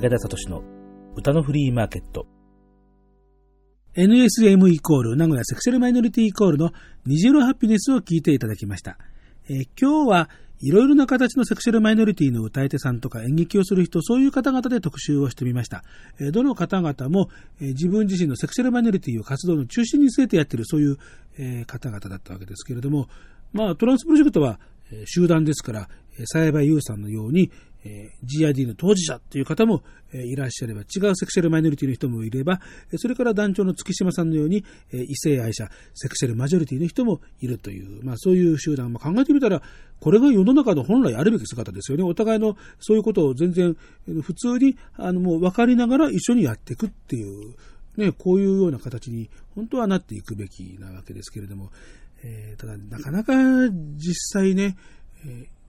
[0.00, 0.62] 武田聡の
[1.14, 2.26] 歌のフリーマーケット。
[3.94, 6.70] NSM イコール名古屋セクシャルマイノリティイコールの
[7.04, 8.96] 虹色ハッピネスを聞いていただきました。
[9.50, 15.84] えー、今日はいろいろな形のセクシャルマイノリティの歌い手さんとか演劇をする人、そういう方々で特集をしてみました。
[16.18, 17.28] え、どの方々も、
[17.60, 20.96] え、自分自身のセクシャルマイノリティを活動の中心に据えてやっているそういう、
[21.36, 23.08] え方々だったわけですけれども、
[23.52, 24.60] まあトランスプロジェクトは
[25.04, 25.88] 集団ですから、
[26.24, 27.50] 幸い優さんのように、
[27.84, 29.82] えー、GID の当事者という方も、
[30.12, 32.60] えー、いらっしゃれば、違うセクシャルマイノリティの人もいれば、
[32.96, 39.62] それから団長の月島さんのように、えー、異性愛者、セクシャルマジョリティの人もいるという、まあそういう集団、まあ、考えてみたら、
[40.00, 42.04] これが世の中の本来あるべき姿ですよね。
[42.04, 43.76] お互いのそういうことを全然、
[44.22, 47.54] 普通に、あの、もう分かりながら一緒にやっていくっていう、
[47.96, 51.70] ね、こういうような形に本当はなっていくべきなわけですけれども、
[52.22, 53.34] えー、ただ、なかなか
[53.96, 54.76] 実際ね、
[55.26, 55.59] えー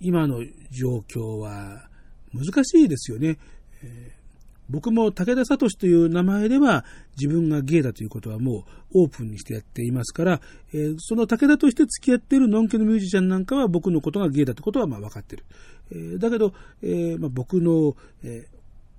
[0.00, 1.88] 今の状況は
[2.32, 3.38] 難しいですよね。
[3.82, 4.24] えー、
[4.68, 6.84] 僕も武田聡という名前では
[7.16, 10.40] 自分がゲイだということはもうオープンにしてやっていますから、
[10.72, 15.44] えー、その武田として付き合っているノンケのミュージシャンなんかは僕のことがゲイだということはまあ分かってる。
[15.90, 16.52] えー、だけど、
[16.82, 18.48] えまあ、僕の、え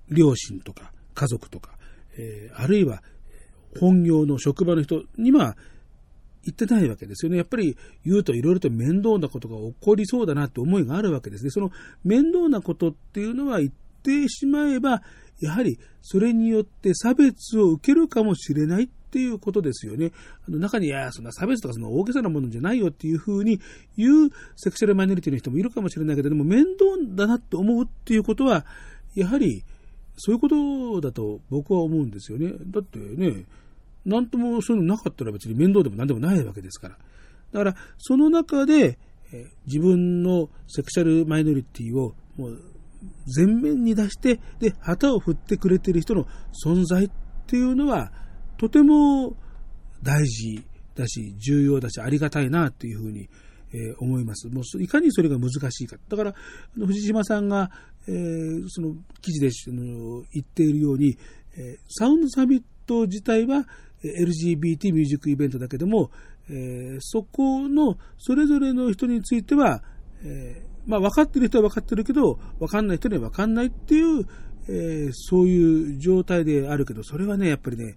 [0.09, 1.71] 両親とか家族とか、
[2.15, 3.01] えあるいは
[3.79, 5.57] 本業の職場の人には
[6.45, 7.37] 言ってないわけですよね。
[7.37, 11.49] やっぱり言うといろいろと面倒なことが起こりそうだなって思いがあるわけですね。
[11.49, 11.71] その
[12.03, 13.71] 面倒なことっていうのは言っ
[14.03, 15.01] てしまえば、
[15.41, 20.11] やはりそれによって差別を受けるかもしれないっていうことですよね。
[20.47, 23.59] あの中に、いや、そんな差別とかその大げさなものじゃないよっていうふうに
[23.97, 26.85] 言うセクシャルマイノリティの人もいるかもしれないけど、でも面倒
[27.15, 28.65] だなって思うっていうことは、
[29.15, 29.63] やはり
[30.17, 32.53] そういうことだと僕は思うんですよね。
[32.67, 33.45] だってね、
[34.05, 36.97] なんともそういうのなかったら別に面倒でも何でもないわけですから。
[37.51, 38.99] だから、その中で、
[39.33, 42.61] え自分のセクシャルマイノリティをもう
[43.35, 46.25] 前面に出して、で、旗を振ってくれてる人の
[46.65, 47.09] 存在っ
[47.47, 48.11] ていうのは、
[48.57, 49.35] とても
[50.03, 50.63] 大事
[50.95, 53.29] だし、重要だし、ありがたいなっていうふうに、
[53.73, 54.47] え、思います。
[54.47, 55.97] もういかにそれが難しいか。
[56.07, 56.33] だから、
[56.75, 57.71] 藤島さんが、
[58.07, 59.49] えー、その記事で
[60.33, 61.17] 言っているように、
[61.57, 63.65] え、サウンドサミット自体は、
[64.03, 66.11] LGBT ミュージックイベントだけども、
[66.49, 69.81] えー、そこのそれぞれの人については、
[70.23, 74.27] えー、まあ、分かってる人は分かってるけど、分かんない人には分かんないっていう、
[74.67, 77.95] えー、そういう状態であるけど、それはね、やっぱりね、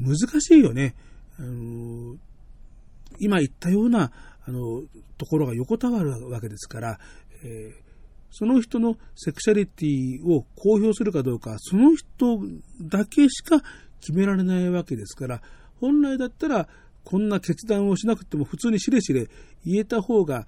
[0.00, 0.94] 難しいよね。
[1.38, 2.16] あの
[3.18, 4.10] 今言ったような、
[4.44, 4.82] あの、
[5.18, 6.98] ところが横たわるわけですから、
[7.44, 7.82] え
[8.32, 12.40] その人のセクシャリティを公表するかどうか、その人
[12.80, 13.62] だけしか
[14.02, 15.40] 決められないわけですから、
[15.80, 16.68] 本来だったら
[17.04, 19.28] こんな決断をしなくても普通にしれしれ
[19.64, 20.46] 言えた方が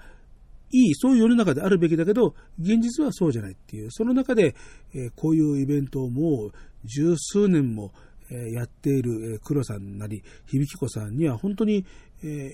[0.73, 4.57] いい、そういう世の中であるべきだけど、現実はそうじゃないっていう、その中で、
[4.93, 6.53] え、こういうイベントをもう
[6.85, 7.93] 十数年も、
[8.31, 11.87] え、やっている、えー、黒さんなり、響子さんには本当に、
[12.25, 12.51] え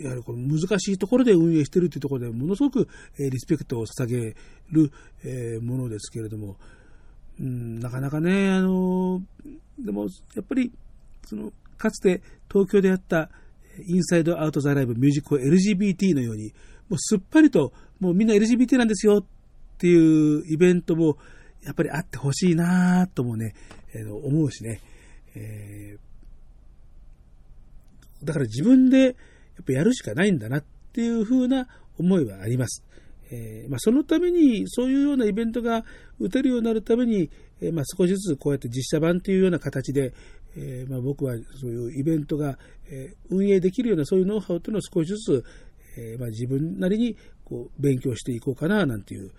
[0.00, 2.88] やはりこの難しいところで運営しているというところでものすごく、
[3.20, 4.34] えリスペクトを捧げ
[4.70, 4.90] る、
[5.22, 6.56] えものですけれども、
[7.40, 9.22] うん、なかなかね、あの
[9.78, 10.72] でも、やっぱり、
[11.26, 13.30] その、かつて東京であった
[13.86, 16.52] インサイドアウトザライブミュージック LGBT のように、
[16.88, 19.24] もうすっぱりと、もうみんな LGBT なんですよっ
[19.78, 21.16] ていうイベントも、
[21.64, 23.54] やっぱりあってほしいなともね、
[23.94, 24.80] えー、思うしね、
[25.34, 29.14] えー、だから自分でやっ
[29.66, 31.68] ぱやるしかないんだなっていうふうな
[31.98, 32.82] 思いはあります。
[33.34, 35.84] えー、まあ、そのために、そういうようなイベントが
[36.20, 37.30] 打てるようになるために、
[37.62, 40.12] えー、まあ、少しずつこうやって実写版というような形で、
[40.54, 42.58] えー、まあ、僕はそういうイベントが、
[42.90, 45.44] え運営できるようなそういうノウハウというのを少しずつ、
[45.96, 49.30] えま、自分なりにこう勉強していこうかななんていう、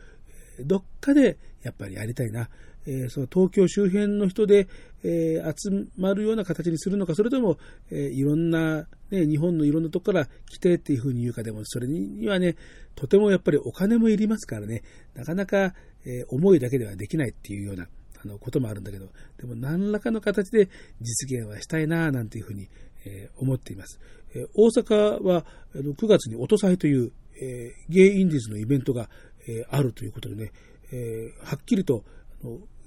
[0.65, 2.49] どっかでやっぱりやりたいな。
[2.85, 4.67] え、その東京周辺の人で、
[5.03, 7.57] え、集まるような形にするのか、それとも、
[7.91, 12.55] え、いろんな、ね、日本のいろんなとこから来てっていうふうに言うかでも、それにはね、
[12.95, 14.83] とてもやっぱりお金もいりますからね、
[15.15, 15.73] なかなか、
[16.05, 17.87] え思いだけではできないっていうような、
[18.23, 19.07] あの、こともあるんだけど、
[19.37, 20.69] でも何らかの形で
[21.01, 22.67] 実現はしたいな、なんていうふうに、
[23.05, 23.99] え思っています。
[24.33, 25.45] え大阪は、
[25.75, 27.11] 9月に音祭という、
[27.41, 29.09] えゲイインディズのイベントが、
[29.47, 30.51] えあるということでね、
[30.91, 32.03] えはっきりと、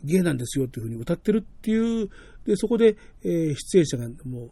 [0.04, 2.08] ゲイなんですよっていうふうに歌ってるっていう、
[2.44, 4.50] で、そこで、えー、出演者がもう、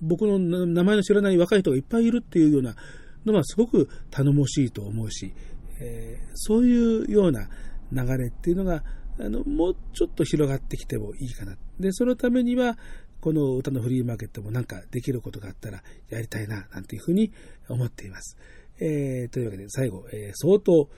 [0.00, 2.76] 僕の名前の知らない若い人がいっぱいいるっていうような
[3.24, 5.32] のはすごく頼もしいと思うし、
[5.80, 7.48] えー、そういうような
[7.92, 8.82] 流れっていうのが、
[9.20, 11.56] あの、もうちょっと広がってきてもいいかな。
[11.80, 12.78] で、そのためには、
[13.20, 17.32] この歌のフリーマーケットもなんかできることがあったらやりたいな、なんていうふうに
[17.68, 18.36] 思っています。
[18.80, 20.88] えー、というわけで最後、えー、相当、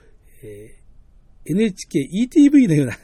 [0.43, 2.97] えー、NHK ETV のような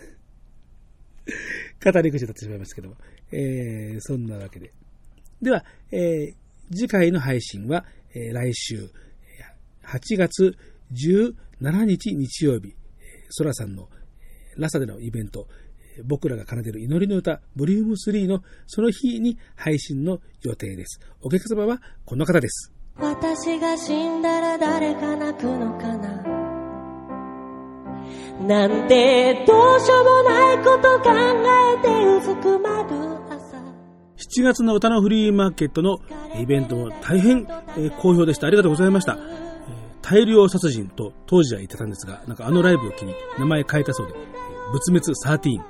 [1.84, 2.96] 語り口になってしまいますけども。
[3.32, 4.72] えー、そんなわけで。
[5.42, 6.36] では、えー、
[6.72, 8.90] 次回の配信は、えー、来週、
[9.84, 10.58] 8月
[10.94, 12.76] 17日日曜日、
[13.30, 13.90] ソラさんの
[14.58, 15.48] ラサでのイベント、
[16.04, 21.00] 僕らが奏でる祈りの歌、ボリューム3のその日に配信の予定です。
[21.22, 22.72] お客様はこの方です。
[22.98, 26.37] 私が死んだら誰か泣くのかな？
[28.48, 32.96] なんてどうしようもないこと考えてうずくまる
[33.30, 33.58] 朝
[34.18, 36.00] 7月の歌のフリーマーケットの
[36.40, 37.46] イベントも大変
[38.00, 38.48] 好評でした。
[38.48, 39.18] ありがとうございました。
[40.02, 44.14] 大量殺人と当時は言ってたんですが、なんかあのライブを機に名前変えたそうで、
[44.72, 45.62] 仏滅13。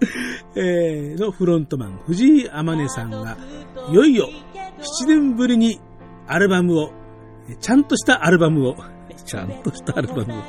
[0.56, 3.38] えー、のフロントマン、藤井天音さんが、
[3.90, 4.28] いよいよ
[5.04, 5.80] 7年ぶりに
[6.26, 6.92] アルバムを、
[7.60, 8.76] ちゃんとしたアルバムを、
[9.26, 10.42] ちゃんとしたアルバムを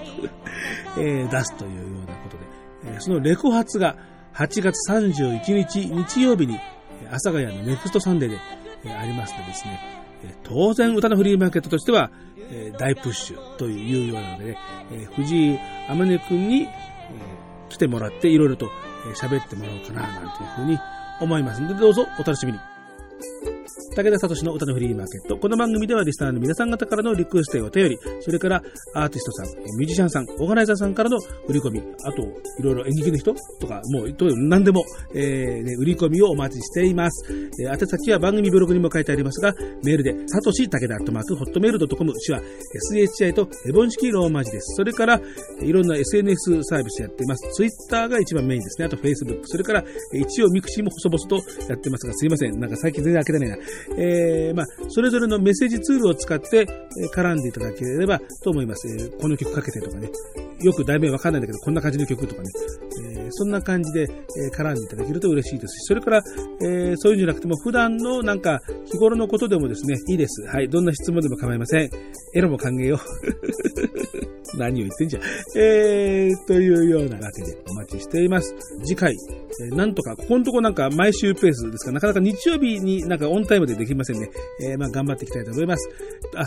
[0.98, 2.44] えー、出すというようなことで、
[2.86, 3.98] えー、そのレコ発が
[4.34, 6.60] 8月31日日曜日に、
[7.08, 8.40] 阿佐ヶ谷の Next Sunday で、
[8.86, 9.80] えー、ありますのでですね、
[10.24, 14.58] え当然歌のフリーマーケットとしては、え大プッシュというようなのでね、
[14.91, 15.60] え藤井
[15.90, 16.68] 天音くんに、え
[17.70, 18.70] 来てもらっていろいろと
[19.16, 20.80] 喋ってもらおうかななんていうふうに
[21.20, 22.60] 思いますので、どうぞお楽しみに。
[23.68, 25.38] 武田聡の歌のフリーマーケット。
[25.38, 28.61] この番組ではリスナーの皆さん方からのリクエストやお便り、それから
[28.94, 31.18] アーティストさん、ミュージシャンさん、オーガナイザーさんからの
[31.48, 34.15] 売り込み、あと、いろいろ演劇の人とか、もう、
[34.48, 37.34] 何でも、えー、ね、売り込みをお待ちしています。
[37.61, 39.53] えー、宛先は番組ブログにも書いてありますが、
[39.84, 42.41] メールで、サトシ武田アットマーク、ホットメール .com、手話、
[42.94, 44.76] SHI とエボン式ローマ字です。
[44.77, 45.22] それから、
[45.61, 47.49] いろんな SNS サービスやっています。
[47.52, 48.85] ツイッターが一番メインですね。
[48.85, 49.41] あと Facebook。
[49.44, 49.84] それから、
[50.14, 51.35] 一応 mixi も細々と
[51.68, 52.60] やってますが、すいません。
[52.60, 53.57] なんか最近全然開けてないな。
[53.98, 56.66] えー、まあ、それぞれのメッセージツールを使って、え
[57.16, 58.88] 絡んでいただければと思います。
[58.88, 60.10] えー、この曲かけてとかね。
[60.62, 62.50] よく題名わかんないんだけど、こんな感じの曲とかね。
[63.16, 66.24] えー、そんな感じで、え絡んでいただけると嬉しいですし、それから、
[66.64, 70.48] えそういうんじゃなくても、普段のなんか、日頃のことでもですね、いいです。
[70.48, 70.68] はい。
[70.68, 71.90] どんな質問でも構いません。
[72.34, 73.00] エロも歓迎よ。
[74.58, 75.24] 何を言ってんじゃん。
[75.58, 78.56] えー、というようなわけでお待ちしています。
[78.86, 84.30] 次回、え、なんとか、ここのとこなんか毎週ペースですが、なかなか日曜日になんかオンタイムでできませんね。
[84.61, 85.90] えー、まあ頑張っていきたいと思います。
[86.36, 86.45] あ、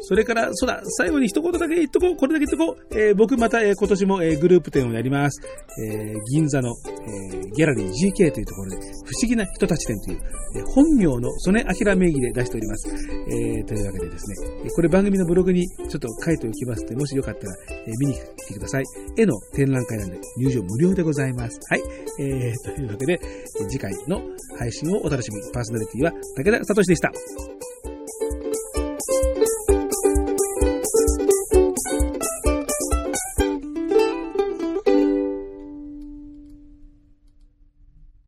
[0.00, 2.98] それから、そうだ、最後に一言だけ言っとこう、これだけ言っとこう。
[2.98, 5.40] えー、僕また、えー、今年も、えー、グループ展をやります。
[5.82, 8.80] えー、銀座の、えー、ギャラリー GK というところで、不
[9.20, 10.18] 思議な人たち展という、
[10.56, 12.88] えー、本名の曽根明名義で出しております。
[13.28, 14.30] えー、というわけでです
[14.64, 17.52] ね、これ番組のブログにちょっと書いておきますので、もしよかったら、
[17.86, 18.18] えー、見に来
[18.48, 18.84] てください。
[19.16, 21.58] 絵の展覧会なんで、入場無料でございます。
[21.68, 21.82] はい。
[22.20, 23.20] えー、というわけで、
[23.68, 24.22] 次回の
[24.58, 25.38] 配信をお楽しみ。
[25.52, 27.12] パーソナリティは武田聡でした。